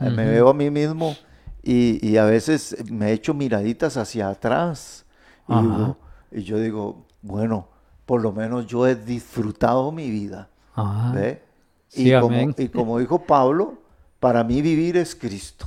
Eh, 0.00 0.10
Me 0.10 0.26
veo 0.26 0.50
a 0.50 0.54
mí 0.54 0.70
mismo 0.70 1.16
y, 1.62 2.06
y 2.06 2.16
a 2.18 2.26
veces 2.26 2.76
me 2.90 3.12
echo 3.12 3.34
miraditas 3.34 3.96
hacia 3.96 4.28
atrás. 4.28 5.04
Y, 5.48 5.52
Ajá. 5.52 5.62
digo- 5.62 5.96
y 6.32 6.42
yo 6.42 6.58
digo, 6.58 7.06
bueno, 7.22 7.68
por 8.04 8.20
lo 8.20 8.32
menos 8.32 8.66
yo 8.66 8.86
he 8.86 8.94
disfrutado 8.94 9.90
mi 9.90 10.10
vida. 10.10 10.48
Ajá. 10.74 11.12
¿ve? 11.12 11.42
Sí, 11.88 12.08
y, 12.08 12.20
como, 12.20 12.36
y 12.62 12.68
como 12.68 12.98
dijo 12.98 13.22
Pablo, 13.24 13.78
para 14.20 14.44
mí 14.44 14.60
vivir 14.60 14.96
es 14.96 15.14
Cristo. 15.16 15.66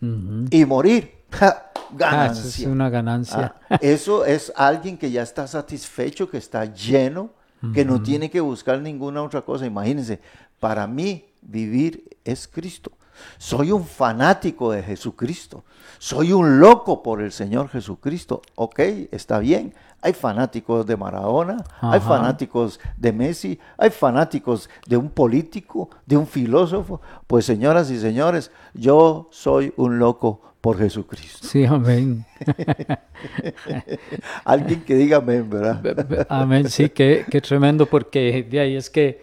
Y 0.00 0.64
morir, 0.64 1.12
¡ja! 1.30 1.66
Ah, 2.00 2.26
eso 2.26 2.40
es 2.48 2.58
ganancia. 2.58 2.68
una 2.68 2.88
ganancia. 2.88 3.54
Ah, 3.68 3.78
eso 3.80 4.24
es 4.24 4.52
alguien 4.56 4.96
que 4.96 5.10
ya 5.10 5.22
está 5.22 5.46
satisfecho, 5.46 6.30
que 6.30 6.38
está 6.38 6.64
lleno, 6.64 7.30
que 7.74 7.84
no 7.84 8.00
tiene 8.00 8.30
que 8.30 8.40
buscar 8.40 8.80
ninguna 8.80 9.22
otra 9.22 9.42
cosa. 9.42 9.66
Imagínense, 9.66 10.20
para 10.58 10.86
mí 10.86 11.26
vivir 11.42 12.16
es 12.24 12.48
Cristo. 12.48 12.92
Soy 13.38 13.72
un 13.72 13.84
fanático 13.84 14.72
de 14.72 14.82
Jesucristo. 14.82 15.64
Soy 15.98 16.32
un 16.32 16.60
loco 16.60 17.02
por 17.02 17.20
el 17.20 17.32
Señor 17.32 17.68
Jesucristo. 17.68 18.42
Ok, 18.54 18.78
está 19.10 19.38
bien. 19.38 19.74
Hay 20.02 20.14
fanáticos 20.14 20.86
de 20.86 20.96
Maradona, 20.96 21.62
hay 21.82 22.00
fanáticos 22.00 22.80
de 22.96 23.12
Messi, 23.12 23.58
hay 23.76 23.90
fanáticos 23.90 24.70
de 24.86 24.96
un 24.96 25.10
político, 25.10 25.90
de 26.06 26.16
un 26.16 26.26
filósofo. 26.26 27.02
Pues 27.26 27.44
señoras 27.44 27.90
y 27.90 27.98
señores, 27.98 28.50
yo 28.72 29.28
soy 29.30 29.74
un 29.76 29.98
loco 29.98 30.40
por 30.60 30.78
Jesucristo. 30.78 31.46
Sí, 31.46 31.64
amén. 31.64 32.24
Alguien 34.44 34.82
que 34.82 34.94
diga 34.94 35.18
amén, 35.18 35.48
¿verdad? 35.50 36.26
Amén, 36.28 36.68
sí, 36.70 36.88
qué, 36.88 37.26
qué 37.30 37.40
tremendo, 37.40 37.84
porque 37.86 38.42
de 38.42 38.60
ahí 38.60 38.76
es 38.76 38.88
que 38.88 39.22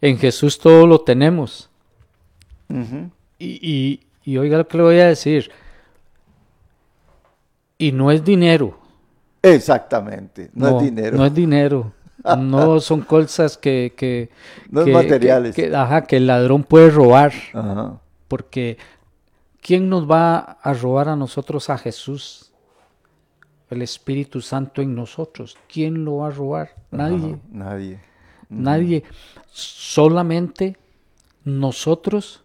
en 0.00 0.18
Jesús 0.18 0.58
todo 0.58 0.86
lo 0.86 1.00
tenemos. 1.00 1.70
Y, 3.42 3.58
y, 4.24 4.30
y 4.32 4.38
oiga 4.38 4.58
lo 4.58 4.68
que 4.68 4.76
le 4.76 4.82
voy 4.84 4.98
a 5.00 5.08
decir. 5.08 5.50
Y 7.78 7.90
no 7.92 8.10
es 8.10 8.24
dinero. 8.24 8.78
Exactamente, 9.42 10.50
no, 10.54 10.78
es 10.78 10.84
dinero. 10.84 11.16
No 11.16 11.26
es 11.26 11.34
dinero. 11.34 11.92
No 12.38 12.78
son 12.78 13.00
cosas 13.00 13.58
que... 13.58 13.94
que 13.96 14.30
No 14.70 14.82
es 14.82 14.86
que- 14.86 14.92
materiales. 14.92 15.56
Que, 15.56 15.68
que- 15.70 15.74
ajá, 15.74 16.02
que 16.02 16.18
el 16.18 16.28
ladrón 16.28 16.62
puede 16.62 16.88
robar. 16.90 17.32
Ajá. 17.52 17.98
Porque 18.28 18.78
¿quién 19.60 19.88
nos 19.88 20.08
va 20.08 20.38
a 20.38 20.72
robar 20.72 21.08
a 21.08 21.16
nosotros 21.16 21.68
a 21.68 21.78
Jesús? 21.78 22.52
El 23.70 23.82
Espíritu 23.82 24.40
Santo 24.40 24.82
en 24.82 24.94
nosotros. 24.94 25.58
¿Quién 25.66 26.04
lo 26.04 26.18
va 26.18 26.28
a 26.28 26.30
robar? 26.30 26.76
Nadie. 26.92 27.16
Ajá, 27.32 27.38
Nadie. 27.50 28.00
Nadie. 28.48 29.02
Solamente 29.50 30.76
nosotros 31.42 32.41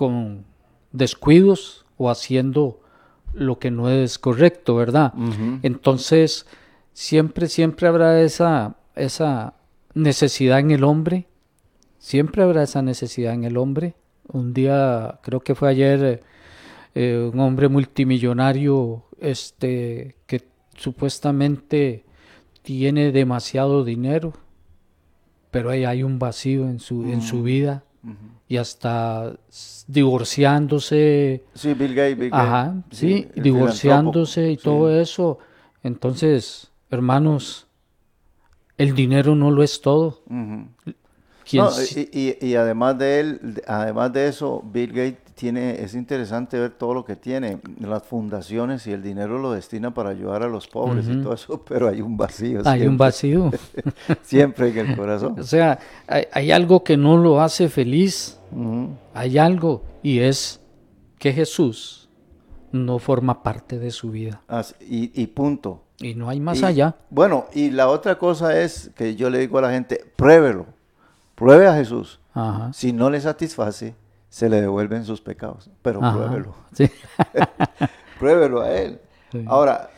con 0.00 0.46
descuidos 0.92 1.84
o 1.98 2.08
haciendo 2.08 2.80
lo 3.34 3.58
que 3.58 3.70
no 3.70 3.90
es 3.90 4.18
correcto, 4.18 4.74
¿verdad? 4.74 5.12
Entonces, 5.62 6.46
siempre, 6.94 7.48
siempre 7.48 7.86
habrá 7.86 8.22
esa, 8.22 8.76
esa 8.96 9.52
necesidad 9.92 10.58
en 10.58 10.70
el 10.70 10.84
hombre. 10.84 11.26
Siempre 11.98 12.42
habrá 12.42 12.62
esa 12.62 12.80
necesidad 12.80 13.34
en 13.34 13.44
el 13.44 13.58
hombre. 13.58 13.94
Un 14.32 14.54
día, 14.54 15.20
creo 15.22 15.40
que 15.40 15.54
fue 15.54 15.68
ayer, 15.68 16.22
eh, 16.94 17.30
un 17.30 17.38
hombre 17.38 17.68
multimillonario 17.68 19.04
este, 19.20 20.16
que 20.26 20.48
supuestamente 20.78 22.06
tiene 22.62 23.12
demasiado 23.12 23.84
dinero, 23.84 24.32
pero 25.50 25.68
ahí 25.68 25.84
hay 25.84 26.02
un 26.02 26.18
vacío 26.18 26.70
en 26.70 26.80
su, 26.80 27.04
en 27.04 27.20
su 27.20 27.42
vida 27.42 27.84
y 28.50 28.56
hasta 28.56 29.32
divorciándose, 29.86 31.44
Sí, 31.54 31.72
Bill 31.74 31.94
Gates. 31.94 32.18
Bill 32.18 32.30
Gates. 32.30 32.46
Ajá, 32.48 32.74
sí, 32.90 33.28
divorciándose 33.36 34.50
y 34.50 34.56
todo 34.56 34.92
Sí. 34.92 34.98
eso. 35.00 35.38
Entonces, 35.84 36.72
hermanos, 36.90 37.68
el 38.76 38.94
dinero 38.96 39.36
no 39.36 39.52
lo 39.52 39.62
es 39.62 39.80
todo. 39.80 40.22
No, 40.26 40.68
y, 41.52 42.10
y- 42.12 42.46
y 42.46 42.54
además 42.56 42.98
de 42.98 43.20
él, 43.20 43.38
de- 43.54 43.62
además 43.68 44.12
de 44.12 44.26
eso, 44.28 44.62
Bill 44.64 44.88
Gates 44.90 45.29
tiene, 45.40 45.82
es 45.82 45.94
interesante 45.94 46.58
ver 46.58 46.72
todo 46.72 46.92
lo 46.92 47.02
que 47.06 47.16
tiene, 47.16 47.60
las 47.80 48.02
fundaciones 48.02 48.86
y 48.86 48.92
el 48.92 49.02
dinero 49.02 49.38
lo 49.38 49.52
destina 49.52 49.94
para 49.94 50.10
ayudar 50.10 50.42
a 50.42 50.48
los 50.48 50.68
pobres 50.68 51.08
y 51.08 51.16
todo 51.22 51.32
eso, 51.32 51.64
pero 51.66 51.88
hay 51.88 52.02
un 52.02 52.14
vacío. 52.18 52.60
hay 52.66 52.86
un 52.86 52.98
vacío. 52.98 53.50
Siempre 54.22 54.68
en 54.68 54.90
el 54.90 54.96
corazón. 54.96 55.40
o 55.40 55.42
sea, 55.42 55.78
hay, 56.06 56.24
hay 56.30 56.52
algo 56.52 56.84
que 56.84 56.98
no 56.98 57.16
lo 57.16 57.40
hace 57.40 57.70
feliz. 57.70 58.38
Hay 59.14 59.38
algo 59.38 59.82
y 60.02 60.18
es 60.18 60.60
que 61.18 61.32
Jesús 61.32 62.10
no 62.70 62.98
forma 62.98 63.42
parte 63.42 63.78
de 63.78 63.90
su 63.92 64.10
vida. 64.10 64.42
Y, 64.80 65.10
y 65.22 65.26
punto. 65.28 65.84
Y 66.00 66.14
no 66.14 66.28
hay 66.28 66.38
más 66.38 66.60
Y- 66.60 66.64
allá. 66.66 66.96
Bueno, 67.08 67.46
y 67.54 67.70
la 67.70 67.88
otra 67.88 68.18
cosa 68.18 68.60
es 68.60 68.90
que 68.94 69.16
yo 69.16 69.30
le 69.30 69.38
digo 69.38 69.56
a 69.58 69.62
la 69.62 69.70
gente, 69.70 70.04
pruébelo, 70.16 70.66
pruebe 71.34 71.66
a 71.66 71.74
Jesús. 71.76 72.20
Ajá. 72.34 72.72
Si 72.74 72.92
no 72.92 73.08
le 73.08 73.20
satisface, 73.22 73.94
se 74.30 74.48
le 74.48 74.62
devuelven 74.62 75.04
sus 75.04 75.20
pecados, 75.20 75.68
pero 75.82 76.02
Ajá. 76.02 76.16
pruébelo. 76.16 76.54
Sí. 76.72 76.88
Pruébelo 78.18 78.62
a 78.62 78.70
él. 78.72 79.00
Sí. 79.32 79.44
Ahora, 79.46 79.90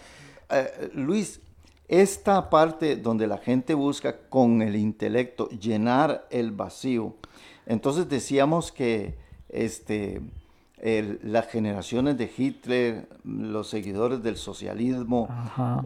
eh, 0.51 0.91
Luis, 0.95 1.41
esta 1.89 2.49
parte 2.51 2.97
donde 2.97 3.27
la 3.27 3.39
gente 3.39 3.75
busca 3.75 4.17
con 4.29 4.63
el 4.63 4.75
intelecto 4.77 5.49
llenar 5.51 6.27
el 6.31 6.51
vacío, 6.53 7.15
entonces 7.67 8.09
decíamos 8.09 8.73
que 8.73 9.17
este, 9.49 10.21
el- 10.79 11.21
las 11.23 11.49
generaciones 11.49 12.17
de 12.17 12.31
Hitler, 12.35 13.09
los 13.25 13.69
seguidores 13.69 14.23
del 14.23 14.37
socialismo, 14.37 15.29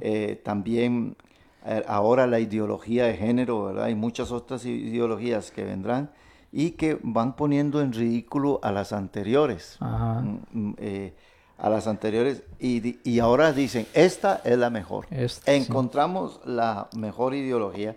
eh, 0.00 0.40
también 0.44 1.16
eh, 1.64 1.82
ahora 1.88 2.26
la 2.28 2.38
ideología 2.38 3.06
de 3.06 3.16
género, 3.16 3.64
¿verdad? 3.64 3.88
Y 3.88 3.94
muchas 3.96 4.30
otras 4.30 4.64
ideologías 4.64 5.50
que 5.50 5.64
vendrán 5.64 6.10
y 6.58 6.70
que 6.70 6.98
van 7.02 7.36
poniendo 7.36 7.82
en 7.82 7.92
ridículo 7.92 8.60
a 8.62 8.72
las 8.72 8.94
anteriores. 8.94 9.76
Ajá. 9.78 10.22
Mm, 10.22 10.40
mm, 10.52 10.74
eh, 10.78 11.14
a 11.58 11.68
las 11.68 11.86
anteriores 11.86 12.44
y, 12.58 12.98
y 13.08 13.18
ahora 13.18 13.52
dicen, 13.52 13.86
esta 13.92 14.40
es 14.42 14.56
la 14.56 14.70
mejor. 14.70 15.06
Esta, 15.10 15.52
sí. 15.52 15.58
Encontramos 15.58 16.40
la 16.46 16.88
mejor 16.96 17.34
ideología. 17.34 17.94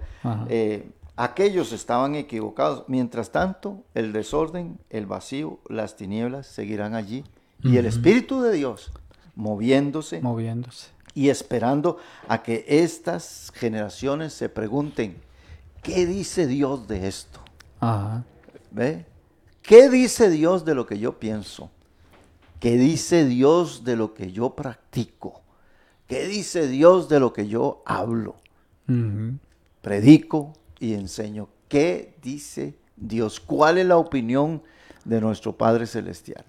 Eh, 0.49 0.91
aquellos 1.15 1.71
estaban 1.71 2.15
equivocados. 2.15 2.83
Mientras 2.87 3.31
tanto, 3.31 3.83
el 3.93 4.11
desorden, 4.11 4.77
el 4.89 5.05
vacío, 5.05 5.59
las 5.69 5.95
tinieblas 5.95 6.45
seguirán 6.45 6.95
allí. 6.95 7.23
Y 7.63 7.77
el 7.77 7.85
Espíritu 7.85 8.41
de 8.41 8.51
Dios 8.51 8.91
moviéndose 9.35 10.19
Moviéndose. 10.21 10.87
y 11.13 11.29
esperando 11.29 11.97
a 12.27 12.43
que 12.43 12.65
estas 12.67 13.53
generaciones 13.55 14.33
se 14.33 14.49
pregunten, 14.49 15.15
¿qué 15.81 16.05
dice 16.05 16.45
Dios 16.45 16.89
de 16.89 17.07
esto? 17.07 17.39
Ajá. 17.79 18.25
¿Ve? 18.71 19.05
¿Qué 19.61 19.89
dice 19.89 20.29
Dios 20.29 20.65
de 20.65 20.75
lo 20.75 20.85
que 20.85 20.99
yo 20.99 21.19
pienso? 21.19 21.69
¿Qué 22.59 22.77
dice 22.77 23.25
Dios 23.25 23.83
de 23.83 23.95
lo 23.95 24.13
que 24.13 24.31
yo 24.31 24.55
practico? 24.55 25.41
¿Qué 26.07 26.27
dice 26.27 26.67
Dios 26.67 27.07
de 27.07 27.19
lo 27.19 27.33
que 27.33 27.47
yo 27.47 27.83
hablo? 27.85 28.35
Predico 29.81 30.53
y 30.79 30.93
enseño. 30.93 31.49
¿Qué 31.67 32.15
dice 32.21 32.75
Dios? 32.97 33.39
¿Cuál 33.39 33.77
es 33.77 33.85
la 33.85 33.97
opinión 33.97 34.63
de 35.05 35.21
nuestro 35.21 35.55
Padre 35.55 35.85
Celestial? 35.85 36.43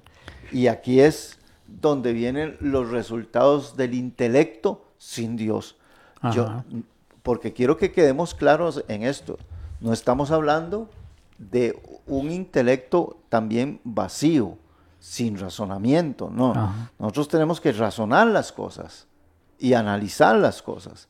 Y 0.51 0.67
aquí 0.67 1.01
es 1.01 1.39
donde 1.67 2.13
vienen 2.13 2.57
los 2.61 2.91
resultados 2.91 3.77
del 3.77 3.95
intelecto 3.95 4.87
sin 4.99 5.37
Dios. 5.37 5.77
Yo, 6.35 6.65
porque 7.23 7.53
quiero 7.53 7.77
que 7.77 7.93
quedemos 7.93 8.35
claros 8.35 8.85
en 8.89 9.03
esto. 9.03 9.39
No 9.81 9.93
estamos 9.93 10.31
hablando 10.31 10.91
de 11.41 11.83
un 12.07 12.31
intelecto 12.31 13.23
también 13.31 13.81
vacío, 13.83 14.59
sin 14.99 15.39
razonamiento. 15.39 16.29
No, 16.31 16.53
Ajá. 16.53 16.91
nosotros 16.99 17.29
tenemos 17.29 17.61
que 17.61 17.73
razonar 17.73 18.27
las 18.27 18.53
cosas 18.53 19.07
y 19.59 19.73
analizar 19.73 20.37
las 20.37 20.61
cosas, 20.61 21.09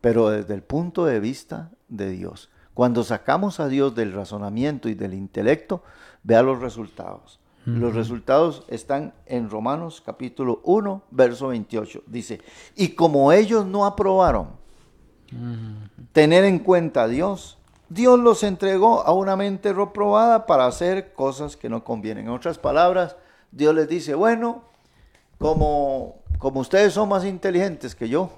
pero 0.00 0.30
desde 0.30 0.54
el 0.54 0.62
punto 0.62 1.04
de 1.04 1.20
vista 1.20 1.70
de 1.88 2.10
Dios. 2.10 2.48
Cuando 2.72 3.04
sacamos 3.04 3.60
a 3.60 3.68
Dios 3.68 3.94
del 3.94 4.12
razonamiento 4.12 4.88
y 4.88 4.94
del 4.94 5.14
intelecto, 5.14 5.82
vea 6.22 6.42
los 6.42 6.60
resultados. 6.60 7.38
Los 7.64 7.96
resultados 7.96 8.62
están 8.68 9.12
en 9.26 9.50
Romanos 9.50 10.00
capítulo 10.04 10.60
1, 10.62 11.02
verso 11.10 11.48
28. 11.48 12.04
Dice, 12.06 12.40
y 12.76 12.90
como 12.90 13.32
ellos 13.32 13.66
no 13.66 13.84
aprobaron 13.84 14.50
tener 16.12 16.44
en 16.44 16.60
cuenta 16.60 17.02
a 17.02 17.08
Dios, 17.08 17.58
Dios 17.88 18.18
los 18.18 18.42
entregó 18.42 19.02
a 19.06 19.12
una 19.12 19.36
mente 19.36 19.72
reprobada 19.72 20.46
para 20.46 20.66
hacer 20.66 21.12
cosas 21.12 21.56
que 21.56 21.68
no 21.68 21.84
convienen. 21.84 22.26
En 22.26 22.32
otras 22.32 22.58
palabras, 22.58 23.16
Dios 23.52 23.74
les 23.74 23.88
dice, 23.88 24.14
bueno, 24.14 24.62
como, 25.38 26.16
como 26.38 26.60
ustedes 26.60 26.92
son 26.92 27.08
más 27.08 27.24
inteligentes 27.24 27.94
que 27.94 28.08
yo, 28.08 28.30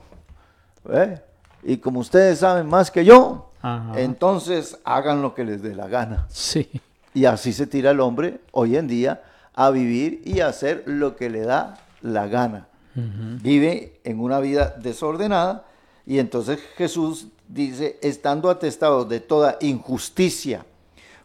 ¿eh? 0.90 1.20
y 1.62 1.78
como 1.78 2.00
ustedes 2.00 2.40
saben 2.40 2.66
más 2.66 2.90
que 2.90 3.04
yo, 3.04 3.50
Ajá. 3.62 3.98
entonces 4.00 4.78
hagan 4.84 5.22
lo 5.22 5.34
que 5.34 5.44
les 5.44 5.62
dé 5.62 5.74
la 5.74 5.88
gana. 5.88 6.26
Sí. 6.28 6.68
Y 7.14 7.24
así 7.24 7.52
se 7.52 7.66
tira 7.66 7.90
el 7.92 8.00
hombre 8.00 8.40
hoy 8.52 8.76
en 8.76 8.86
día 8.86 9.22
a 9.54 9.70
vivir 9.70 10.22
y 10.24 10.40
a 10.40 10.48
hacer 10.48 10.84
lo 10.86 11.16
que 11.16 11.30
le 11.30 11.40
da 11.40 11.78
la 12.00 12.26
gana. 12.28 12.68
Vive 12.94 14.00
en 14.02 14.18
una 14.18 14.40
vida 14.40 14.74
desordenada 14.76 15.64
y 16.04 16.18
entonces 16.18 16.58
Jesús 16.76 17.28
dice, 17.48 17.98
estando 18.02 18.50
atestados 18.50 19.08
de 19.08 19.20
toda 19.20 19.56
injusticia, 19.60 20.64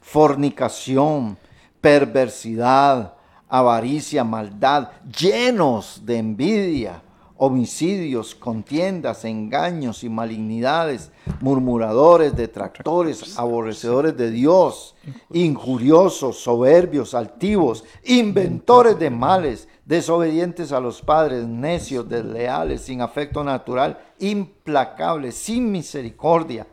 fornicación, 0.01 1.37
perversidad, 1.81 3.13
avaricia, 3.49 4.23
maldad, 4.23 4.89
llenos 5.19 6.01
de 6.05 6.17
envidia, 6.17 7.01
homicidios, 7.35 8.35
contiendas, 8.35 9.25
engaños 9.25 10.03
y 10.03 10.09
malignidades, 10.09 11.11
murmuradores, 11.41 12.35
detractores, 12.35 13.37
aborrecedores 13.37 14.15
de 14.15 14.31
Dios, 14.31 14.95
injuriosos, 15.31 16.37
soberbios, 16.39 17.13
altivos, 17.13 17.83
inventores 18.05 18.97
de 18.97 19.09
males, 19.09 19.67
desobedientes 19.85 20.71
a 20.71 20.79
los 20.79 21.01
padres, 21.01 21.45
necios, 21.45 22.07
desleales, 22.07 22.81
sin 22.81 23.01
afecto 23.01 23.43
natural, 23.43 23.99
implacables, 24.19 25.35
sin 25.35 25.71
misericordia, 25.71 26.67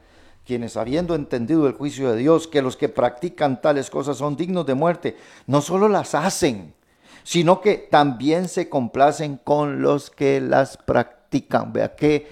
quienes 0.45 0.77
habiendo 0.77 1.15
entendido 1.15 1.67
el 1.67 1.75
juicio 1.75 2.11
de 2.11 2.19
Dios, 2.19 2.49
que 2.49 2.63
los 2.63 2.77
que 2.77 2.89
practican 2.89 3.61
tales 3.61 3.91
cosas 3.91 4.17
son 4.17 4.37
dignos 4.37 4.67
de 4.67 4.75
muerte, 4.75 5.17
no 5.47 5.61
solo 5.61 5.89
las 5.89 6.15
hacen, 6.15 6.75
sino 7.23 7.61
que 7.61 7.77
también 7.77 8.49
se 8.49 8.69
complacen 8.69 9.39
con 9.43 9.83
los 9.83 10.11
que 10.11 10.41
las 10.41 10.77
practican. 10.77 11.73
Vea 11.73 11.95
que, 11.95 12.27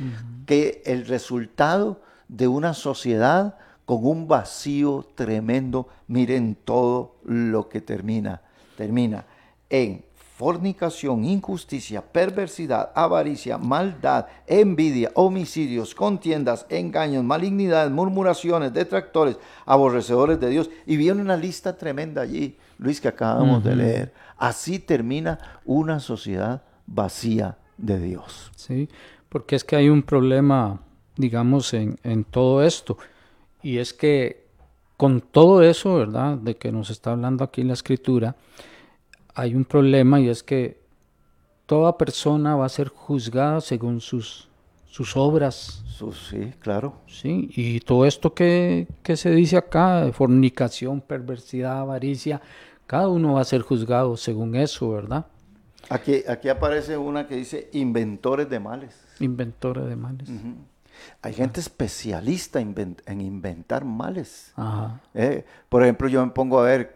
que 0.47 0.83
el 0.87 1.07
resultado 1.07 2.01
de 2.29 2.49
una 2.49 2.75
sociedad 2.75 3.57
con 3.85 4.05
un 4.05 4.29
vacío 4.29 5.07
tremendo. 5.15 5.89
Miren 6.09 6.57
todo 6.57 7.17
lo 7.25 7.69
que 7.69 7.81
termina. 7.81 8.43
Termina 8.77 9.25
en 9.71 10.05
fornicación, 10.39 11.25
injusticia, 11.25 12.01
perversidad, 12.01 12.93
avaricia, 12.95 13.59
maldad, 13.59 14.27
envidia, 14.47 15.11
homicidios, 15.15 15.97
contiendas, 15.97 16.65
engaños, 16.69 17.25
malignidades, 17.25 17.91
murmuraciones, 17.91 18.73
detractores, 18.73 19.37
aborrecedores 19.67 20.39
de 20.39 20.49
Dios. 20.49 20.71
Y 20.87 20.97
viene 20.97 21.23
una 21.23 21.37
lista 21.37 21.77
tremenda 21.77 22.23
allí, 22.23 22.57
Luis, 22.79 23.01
que 23.01 23.09
acabamos 23.09 23.65
de 23.65 23.75
leer. 23.75 24.15
Así 24.37 24.79
termina 24.79 25.41
una 25.65 25.99
sociedad 25.99 26.63
vacía 26.87 27.59
de 27.77 27.99
Dios. 27.99 28.53
Sí, 28.55 28.89
porque 29.29 29.57
es 29.57 29.65
que 29.65 29.75
hay 29.75 29.89
un 29.89 30.05
problema, 30.05 30.81
digamos, 31.17 31.75
en, 31.75 31.99
en 32.05 32.23
todo 32.23 32.63
esto. 32.63 32.97
Y 33.61 33.79
es 33.79 33.93
que 33.93 34.47
con 34.97 35.21
todo 35.21 35.65
eso, 35.65 35.97
¿verdad? 35.97 36.39
De 36.39 36.57
que 36.57 36.71
nos 36.71 36.91
está 36.91 37.11
hablando 37.11 37.43
aquí 37.43 37.65
la 37.65 37.73
escritura, 37.73 38.37
hay 39.39 39.55
un 39.55 39.65
problema 39.65 40.19
y 40.21 40.29
es 40.29 40.43
que 40.43 40.81
toda 41.65 41.97
persona 41.97 42.57
va 42.57 42.67
a 42.67 42.69
ser 42.69 42.89
juzgada 42.89 43.61
según 43.61 44.01
sus, 44.01 44.49
sus 44.85 45.17
obras. 45.17 45.85
sí, 46.29 46.53
claro. 46.59 46.97
Sí, 47.07 47.49
y 47.55 47.79
todo 47.79 48.05
esto 48.05 48.35
que, 48.35 48.89
que 49.05 49.17
se 49.17 49.31
dice 49.31 49.57
acá, 49.57 50.11
fornicación, 50.13 51.01
perversidad, 51.01 51.79
avaricia, 51.79 52.43
cada 52.89 53.09
uno 53.09 53.35
va 53.35 53.43
a 53.43 53.45
ser 53.45 53.61
juzgado 53.63 54.17
según 54.17 54.57
eso, 54.57 54.91
¿verdad? 54.91 55.27
Aquí, 55.89 56.25
aquí 56.29 56.49
aparece 56.49 56.97
una 56.97 57.29
que 57.29 57.37
dice 57.37 57.71
inventores 57.73 58.51
de 58.51 58.59
males. 58.59 59.01
Inventores 59.21 59.87
de 59.87 59.95
males. 59.95 60.29
Hay 61.23 61.33
gente 61.33 61.61
especialista 61.61 62.61
en 62.61 63.21
inventar 63.21 63.85
males. 63.85 64.53
Eh, 65.15 65.45
por 65.69 65.85
ejemplo, 65.85 66.09
yo 66.09 66.27
me 66.27 66.33
pongo 66.33 66.59
a 66.59 66.65
ver 66.65 66.93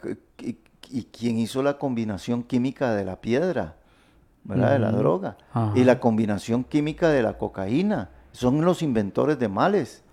y 0.92 1.04
quién 1.04 1.38
hizo 1.38 1.62
la 1.62 1.78
combinación 1.78 2.42
química 2.42 2.94
de 2.94 3.04
la 3.04 3.20
piedra, 3.20 3.76
¿verdad? 4.44 4.72
De 4.72 4.78
la 4.78 4.92
droga. 4.92 5.38
Y 5.74 5.84
la 5.84 5.98
combinación 5.98 6.64
química 6.64 7.08
de 7.08 7.22
la 7.22 7.38
cocaína. 7.38 8.10
Son 8.32 8.64
los 8.64 8.82
inventores 8.82 9.38
de 9.38 9.48
males. 9.48 10.04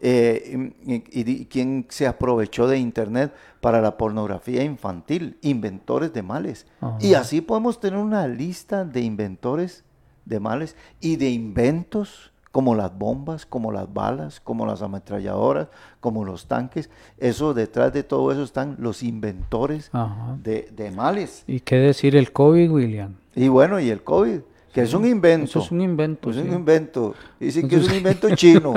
Eh, 0.00 0.72
y, 0.84 1.44
quién 1.46 1.86
se 1.88 2.06
aprovechó 2.06 2.66
de 2.66 2.78
Internet 2.78 3.34
para 3.60 3.80
la 3.80 3.96
pornografía 3.96 4.62
infantil. 4.62 5.38
Inventores 5.42 6.12
de 6.12 6.22
males. 6.22 6.66
Y 7.00 7.14
así 7.14 7.40
podemos 7.40 7.80
tener 7.80 7.98
una 7.98 8.28
lista 8.28 8.84
de 8.84 9.00
inventores 9.00 9.84
de 10.24 10.40
males 10.40 10.76
y 11.00 11.16
de 11.16 11.30
inventos 11.30 12.32
como 12.52 12.74
las 12.74 12.96
bombas, 12.96 13.46
como 13.46 13.72
las 13.72 13.92
balas, 13.92 14.40
como 14.40 14.66
las 14.66 14.82
ametralladoras, 14.82 15.68
como 16.00 16.24
los 16.24 16.46
tanques. 16.46 16.90
Eso 17.18 17.54
detrás 17.54 17.92
de 17.92 18.02
todo 18.02 18.32
eso 18.32 18.42
están 18.42 18.76
los 18.78 19.02
inventores 19.02 19.90
de, 20.42 20.92
males. 20.94 21.44
¿Y 21.46 21.60
qué 21.60 21.76
decir 21.76 22.16
el 22.16 22.32
COVID, 22.32 22.70
William? 22.70 23.14
Y 23.34 23.48
bueno, 23.48 23.78
y 23.78 23.90
el 23.90 24.02
COVID, 24.02 24.40
que 24.72 24.82
es 24.82 24.94
un 24.94 25.06
invento. 25.06 25.44
Eso 25.44 25.60
es 25.60 25.70
un 25.70 25.80
invento. 25.80 26.30
Es 26.30 26.36
un 26.36 26.52
invento. 26.52 27.14
Dicen 27.38 27.68
que 27.68 27.76
es 27.76 27.88
un 27.88 27.94
invento 27.94 28.34
chino. 28.34 28.74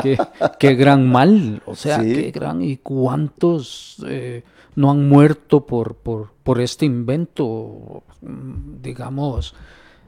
qué, 0.58 0.74
gran 0.74 1.10
mal, 1.10 1.62
o 1.66 1.74
sea, 1.74 2.00
qué 2.00 2.30
gran. 2.30 2.62
¿Y 2.62 2.78
cuántos 2.78 4.02
eh, 4.06 4.42
no 4.76 4.90
han 4.90 5.08
muerto 5.08 5.66
por, 5.66 5.94
por, 5.96 6.32
por 6.42 6.60
este 6.60 6.86
invento, 6.86 8.02
digamos? 8.20 9.54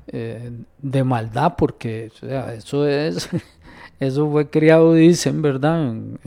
Eh, 0.09 0.50
de 0.78 1.05
maldad, 1.05 1.55
porque 1.57 2.11
sea, 2.18 2.53
eso 2.55 2.86
es, 2.86 3.28
eso 4.00 4.30
fue 4.30 4.50
criado, 4.50 4.94
dicen, 4.94 5.42
¿verdad? 5.42 5.94
En, 5.94 6.18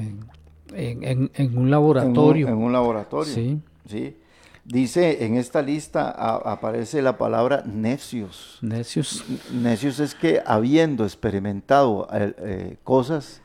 en, 0.74 1.58
un 1.58 1.70
laboratorio. 1.70 2.48
En 2.48 2.56
un, 2.56 2.72
laboratorio. 2.72 3.34
Sí. 3.34 3.60
sí. 3.88 4.16
Dice, 4.64 5.26
en 5.26 5.36
esta 5.36 5.62
lista 5.62 6.10
aparece 6.10 7.02
la 7.02 7.18
palabra 7.18 7.64
necios. 7.66 8.58
Necios. 8.62 9.24
Necios 9.54 10.00
es 10.00 10.16
que 10.16 10.42
habiendo 10.44 11.04
experimentado 11.04 12.08
eh, 12.12 12.34
eh, 12.40 12.78
cosas, 12.84 13.42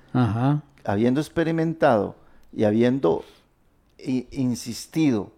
habiendo 0.84 1.20
experimentado 1.20 2.16
y 2.52 2.64
habiendo 2.64 3.24
insistido 3.98 5.30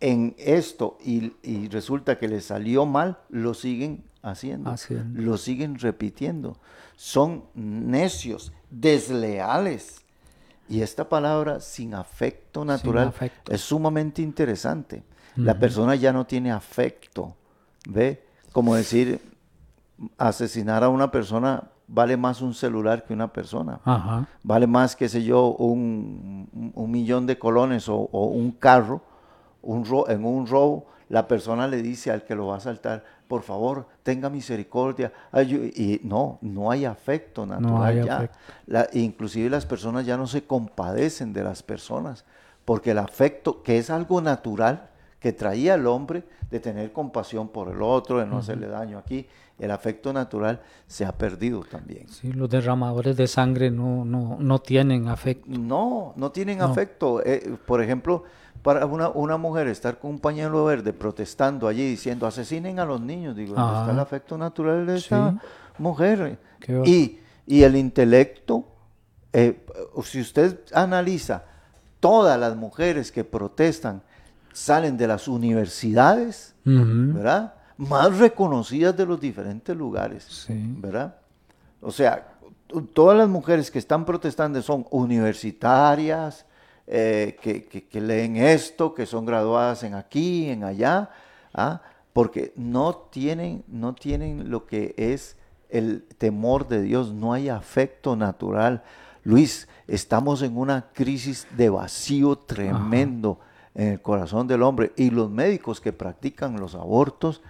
en 0.00 0.34
esto 0.38 0.96
y, 1.04 1.32
y, 1.42 1.68
resulta 1.68 2.18
que 2.18 2.26
le 2.26 2.40
salió 2.40 2.86
mal, 2.86 3.18
lo 3.28 3.54
siguen 3.54 4.02
haciendo, 4.22 4.74
lo 5.14 5.36
siguen 5.36 5.78
repitiendo. 5.78 6.56
Son 6.96 7.44
necios, 7.54 8.52
desleales. 8.70 10.00
Y 10.68 10.82
esta 10.82 11.08
palabra 11.08 11.60
sin 11.60 11.94
afecto 11.94 12.64
natural 12.64 13.12
es 13.48 13.60
sumamente 13.60 14.22
interesante. 14.22 15.02
La 15.36 15.58
persona 15.58 15.94
ya 15.94 16.12
no 16.12 16.26
tiene 16.26 16.52
afecto. 16.52 17.34
¿Ve? 17.88 18.22
Como 18.52 18.74
decir, 18.74 19.20
asesinar 20.18 20.84
a 20.84 20.88
una 20.88 21.10
persona 21.10 21.64
vale 21.86 22.16
más 22.16 22.40
un 22.40 22.54
celular 22.54 23.04
que 23.04 23.12
una 23.12 23.32
persona. 23.32 23.80
Vale 24.42 24.66
más, 24.66 24.94
qué 24.94 25.08
sé 25.08 25.24
yo, 25.24 25.48
un, 25.56 26.48
millón 26.88 27.26
de 27.26 27.38
colones 27.38 27.88
o, 27.88 27.96
un 27.96 28.52
carro. 28.52 29.02
Un 29.62 29.84
en 30.08 30.24
un 30.24 30.46
robo, 30.46 30.86
la 31.08 31.26
persona 31.26 31.66
le 31.66 31.82
dice 31.82 32.10
al 32.10 32.24
que 32.24 32.34
lo 32.34 32.46
va 32.46 32.54
a 32.54 32.58
asaltar, 32.58 33.04
por 33.26 33.42
favor, 33.42 33.86
tenga 34.02 34.30
misericordia. 34.30 35.12
Y 35.42 36.00
no, 36.04 36.38
no 36.40 36.70
hay 36.70 36.84
afecto 36.84 37.46
natural 37.46 38.30
ya. 38.66 38.88
inclusive 38.92 39.50
las 39.50 39.66
personas 39.66 40.06
ya 40.06 40.16
no 40.16 40.26
se 40.26 40.44
compadecen 40.44 41.32
de 41.32 41.44
las 41.44 41.62
personas, 41.62 42.24
porque 42.64 42.92
el 42.92 42.98
afecto, 42.98 43.62
que 43.62 43.78
es 43.78 43.90
algo 43.90 44.20
natural, 44.20 44.88
que 45.18 45.32
traía 45.32 45.74
el 45.74 45.86
hombre 45.86 46.24
de 46.50 46.60
tener 46.60 46.92
compasión 46.92 47.48
por 47.48 47.68
el 47.68 47.82
otro, 47.82 48.18
de 48.18 48.26
no 48.26 48.38
hacerle 48.38 48.68
daño 48.68 48.98
aquí, 48.98 49.26
el 49.58 49.70
afecto 49.70 50.12
natural 50.12 50.60
se 50.86 51.04
ha 51.04 51.12
perdido 51.12 51.62
también. 51.62 52.08
Sí, 52.08 52.32
los 52.32 52.48
derramadores 52.48 53.16
de 53.16 53.26
sangre 53.26 53.70
no, 53.70 54.04
no, 54.04 54.38
no 54.40 54.58
tienen 54.60 55.08
afecto. 55.08 55.46
No, 55.48 56.14
no 56.16 56.32
tienen 56.32 56.62
afecto. 56.62 57.22
Eh, 57.24 57.56
por 57.66 57.82
ejemplo, 57.82 58.24
para 58.62 58.86
una, 58.86 59.08
una 59.08 59.36
mujer 59.36 59.68
estar 59.68 59.98
con 59.98 60.12
un 60.12 60.18
pañuelo 60.18 60.64
verde 60.64 60.92
protestando 60.92 61.66
allí 61.66 61.88
diciendo 61.88 62.26
asesinen 62.26 62.78
a 62.78 62.84
los 62.84 63.00
niños, 63.00 63.34
digo, 63.34 63.52
está 63.52 63.90
el 63.90 63.98
afecto 63.98 64.36
natural 64.36 64.86
de 64.86 64.98
esa 64.98 65.40
mujer? 65.78 66.38
Y, 66.84 67.18
y, 67.46 67.62
el 67.62 67.76
intelecto, 67.76 68.64
eh, 69.32 69.64
si 70.04 70.20
usted 70.20 70.60
analiza 70.74 71.44
todas 72.00 72.38
las 72.38 72.54
mujeres 72.54 73.10
que 73.10 73.24
protestan, 73.24 74.02
salen 74.52 74.96
de 74.96 75.06
las 75.06 75.28
universidades, 75.28 76.54
¿verdad? 76.64 77.54
Más 77.76 78.18
reconocidas 78.18 78.96
de 78.96 79.06
los 79.06 79.20
diferentes 79.20 79.74
lugares, 79.74 80.46
¿verdad? 80.48 81.16
O 81.80 81.90
sea, 81.90 82.28
todas 82.92 83.16
las 83.16 83.28
mujeres 83.28 83.70
que 83.70 83.78
están 83.78 84.04
protestando 84.04 84.60
son 84.60 84.86
universitarias, 84.90 86.44
eh, 86.92 87.36
que, 87.40 88.00
leen 88.00 88.36
esto, 88.36 88.94
que 88.94 89.06
son 89.06 89.24
graduadas 89.24 89.84
en 89.84 89.94
aquí, 89.94 90.50
en 90.50 90.64
allá, 90.64 91.10
¿ah? 91.54 91.82
porque 92.12 92.52
no 92.56 92.96
tienen, 92.96 93.62
no 93.68 93.94
tienen 93.94 94.50
lo 94.50 94.66
que 94.66 94.96
es 94.96 95.36
el 95.68 96.02
temor 96.18 96.66
de 96.66 96.82
Dios, 96.82 97.12
no 97.14 97.32
hay 97.32 97.48
afecto 97.48 98.16
natural. 98.16 98.82
Luis, 99.22 99.68
estamos 99.86 100.42
en 100.42 100.56
una 100.56 100.90
crisis 100.92 101.46
de 101.56 101.70
vacío 101.70 102.34
tremendo 102.34 103.38
en 103.76 103.92
el 103.92 104.02
corazón 104.02 104.48
del 104.48 104.64
hombre 104.64 104.90
y 104.96 105.10
los 105.10 105.30
médicos 105.30 105.80
que 105.80 105.92
practican 105.92 106.58
los 106.58 106.74
abortos, 106.74 107.40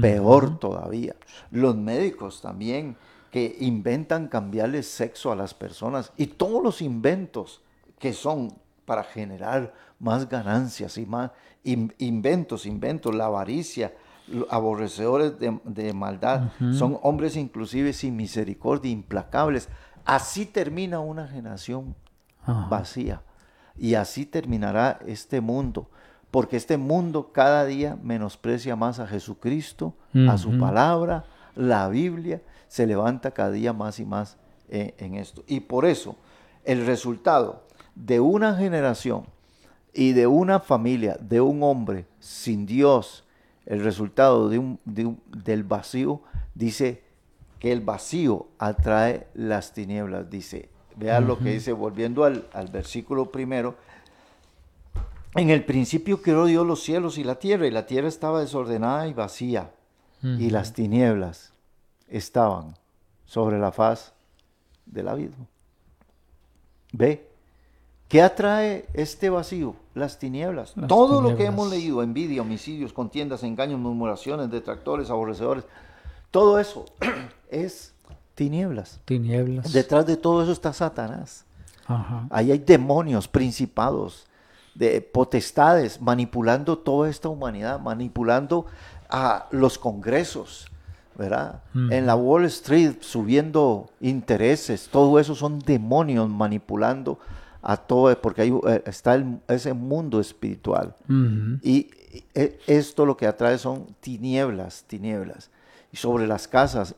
peor 0.00 0.58
todavía. 0.58 1.14
Los 1.50 1.76
médicos 1.76 2.40
también 2.40 2.96
que 3.30 3.58
inventan 3.60 4.28
cambiarle 4.28 4.82
sexo 4.82 5.32
a 5.32 5.36
las 5.36 5.52
personas 5.52 6.12
y 6.16 6.28
todos 6.28 6.62
los 6.62 6.80
inventos 6.80 7.60
que 7.98 8.14
son 8.14 8.52
para 8.86 9.04
generar 9.04 9.74
más 9.98 10.28
ganancias 10.28 10.96
y 10.96 11.04
más 11.04 11.32
inventos, 11.64 12.64
inventos, 12.64 13.14
la 13.14 13.26
avaricia, 13.26 13.92
aborrecedores 14.48 15.34
de, 15.38 15.92
maldad, 15.92 16.52
son 16.72 16.98
hombres 17.02 17.36
inclusive 17.36 17.92
sin 17.92 18.16
misericordia, 18.16 18.90
implacables. 18.90 19.68
Así 20.04 20.46
termina 20.46 21.00
una 21.00 21.26
generación 21.26 21.94
vacía. 22.70 23.22
Y 23.76 23.94
así 23.94 24.24
terminará 24.24 25.00
este 25.06 25.40
mundo, 25.40 25.90
porque 26.30 26.56
este 26.56 26.78
mundo 26.78 27.30
cada 27.32 27.66
día 27.66 27.98
menosprecia 28.02 28.74
más 28.74 29.00
a 29.00 29.06
Jesucristo, 29.06 29.94
a 30.28 30.38
su 30.38 30.58
palabra, 30.58 31.24
la 31.54 31.88
Biblia, 31.88 32.40
se 32.68 32.86
levanta 32.86 33.32
cada 33.32 33.50
día 33.50 33.72
más 33.72 33.98
y 34.00 34.06
más 34.06 34.38
eh, 34.68 34.94
en 34.98 35.14
esto. 35.14 35.44
Y 35.46 35.60
por 35.60 35.84
eso 35.84 36.16
el 36.64 36.86
resultado 36.86 37.65
de 37.96 38.20
una 38.20 38.54
generación 38.54 39.24
y 39.92 40.12
de 40.12 40.28
una 40.28 40.60
familia, 40.60 41.16
de 41.20 41.40
un 41.40 41.64
hombre 41.64 42.06
sin 42.20 42.66
Dios, 42.66 43.24
el 43.64 43.82
resultado 43.82 44.48
de 44.48 44.58
un, 44.58 44.78
del 44.84 45.64
vacío, 45.64 46.22
dice 46.54 47.02
que 47.58 47.72
el 47.72 47.80
vacío 47.80 48.46
atrae 48.58 49.26
las 49.34 49.72
tinieblas, 49.72 50.30
dice 50.30 50.68
Vean 50.96 51.26
lo 51.26 51.38
que 51.38 51.50
dice, 51.50 51.72
volviendo 51.72 52.24
al, 52.24 52.46
al 52.54 52.68
versículo 52.68 53.30
primero. 53.30 53.76
En 55.34 55.50
el 55.50 55.62
principio 55.62 56.22
creó 56.22 56.46
Dios 56.46 56.66
los 56.66 56.82
cielos 56.82 57.18
y 57.18 57.24
la 57.24 57.34
tierra, 57.34 57.66
y 57.66 57.70
la 57.70 57.84
tierra 57.84 58.08
estaba 58.08 58.40
desordenada 58.40 59.06
y 59.06 59.12
vacía, 59.12 59.72
y 60.22 60.50
las 60.50 60.72
tinieblas 60.72 61.52
estaban 62.08 62.74
sobre 63.26 63.58
la 63.58 63.70
faz 63.70 64.14
del 64.86 65.08
abismo. 65.08 65.46
¿Ve? 66.92 67.25
¿Qué 68.08 68.22
atrae 68.22 68.86
este 68.94 69.30
vacío? 69.30 69.74
Las 69.94 70.18
tinieblas. 70.18 70.76
Las 70.76 70.88
Todo 70.88 71.20
lo 71.20 71.36
que 71.36 71.46
hemos 71.46 71.68
leído, 71.68 72.02
envidia, 72.02 72.42
homicidios, 72.42 72.92
contiendas, 72.92 73.42
engaños, 73.42 73.80
murmuraciones, 73.80 74.50
detractores, 74.50 75.10
aborrecedores, 75.10 75.64
todo 76.30 76.58
eso 76.58 76.84
es 77.50 77.94
tinieblas. 78.34 79.00
Tinieblas. 79.04 79.72
Detrás 79.72 80.06
de 80.06 80.16
todo 80.16 80.42
eso 80.42 80.52
está 80.52 80.72
Satanás. 80.72 81.44
Ajá. 81.86 82.26
Ahí 82.30 82.52
hay 82.52 82.58
demonios, 82.58 83.26
principados, 83.26 84.26
de 84.74 85.00
potestades 85.00 86.00
manipulando 86.00 86.78
toda 86.78 87.08
esta 87.08 87.28
humanidad, 87.28 87.80
manipulando 87.80 88.66
a 89.08 89.46
los 89.50 89.78
congresos, 89.78 90.66
¿verdad? 91.16 91.62
En 91.74 92.06
la 92.06 92.14
Wall 92.14 92.44
Street 92.44 92.96
subiendo 93.00 93.88
intereses, 94.00 94.88
todo 94.90 95.18
eso 95.18 95.34
son 95.34 95.60
demonios 95.60 96.28
manipulando 96.28 97.18
a 97.68 97.76
todo, 97.76 98.16
porque 98.20 98.42
ahí 98.42 98.52
eh, 98.68 98.82
está 98.86 99.14
el- 99.14 99.40
ese 99.48 99.72
mundo 99.72 100.20
espiritual. 100.20 100.94
Y 101.62 101.90
eh, 102.34 102.58
esto 102.66 103.04
lo 103.04 103.16
que 103.16 103.26
atrae 103.26 103.58
son 103.58 103.86
tinieblas, 104.00 104.84
tinieblas. 104.86 105.50
Y 105.92 105.96
sobre 105.96 106.26
las 106.28 106.46
casas, 106.46 106.94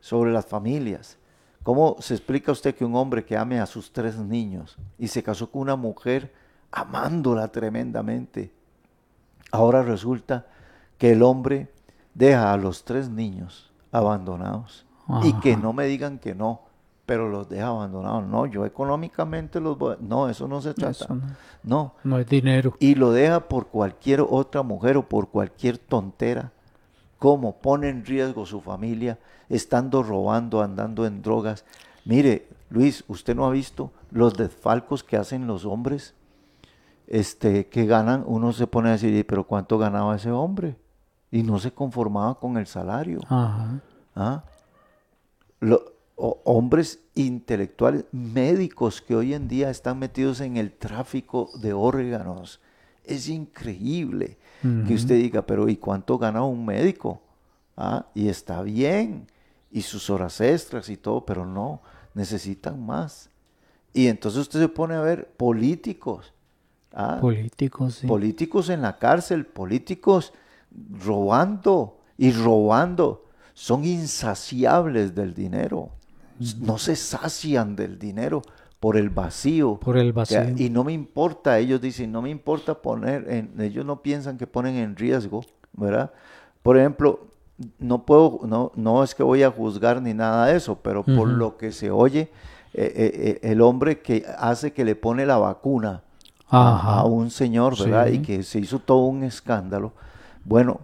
sobre 0.00 0.30
las 0.32 0.46
familias. 0.46 1.18
¿Cómo 1.64 1.96
se 1.98 2.14
explica 2.14 2.52
usted 2.52 2.74
que 2.76 2.84
un 2.84 2.94
hombre 2.94 3.24
que 3.24 3.36
ame 3.36 3.58
a 3.58 3.66
sus 3.66 3.92
tres 3.92 4.16
niños 4.16 4.76
y 4.98 5.08
se 5.08 5.22
casó 5.24 5.50
con 5.50 5.62
una 5.62 5.74
mujer 5.74 6.32
amándola 6.70 7.48
tremendamente, 7.48 8.52
ahora 9.50 9.82
resulta 9.82 10.46
que 10.98 11.12
el 11.12 11.22
hombre 11.24 11.68
deja 12.14 12.52
a 12.52 12.56
los 12.56 12.84
tres 12.84 13.08
niños 13.08 13.72
abandonados? 13.90 14.84
Y 15.24 15.32
que 15.34 15.56
no 15.56 15.72
me 15.72 15.86
digan 15.86 16.18
que 16.18 16.34
no, 16.34 16.62
pero 17.06 17.28
los 17.28 17.48
deja 17.48 17.68
abandonados. 17.68 18.26
No, 18.26 18.46
yo 18.46 18.66
económicamente 18.66 19.60
los 19.60 19.78
voy 19.78 19.94
a- 19.94 19.98
No, 20.00 20.28
eso 20.28 20.46
no 20.48 20.60
se 20.60 20.74
trata. 20.74 21.06
No. 21.08 21.22
no, 21.62 21.94
No 22.04 22.18
es 22.18 22.26
dinero. 22.26 22.74
y 22.80 22.94
lo 22.96 23.12
deja 23.12 23.40
por 23.48 23.68
cualquier 23.68 24.20
otra 24.28 24.62
mujer 24.62 24.96
o 24.96 25.08
por 25.08 25.28
cualquier 25.28 25.78
tontera. 25.78 26.52
¿Cómo 27.18 27.56
pone 27.58 27.88
en 27.88 28.04
riesgo 28.04 28.44
su 28.44 28.60
familia 28.60 29.18
estando 29.48 30.02
robando, 30.02 30.60
andando 30.62 31.06
en 31.06 31.22
drogas? 31.22 31.64
Mire, 32.04 32.48
Luis, 32.68 33.04
¿usted 33.08 33.34
no 33.34 33.46
ha 33.46 33.50
visto 33.50 33.90
los 34.10 34.34
desfalcos 34.34 35.02
que 35.02 35.16
hacen 35.16 35.46
los 35.46 35.64
hombres? 35.64 36.14
Este, 37.06 37.68
que 37.68 37.86
ganan, 37.86 38.24
uno 38.26 38.52
se 38.52 38.66
pone 38.66 38.88
a 38.88 38.92
decir, 38.92 39.14
"¿Y 39.14 39.22
pero 39.22 39.44
¿cuánto 39.44 39.78
ganaba 39.78 40.16
ese 40.16 40.30
hombre? 40.32 40.76
Y 41.30 41.42
no 41.44 41.58
se 41.58 41.70
conformaba 41.72 42.34
con 42.38 42.56
el 42.56 42.66
salario. 42.66 43.20
Ajá. 43.28 43.80
¿Ah? 44.14 44.44
Lo- 45.60 45.84
hombres 46.16 47.00
intelectuales, 47.14 48.04
médicos 48.12 49.02
que 49.02 49.14
hoy 49.14 49.34
en 49.34 49.48
día 49.48 49.70
están 49.70 49.98
metidos 49.98 50.40
en 50.40 50.56
el 50.56 50.72
tráfico 50.72 51.50
de 51.60 51.72
órganos. 51.72 52.60
Es 53.04 53.28
increíble 53.28 54.36
que 54.62 54.94
usted 54.94 55.14
diga, 55.16 55.42
pero 55.42 55.68
¿y 55.68 55.76
cuánto 55.76 56.18
gana 56.18 56.42
un 56.42 56.64
médico? 56.64 57.20
¿Ah? 57.76 58.06
Y 58.14 58.28
está 58.28 58.62
bien, 58.62 59.26
y 59.70 59.82
sus 59.82 60.10
horas 60.10 60.40
extras 60.40 60.88
y 60.88 60.96
todo, 60.96 61.24
pero 61.24 61.46
no, 61.46 61.82
necesitan 62.14 62.84
más. 62.84 63.30
Y 63.92 64.08
entonces 64.08 64.40
usted 64.40 64.60
se 64.60 64.68
pone 64.68 64.94
a 64.94 65.00
ver 65.02 65.28
políticos. 65.36 66.32
¿ah? 66.92 67.18
Políticos, 67.20 67.96
sí. 67.96 68.06
políticos 68.06 68.70
en 68.70 68.82
la 68.82 68.98
cárcel, 68.98 69.46
políticos 69.46 70.32
robando 71.04 71.98
y 72.18 72.32
robando, 72.32 73.26
son 73.54 73.84
insaciables 73.84 75.14
del 75.14 75.32
dinero. 75.32 75.90
No 76.60 76.78
se 76.78 76.96
sacian 76.96 77.76
del 77.76 77.98
dinero 77.98 78.42
por 78.80 78.96
el 78.96 79.10
vacío. 79.10 79.78
Por 79.80 79.96
el 79.96 80.08
que- 80.08 80.12
vacío. 80.12 80.54
y 80.56 80.70
no 80.70 80.84
me 80.84 80.92
importa, 80.92 81.58
ellos 81.58 81.80
dicen, 81.80 82.12
no 82.12 82.22
me 82.22 82.30
importa 82.30 82.74
poner, 82.74 83.26
en, 83.30 83.60
ellos 83.60 83.84
no 83.84 84.02
piensan 84.02 84.36
que 84.38 84.46
ponen 84.46 84.76
en 84.76 84.96
riesgo, 84.96 85.44
¿verdad? 85.72 86.12
Por 86.62 86.76
ejemplo, 86.76 87.26
no 87.78 88.04
puedo, 88.04 88.40
no, 88.46 88.72
no 88.74 89.02
es 89.02 89.14
que 89.14 89.22
voy 89.22 89.42
a 89.42 89.50
juzgar 89.50 90.02
ni 90.02 90.12
nada 90.12 90.46
de 90.46 90.56
eso, 90.56 90.76
pero 90.82 91.02
por 91.02 91.26
lo 91.28 91.56
que 91.56 91.72
se 91.72 91.90
oye, 91.90 92.30
eh, 92.74 92.92
eh, 92.94 93.38
eh, 93.42 93.50
el 93.50 93.62
hombre 93.62 94.00
que 94.00 94.26
hace 94.38 94.72
que 94.72 94.84
le 94.84 94.94
pone 94.94 95.24
la 95.24 95.38
vacuna 95.38 96.02
Ajá. 96.48 97.00
a 97.00 97.04
un 97.06 97.30
señor, 97.30 97.78
¿verdad? 97.78 98.08
Sí. 98.08 98.16
Y 98.16 98.18
que 98.18 98.42
se 98.42 98.58
hizo 98.58 98.78
todo 98.78 99.06
un 99.06 99.22
escándalo. 99.24 99.92
Bueno, 100.44 100.80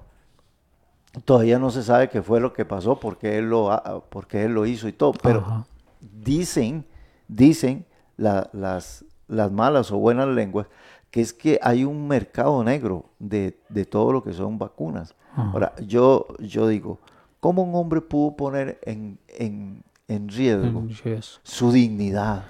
todavía 1.25 1.59
no 1.59 1.71
se 1.71 1.83
sabe 1.83 2.09
qué 2.09 2.23
fue 2.23 2.41
lo 2.41 2.53
que 2.53 2.65
pasó, 2.65 2.99
porque 2.99 3.39
él 3.39 3.51
lo, 3.51 3.71
ha- 3.73 4.03
porque 4.09 4.45
él 4.45 4.55
lo 4.55 4.67
hizo 4.67 4.89
y 4.89 4.93
todo, 4.93 5.13
pero 5.13 5.41
Ajá. 5.41 5.67
dicen, 6.01 6.85
dicen 7.29 7.85
la- 8.17 8.49
las, 8.53 9.05
las 9.29 9.51
malas 9.53 9.91
o 9.93 9.99
buenas 9.99 10.29
lenguas, 10.29 10.67
que 11.11 11.21
es 11.21 11.33
que 11.33 11.59
hay 11.63 11.85
un 11.85 12.09
mercado 12.09 12.65
negro 12.65 13.05
de, 13.19 13.59
de 13.69 13.85
todo 13.85 14.13
lo 14.13 14.23
que 14.25 14.33
son 14.33 14.59
vacunas. 14.59 15.15
Ajá. 15.33 15.51
Ahora, 15.53 15.75
yo, 15.87 16.27
yo 16.39 16.67
digo, 16.69 16.99
¿cómo 17.41 17.63
un 17.63 17.75
hombre 17.75 18.01
pudo 18.01 18.35
poner 18.37 18.79
en, 18.83 19.19
en, 19.29 19.83
en 20.09 20.29
riesgo 20.29 20.87
yes. 21.05 21.41
su 21.43 21.71
dignidad? 21.73 22.45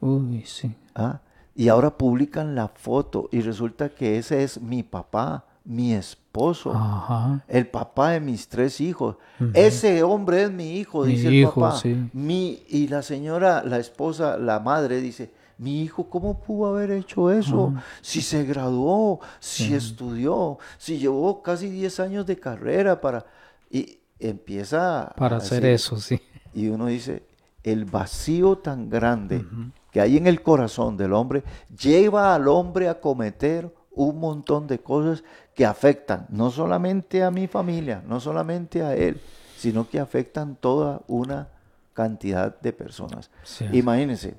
Uy, 0.00 0.44
sí. 0.46 0.74
¿ah? 0.94 1.20
Y 1.54 1.68
ahora 1.68 1.96
publican 1.96 2.54
la 2.54 2.68
foto 2.68 3.28
y 3.32 3.40
resulta 3.40 3.90
que 3.90 4.18
ese 4.18 4.42
es 4.42 4.60
mi 4.60 4.82
papá, 4.82 5.44
mi 5.70 5.94
esposo, 5.94 6.72
Ajá. 6.74 7.44
el 7.46 7.68
papá 7.68 8.10
de 8.10 8.20
mis 8.20 8.48
tres 8.48 8.80
hijos. 8.80 9.14
Ese 9.54 10.02
hombre 10.02 10.42
es 10.42 10.50
mi 10.50 10.72
hijo, 10.78 11.04
Mi 11.04 11.12
dice 11.12 11.28
el 11.28 11.34
hijo, 11.34 11.60
papá. 11.60 11.76
sí. 11.78 12.10
Mi, 12.12 12.60
y 12.68 12.88
la 12.88 13.02
señora, 13.02 13.62
la 13.64 13.78
esposa, 13.78 14.36
la 14.36 14.58
madre 14.58 15.00
dice, 15.00 15.30
mi 15.58 15.82
hijo, 15.82 16.10
¿cómo 16.10 16.40
pudo 16.40 16.66
haber 16.74 16.90
hecho 16.90 17.30
eso? 17.30 17.72
Si 18.00 18.20
se 18.20 18.44
graduó, 18.44 19.20
si 19.38 19.72
estudió, 19.74 20.58
si 20.76 20.98
llevó 20.98 21.40
casi 21.40 21.70
10 21.70 22.00
años 22.00 22.26
de 22.26 22.36
carrera 22.36 23.00
para... 23.00 23.24
Y 23.70 23.98
empieza... 24.18 25.12
Para 25.16 25.36
a 25.36 25.38
hacer 25.38 25.64
eso, 25.66 25.98
sí. 26.00 26.20
y 26.52 26.66
uno 26.66 26.86
dice, 26.86 27.22
el 27.62 27.84
vacío 27.84 28.58
tan 28.58 28.90
grande 28.90 29.46
que 29.92 30.00
hay 30.00 30.16
en 30.16 30.26
el 30.26 30.42
corazón 30.42 30.96
del 30.96 31.12
hombre 31.12 31.44
lleva 31.80 32.34
al 32.34 32.48
hombre 32.48 32.88
a 32.88 33.00
cometer 33.00 33.72
un 33.92 34.18
montón 34.18 34.66
de 34.66 34.78
cosas 34.78 35.24
que 35.54 35.66
afectan 35.66 36.26
no 36.30 36.50
solamente 36.50 37.22
a 37.22 37.30
mi 37.30 37.46
familia, 37.46 38.02
no 38.06 38.20
solamente 38.20 38.82
a 38.82 38.94
él, 38.94 39.20
sino 39.56 39.88
que 39.88 40.00
afectan 40.00 40.56
toda 40.56 41.02
una 41.06 41.48
cantidad 41.92 42.58
de 42.60 42.72
personas. 42.72 43.30
Sí. 43.44 43.66
Imagínense 43.72 44.36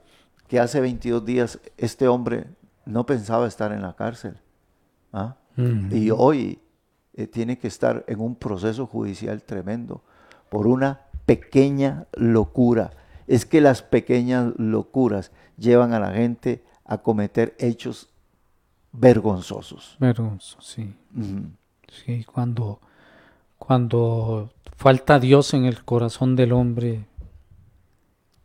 que 0.48 0.60
hace 0.60 0.80
22 0.82 1.26
días 1.26 1.60
este 1.78 2.08
hombre 2.08 2.48
no 2.86 3.06
pensaba 3.06 3.48
estar 3.48 3.72
en 3.72 3.82
la 3.82 3.96
cárcel. 3.96 4.38
¿ah? 5.14 5.36
Y 5.56 6.12
hoy 6.12 6.60
eh, 7.14 7.28
tiene 7.28 7.58
que 7.58 7.68
estar 7.68 8.04
en 8.08 8.20
un 8.20 8.36
proceso 8.36 8.88
judicial 8.88 9.44
tremendo 9.44 10.02
por 10.50 10.68
una 10.68 11.02
pequeña 11.26 12.08
locura. 12.14 12.92
Es 13.28 13.46
que 13.46 13.62
las 13.62 13.82
pequeñas 13.82 14.54
locuras 14.58 15.32
llevan 15.58 15.94
a 15.94 16.00
la 16.00 16.12
gente 16.12 16.64
a 16.84 16.98
cometer 17.00 17.56
hechos 17.60 18.10
vergonzosos. 18.92 19.96
Pero 20.00 20.38
sí. 20.60 20.94
Sí, 21.88 22.24
cuando, 22.24 22.80
cuando 23.58 24.50
falta 24.78 25.20
Dios 25.20 25.54
en 25.54 25.66
el 25.66 25.84
corazón 25.84 26.36
del 26.36 26.54
hombre, 26.54 27.06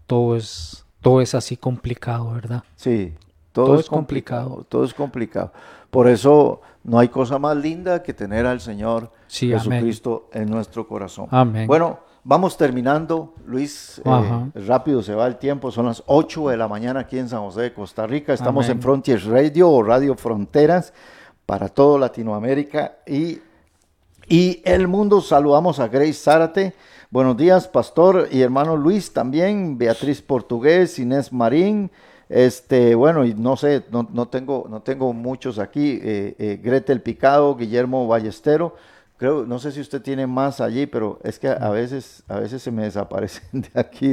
todo 0.07 0.37
es, 0.37 0.85
todo 1.01 1.21
es 1.21 1.35
así 1.35 1.57
complicado, 1.57 2.33
¿verdad? 2.33 2.65
Sí, 2.77 3.15
todo, 3.53 3.67
Todo 3.67 3.81
es 3.81 3.89
complicado. 3.89 4.49
complicado, 4.49 4.67
todo 4.69 4.85
es 4.85 4.95
complicado. 4.95 5.53
Por 5.91 6.09
eso 6.09 6.61
no 6.85 6.99
hay 6.99 7.09
cosa 7.09 7.39
más 7.39 7.57
linda 7.57 8.03
que 8.03 8.13
tener 8.13 8.47
al 8.47 8.61
Señor 8.61 9.13
Sí, 9.29 9.53
amén. 9.53 9.61
Jesucristo 9.61 10.29
en 10.33 10.51
nuestro 10.51 10.87
corazón. 10.87 11.27
Amén. 11.31 11.67
Bueno, 11.67 12.01
vamos 12.27 12.57
terminando, 12.57 13.35
Luis. 13.47 14.03
eh, 14.05 14.61
rápido 14.67 15.03
se 15.03 15.15
va 15.15 15.27
el 15.27 15.37
tiempo, 15.37 15.71
son 15.71 15.87
las 15.87 16.03
8 16.07 16.49
de 16.49 16.57
la 16.57 16.67
mañana 16.69 17.01
aquí 17.01 17.19
en 17.19 17.29
San 17.29 17.41
José 17.41 17.63
de 17.63 17.73
Costa 17.73 18.07
Rica. 18.07 18.33
Estamos 18.35 18.67
Amén. 18.67 18.79
en 18.79 18.83
Frontiers 18.83 19.25
Radio 19.25 19.71
o 19.71 19.83
Radio 19.83 20.15
Fronteras 20.17 20.93
para 21.47 21.69
todo 21.69 21.99
Latinoamérica 21.99 22.97
y 23.07 23.39
y 24.29 24.61
el 24.65 24.89
mundo. 24.89 25.21
Saludamos 25.21 25.79
a 25.79 25.87
Grace 25.87 26.15
Zárate. 26.15 26.75
Buenos 27.11 27.37
días, 27.37 27.69
pastor 27.69 28.27
y 28.33 28.43
hermano 28.43 28.77
Luis 28.77 29.13
también, 29.13 29.79
Beatriz 29.79 30.21
Portugués, 30.21 30.99
Inés 30.99 31.33
Marín. 31.33 31.93
Este, 32.29 32.97
bueno, 32.97 33.25
y 33.25 33.35
no 33.35 33.57
sé, 33.57 33.85
no, 33.93 34.09
no 34.13 34.27
tengo, 34.27 34.67
no 34.69 34.83
tengo 34.83 35.13
muchos 35.13 35.61
aquí. 35.61 36.01
eh, 36.03 36.35
eh, 36.41 36.61
Gretel 36.61 37.01
Picado, 37.03 37.55
Guillermo 37.55 38.09
Ballestero. 38.09 38.75
Creo, 39.17 39.47
no 39.47 39.59
sé 39.59 39.73
si 39.73 39.81
usted 39.81 40.03
tiene 40.03 40.27
más 40.27 40.61
allí, 40.61 40.87
pero 40.87 41.19
es 41.23 41.39
que 41.39 41.49
a 41.49 41.71
veces, 41.71 42.23
a 42.29 42.39
veces 42.39 42.63
se 42.63 42.71
me 42.71 42.83
desaparecen 42.83 43.43
de 43.53 43.81
aquí 43.81 44.09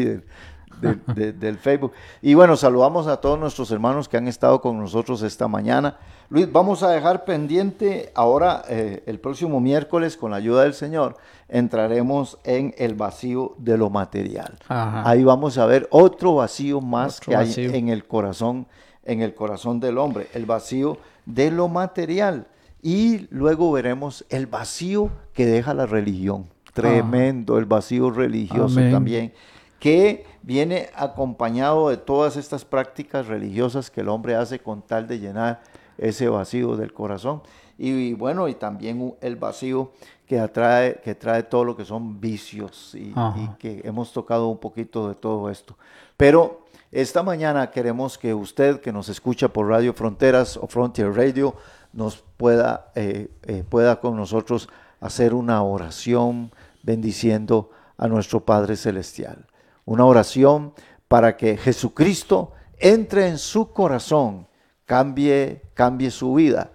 del, 0.82 1.40
del 1.40 1.58
Facebook. 1.58 1.92
Y 2.22 2.34
bueno, 2.34 2.56
saludamos 2.56 3.08
a 3.08 3.18
todos 3.18 3.40
nuestros 3.40 3.72
hermanos 3.72 4.08
que 4.08 4.18
han 4.18 4.28
estado 4.28 4.62
con 4.62 4.80
nosotros 4.80 5.22
esta 5.22 5.48
mañana. 5.48 5.98
Luis, 6.30 6.52
vamos 6.52 6.82
a 6.82 6.90
dejar 6.90 7.26
pendiente 7.26 8.12
ahora 8.16 8.64
eh, 8.68 9.04
el 9.06 9.20
próximo 9.20 9.60
miércoles 9.60 10.18
con 10.18 10.32
la 10.32 10.38
ayuda 10.38 10.64
del 10.64 10.74
Señor. 10.74 11.18
Entraremos 11.48 12.40
en 12.44 12.74
el 12.78 12.96
vacío 12.96 13.54
de 13.60 13.78
lo 13.78 13.90
material. 13.90 14.58
Ahí 14.68 15.24
vamos 15.24 15.58
a 15.58 15.66
ver 15.66 15.88
otro 15.92 16.36
vacío 16.36 16.82
más 16.82 17.20
que 17.20 17.36
hay 17.36 17.54
en 17.56 17.90
el 17.90 18.06
corazón, 18.06 18.66
en 19.04 19.22
el 19.22 19.36
corazón 19.36 19.80
del 19.80 19.98
hombre, 20.00 20.28
el 20.34 20.46
vacío 20.46 20.98
de 21.26 21.52
lo 21.52 21.68
material. 21.68 22.48
Y 22.84 23.28
luego 23.32 23.72
veremos 23.72 24.26
el 24.30 24.46
vacío 24.46 25.10
que 25.34 25.46
deja 25.46 25.74
la 25.74 25.86
religión. 25.86 26.50
Tremendo, 26.74 27.58
el 27.58 27.66
vacío 27.66 28.12
religioso 28.12 28.82
también, 28.92 29.32
que 29.80 30.26
viene 30.42 30.90
acompañado 30.96 31.90
de 31.90 31.98
todas 31.98 32.36
estas 32.36 32.66
prácticas 32.66 33.28
religiosas 33.28 33.90
que 33.90 34.02
el 34.02 34.10
hombre 34.10 34.36
hace 34.36 34.60
con 34.60 34.82
tal 34.82 35.08
de 35.08 35.20
llenar 35.20 35.62
ese 35.98 36.28
vacío 36.28 36.76
del 36.76 36.92
corazón. 36.92 37.42
Y, 37.78 38.14
bueno, 38.14 38.50
y 38.50 38.56
también 38.56 39.16
el 39.22 39.38
vacío 39.38 39.92
que 40.28 40.40
atrae, 40.40 41.00
que 41.04 41.16
trae 41.16 41.44
todo 41.44 41.64
lo 41.64 41.78
que 41.78 41.86
son 41.86 42.20
vicios 42.20 42.94
y, 42.96 43.14
que 43.60 43.82
hemos 43.84 44.12
tocado 44.12 44.48
un 44.48 44.58
poquito 44.58 45.08
de 45.08 45.16
todo 45.16 45.50
esto. 45.50 45.78
Pero 46.18 46.66
esta 46.92 47.24
mañana 47.24 47.72
queremos 47.72 48.18
que 48.18 48.34
usted 48.34 48.82
que 48.82 48.92
nos 48.92 49.10
escucha 49.10 49.48
por 49.48 49.68
Radio 49.68 49.94
Fronteras 49.94 50.58
o 50.58 50.68
Frontier 50.68 51.14
Radio 51.14 51.56
nos 51.94 52.24
pueda, 52.38 52.92
eh, 52.96 53.30
eh, 53.44 53.64
pueda 53.68 54.00
con 54.00 54.18
nosotros 54.18 54.70
hacer 55.00 55.34
una 55.34 55.64
oración 55.64 56.52
bendiciendo 56.82 57.70
a 57.98 58.08
nuestro 58.08 58.42
Padre 58.42 58.76
Celestial. 58.76 59.46
Una 59.86 60.06
oración 60.06 60.74
para 61.08 61.38
que 61.38 61.58
Jesucristo 61.58 62.52
entre 62.84 63.28
en 63.30 63.38
su 63.38 63.72
corazón 63.72 64.48
cambie, 64.86 65.62
cambie 65.74 66.12
su 66.12 66.34
vida 66.34 66.72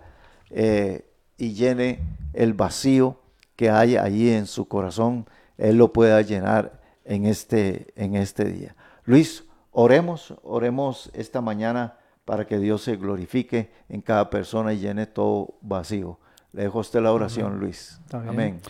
eh, 0.48 1.04
y 1.36 1.52
llene 1.52 2.00
el 2.32 2.54
vacío 2.54 3.20
que 3.56 3.68
hay 3.68 3.96
allí 3.96 4.30
en 4.30 4.46
su 4.46 4.68
corazón, 4.68 5.26
Él 5.58 5.76
lo 5.76 5.92
pueda 5.92 6.22
llenar 6.22 6.80
en 7.04 7.26
este, 7.26 7.92
en 7.96 8.14
este 8.14 8.44
día. 8.46 8.74
Luis, 9.04 9.44
oremos, 9.70 10.34
oremos 10.42 11.10
esta 11.12 11.40
mañana 11.42 11.97
para 12.28 12.46
que 12.46 12.58
Dios 12.58 12.82
se 12.82 12.96
glorifique 12.96 13.70
en 13.88 14.02
cada 14.02 14.28
persona 14.28 14.74
y 14.74 14.80
llene 14.80 15.06
todo 15.06 15.54
vacío. 15.62 16.18
Le 16.52 16.64
dejo 16.64 16.76
a 16.76 16.80
usted 16.82 17.00
la 17.00 17.10
oración, 17.10 17.58
Luis. 17.58 17.98
Amén. 18.12 18.60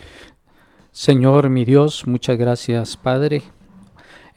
Señor, 0.93 1.49
mi 1.49 1.65
Dios, 1.65 2.07
muchas 2.07 2.37
gracias, 2.37 2.95
Padre. 2.95 3.43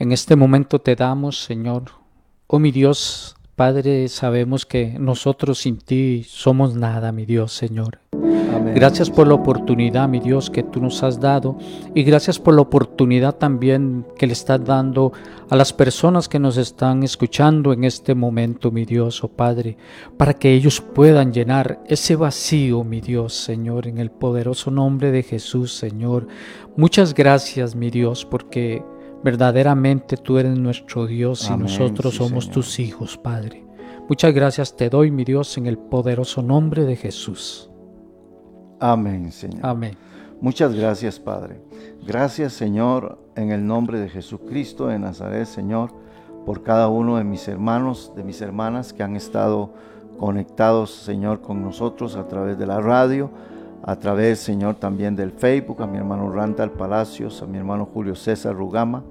En 0.00 0.10
este 0.10 0.34
momento 0.34 0.80
te 0.80 0.96
damos, 0.96 1.44
Señor. 1.44 1.84
Oh, 2.48 2.58
mi 2.58 2.72
Dios, 2.72 3.36
Padre, 3.56 4.08
sabemos 4.08 4.64
que 4.64 4.96
nosotros 4.98 5.58
sin 5.58 5.78
ti 5.78 6.24
somos 6.26 6.74
nada, 6.74 7.12
mi 7.12 7.26
Dios, 7.26 7.52
Señor. 7.52 8.00
Gracias 8.74 9.10
por 9.10 9.26
la 9.26 9.34
oportunidad, 9.34 10.08
mi 10.08 10.20
Dios, 10.20 10.48
que 10.48 10.62
tú 10.62 10.80
nos 10.80 11.02
has 11.02 11.20
dado 11.20 11.58
y 11.94 12.02
gracias 12.02 12.38
por 12.38 12.54
la 12.54 12.62
oportunidad 12.62 13.34
también 13.36 14.06
que 14.16 14.26
le 14.26 14.32
estás 14.32 14.64
dando 14.64 15.12
a 15.50 15.56
las 15.56 15.72
personas 15.72 16.28
que 16.28 16.38
nos 16.38 16.56
están 16.56 17.02
escuchando 17.02 17.72
en 17.72 17.84
este 17.84 18.14
momento, 18.14 18.70
mi 18.70 18.84
Dios, 18.84 19.22
oh 19.24 19.28
Padre, 19.28 19.76
para 20.16 20.34
que 20.34 20.52
ellos 20.52 20.80
puedan 20.80 21.32
llenar 21.32 21.80
ese 21.86 22.16
vacío, 22.16 22.84
mi 22.84 23.00
Dios, 23.00 23.34
Señor, 23.34 23.86
en 23.86 23.98
el 23.98 24.10
poderoso 24.10 24.70
nombre 24.70 25.10
de 25.10 25.22
Jesús, 25.22 25.74
Señor. 25.74 26.26
Muchas 26.76 27.14
gracias, 27.14 27.74
mi 27.74 27.90
Dios, 27.90 28.24
porque 28.24 28.82
Verdaderamente 29.22 30.16
tú 30.16 30.38
eres 30.38 30.58
nuestro 30.58 31.06
Dios 31.06 31.48
y 31.48 31.56
nosotros 31.56 32.16
somos 32.16 32.50
tus 32.50 32.80
hijos, 32.80 33.16
Padre. 33.16 33.64
Muchas 34.08 34.34
gracias 34.34 34.76
te 34.76 34.90
doy, 34.90 35.10
mi 35.10 35.24
Dios, 35.24 35.56
en 35.56 35.66
el 35.66 35.78
poderoso 35.78 36.42
nombre 36.42 36.84
de 36.84 36.96
Jesús. 36.96 37.70
Amén, 38.80 39.30
Señor. 39.30 39.60
Amén. 39.64 39.96
Muchas 40.40 40.74
gracias, 40.74 41.20
Padre. 41.20 41.60
Gracias, 42.04 42.52
Señor, 42.52 43.18
en 43.36 43.52
el 43.52 43.64
nombre 43.64 44.00
de 44.00 44.08
Jesucristo 44.08 44.88
de 44.88 44.98
Nazaret, 44.98 45.46
Señor, 45.46 45.92
por 46.44 46.64
cada 46.64 46.88
uno 46.88 47.16
de 47.16 47.22
mis 47.22 47.46
hermanos, 47.46 48.12
de 48.16 48.24
mis 48.24 48.40
hermanas 48.40 48.92
que 48.92 49.04
han 49.04 49.14
estado 49.14 49.72
conectados, 50.18 50.90
Señor, 50.90 51.42
con 51.42 51.62
nosotros 51.62 52.16
a 52.16 52.26
través 52.26 52.58
de 52.58 52.66
la 52.66 52.80
radio 52.80 53.30
a 53.84 53.96
través, 53.96 54.38
Señor, 54.38 54.76
también 54.76 55.16
del 55.16 55.32
Facebook, 55.32 55.82
a 55.82 55.86
mi 55.86 55.98
hermano 55.98 56.30
Randall 56.30 56.70
Palacios, 56.70 57.42
a 57.42 57.46
mi 57.46 57.58
hermano 57.58 57.88
Julio 57.92 58.14
César 58.14 58.54
Rugama, 58.54 59.02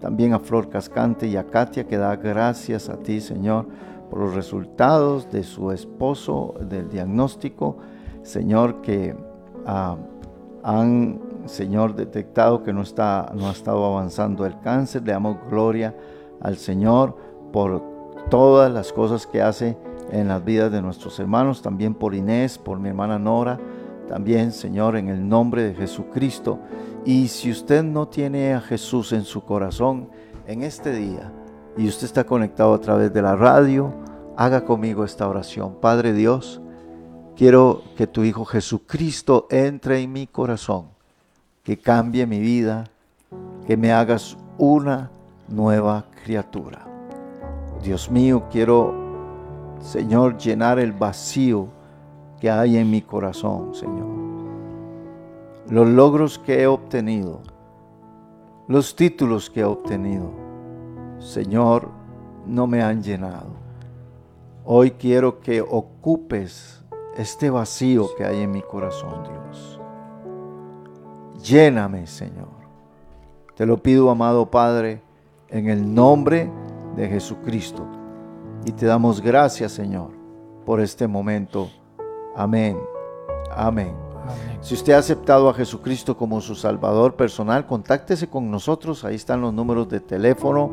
también 0.00 0.32
a 0.32 0.38
Flor 0.38 0.68
Cascante 0.68 1.26
y 1.26 1.36
a 1.36 1.44
Katia, 1.44 1.86
que 1.86 1.98
da 1.98 2.16
gracias 2.16 2.88
a 2.88 2.96
ti, 2.96 3.20
Señor, 3.20 3.66
por 4.10 4.20
los 4.20 4.34
resultados 4.34 5.30
de 5.30 5.42
su 5.42 5.72
esposo, 5.72 6.54
del 6.60 6.88
diagnóstico, 6.88 7.78
Señor, 8.22 8.80
que 8.80 9.14
ah, 9.66 9.96
han, 10.62 11.20
Señor, 11.44 11.94
detectado 11.94 12.62
que 12.62 12.72
no, 12.72 12.80
está, 12.80 13.30
no 13.34 13.48
ha 13.48 13.52
estado 13.52 13.84
avanzando 13.84 14.46
el 14.46 14.58
cáncer. 14.60 15.02
Le 15.04 15.12
damos 15.12 15.36
gloria 15.50 15.94
al 16.40 16.56
Señor 16.56 17.16
por 17.52 17.82
todas 18.30 18.72
las 18.72 18.92
cosas 18.92 19.26
que 19.26 19.42
hace 19.42 19.76
en 20.10 20.28
las 20.28 20.42
vidas 20.42 20.72
de 20.72 20.80
nuestros 20.80 21.20
hermanos, 21.20 21.60
también 21.60 21.94
por 21.94 22.14
Inés, 22.14 22.58
por 22.58 22.78
mi 22.78 22.88
hermana 22.88 23.18
Nora, 23.18 23.58
también, 24.08 24.52
Señor, 24.52 24.96
en 24.96 25.08
el 25.08 25.28
nombre 25.28 25.62
de 25.62 25.74
Jesucristo. 25.74 26.58
Y 27.04 27.28
si 27.28 27.50
usted 27.50 27.82
no 27.82 28.08
tiene 28.08 28.54
a 28.54 28.60
Jesús 28.60 29.12
en 29.12 29.24
su 29.24 29.44
corazón 29.44 30.08
en 30.46 30.62
este 30.62 30.92
día 30.92 31.32
y 31.76 31.88
usted 31.88 32.06
está 32.06 32.24
conectado 32.24 32.74
a 32.74 32.80
través 32.80 33.12
de 33.12 33.22
la 33.22 33.36
radio, 33.36 33.92
haga 34.36 34.64
conmigo 34.64 35.04
esta 35.04 35.28
oración. 35.28 35.76
Padre 35.80 36.12
Dios, 36.12 36.60
quiero 37.36 37.82
que 37.96 38.06
tu 38.06 38.24
Hijo 38.24 38.44
Jesucristo 38.44 39.46
entre 39.50 40.00
en 40.00 40.12
mi 40.12 40.26
corazón, 40.26 40.86
que 41.62 41.78
cambie 41.78 42.26
mi 42.26 42.40
vida, 42.40 42.84
que 43.66 43.76
me 43.76 43.92
hagas 43.92 44.36
una 44.58 45.10
nueva 45.48 46.04
criatura. 46.24 46.86
Dios 47.82 48.10
mío, 48.10 48.44
quiero, 48.50 48.94
Señor, 49.80 50.38
llenar 50.38 50.78
el 50.78 50.92
vacío 50.92 51.68
que 52.40 52.50
hay 52.50 52.76
en 52.76 52.90
mi 52.90 53.02
corazón, 53.02 53.74
Señor. 53.74 54.08
Los 55.68 55.88
logros 55.88 56.38
que 56.38 56.62
he 56.62 56.66
obtenido, 56.66 57.40
los 58.68 58.94
títulos 58.94 59.48
que 59.48 59.60
he 59.60 59.64
obtenido, 59.64 60.30
Señor, 61.18 61.88
no 62.46 62.66
me 62.66 62.82
han 62.82 63.02
llenado. 63.02 63.50
Hoy 64.64 64.92
quiero 64.92 65.40
que 65.40 65.60
ocupes 65.60 66.82
este 67.16 67.50
vacío 67.50 68.08
que 68.16 68.24
hay 68.24 68.42
en 68.42 68.50
mi 68.50 68.62
corazón, 68.62 69.22
Dios. 69.22 69.80
Lléname, 71.42 72.06
Señor. 72.06 72.48
Te 73.54 73.66
lo 73.66 73.82
pido, 73.82 74.10
amado 74.10 74.50
Padre, 74.50 75.02
en 75.48 75.68
el 75.68 75.94
nombre 75.94 76.50
de 76.96 77.08
Jesucristo. 77.08 77.86
Y 78.64 78.72
te 78.72 78.86
damos 78.86 79.20
gracias, 79.20 79.72
Señor, 79.72 80.10
por 80.64 80.80
este 80.80 81.06
momento 81.06 81.68
Amén. 82.36 82.78
Amén. 83.54 83.94
Si 84.60 84.74
usted 84.74 84.94
ha 84.94 84.98
aceptado 84.98 85.48
a 85.48 85.54
Jesucristo 85.54 86.16
como 86.16 86.40
su 86.40 86.54
Salvador 86.54 87.14
personal, 87.14 87.66
contáctese 87.66 88.28
con 88.28 88.50
nosotros. 88.50 89.04
Ahí 89.04 89.16
están 89.16 89.40
los 89.40 89.52
números 89.52 89.88
de 89.88 90.00
teléfono 90.00 90.70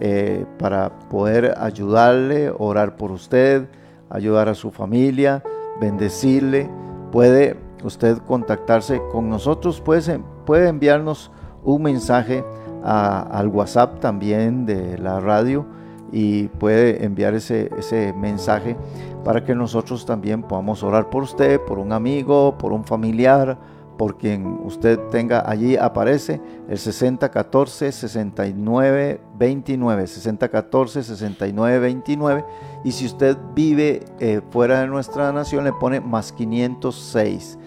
eh, 0.00 0.46
para 0.58 0.98
poder 1.10 1.54
ayudarle, 1.58 2.50
orar 2.50 2.96
por 2.96 3.10
usted, 3.10 3.68
ayudar 4.08 4.48
a 4.48 4.54
su 4.54 4.70
familia, 4.70 5.42
bendecirle. 5.80 6.70
Puede 7.12 7.58
usted 7.84 8.18
contactarse 8.18 9.02
con 9.12 9.28
nosotros. 9.28 9.80
Puede, 9.80 10.18
puede 10.46 10.68
enviarnos 10.68 11.30
un 11.62 11.82
mensaje 11.82 12.44
al 12.82 13.48
WhatsApp 13.48 14.00
también 14.00 14.64
de 14.64 14.96
la 14.96 15.18
radio 15.20 15.66
y 16.12 16.48
puede 16.48 17.04
enviar 17.04 17.34
ese, 17.34 17.70
ese 17.78 18.12
mensaje 18.12 18.76
para 19.24 19.44
que 19.44 19.54
nosotros 19.54 20.06
también 20.06 20.42
podamos 20.42 20.82
orar 20.82 21.10
por 21.10 21.24
usted, 21.24 21.60
por 21.60 21.78
un 21.78 21.92
amigo, 21.92 22.56
por 22.58 22.72
un 22.72 22.84
familiar, 22.84 23.58
por 23.96 24.18
quien 24.18 24.60
usted 24.64 24.98
tenga. 25.10 25.48
Allí 25.48 25.76
aparece 25.76 26.40
el 26.68 26.78
6014 26.78 27.92
6929 27.92 30.06
6014 30.06 31.02
6929 31.02 32.44
y 32.84 32.92
si 32.92 33.06
usted 33.06 33.36
vive 33.54 34.04
eh, 34.20 34.42
fuera 34.50 34.80
de 34.80 34.86
nuestra 34.86 35.32
nación 35.32 35.64
le 35.64 35.72
pone 35.72 36.00
más 36.00 36.32
506 36.32 37.58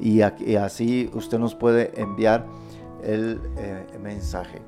y, 0.00 0.20
así 0.20 1.10
usted 1.14 1.38
nos 1.38 1.54
puede 1.54 1.98
enviar 2.00 2.46
el 3.02 3.40
eh, 3.56 3.86
mensaje. 4.00 4.60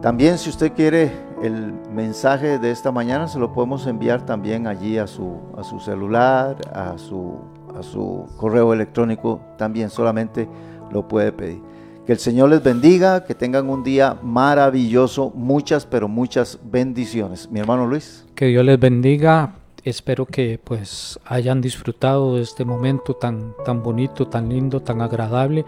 También 0.00 0.36
si 0.38 0.50
usted 0.50 0.72
quiere 0.72 1.10
el 1.42 1.72
mensaje 1.90 2.58
de 2.58 2.70
esta 2.70 2.92
mañana, 2.92 3.28
se 3.28 3.38
lo 3.38 3.52
podemos 3.52 3.86
enviar 3.86 4.24
también 4.26 4.66
allí 4.66 4.98
a 4.98 5.06
su, 5.06 5.40
a 5.56 5.64
su 5.64 5.80
celular, 5.80 6.56
a 6.72 6.98
su, 6.98 7.38
a 7.78 7.82
su 7.82 8.26
correo 8.36 8.72
electrónico, 8.72 9.40
también 9.56 9.88
solamente 9.88 10.48
lo 10.92 11.08
puede 11.08 11.32
pedir. 11.32 11.60
Que 12.04 12.12
el 12.12 12.18
Señor 12.18 12.50
les 12.50 12.62
bendiga, 12.62 13.24
que 13.24 13.34
tengan 13.34 13.68
un 13.68 13.82
día 13.82 14.16
maravilloso, 14.22 15.32
muchas, 15.34 15.86
pero 15.86 16.08
muchas 16.08 16.58
bendiciones. 16.62 17.50
Mi 17.50 17.58
hermano 17.58 17.86
Luis. 17.86 18.24
Que 18.34 18.46
Dios 18.46 18.64
les 18.64 18.78
bendiga. 18.78 19.54
Espero 19.86 20.26
que 20.26 20.58
pues 20.58 21.20
hayan 21.24 21.60
disfrutado 21.60 22.34
de 22.34 22.42
este 22.42 22.64
momento 22.64 23.14
tan, 23.14 23.54
tan 23.64 23.84
bonito, 23.84 24.26
tan 24.26 24.48
lindo, 24.48 24.82
tan 24.82 25.00
agradable, 25.00 25.64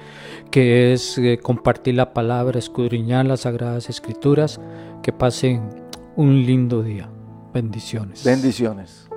que 0.51 0.93
es 0.93 1.19
eh, 1.19 1.39
compartir 1.41 1.95
la 1.95 2.13
palabra, 2.13 2.59
escudriñar 2.59 3.27
las 3.27 3.43
sagradas 3.43 3.89
escrituras. 3.89 4.61
Que 5.05 5.13
pasen 5.13 5.71
un 6.17 6.45
lindo 6.45 6.83
día. 6.83 7.09
Bendiciones. 7.55 8.25
Bendiciones. 8.25 9.09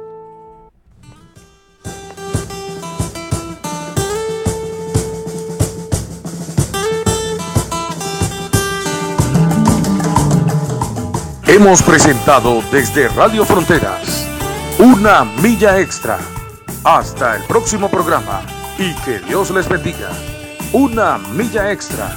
Hemos 11.48 11.82
presentado 11.82 12.62
desde 12.72 13.08
Radio 13.08 13.44
Fronteras 13.46 14.21
una 14.80 15.24
milla 15.42 15.80
extra. 15.80 16.18
Hasta 16.84 17.36
el 17.36 17.44
próximo 17.44 17.90
programa 17.90 18.42
y 18.78 18.94
que 19.02 19.20
Dios 19.20 19.52
les 19.52 19.68
bendiga. 19.68 20.10
Una 20.74 21.18
milla 21.18 21.72
extra. 21.72 22.16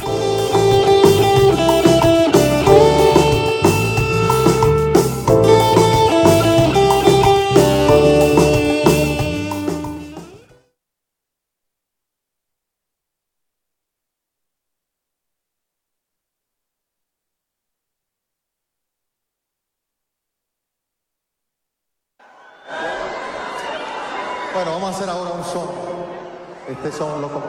Este 26.85 26.99
son 26.99 27.23
lo 27.23 27.31
compuso. 27.31 27.45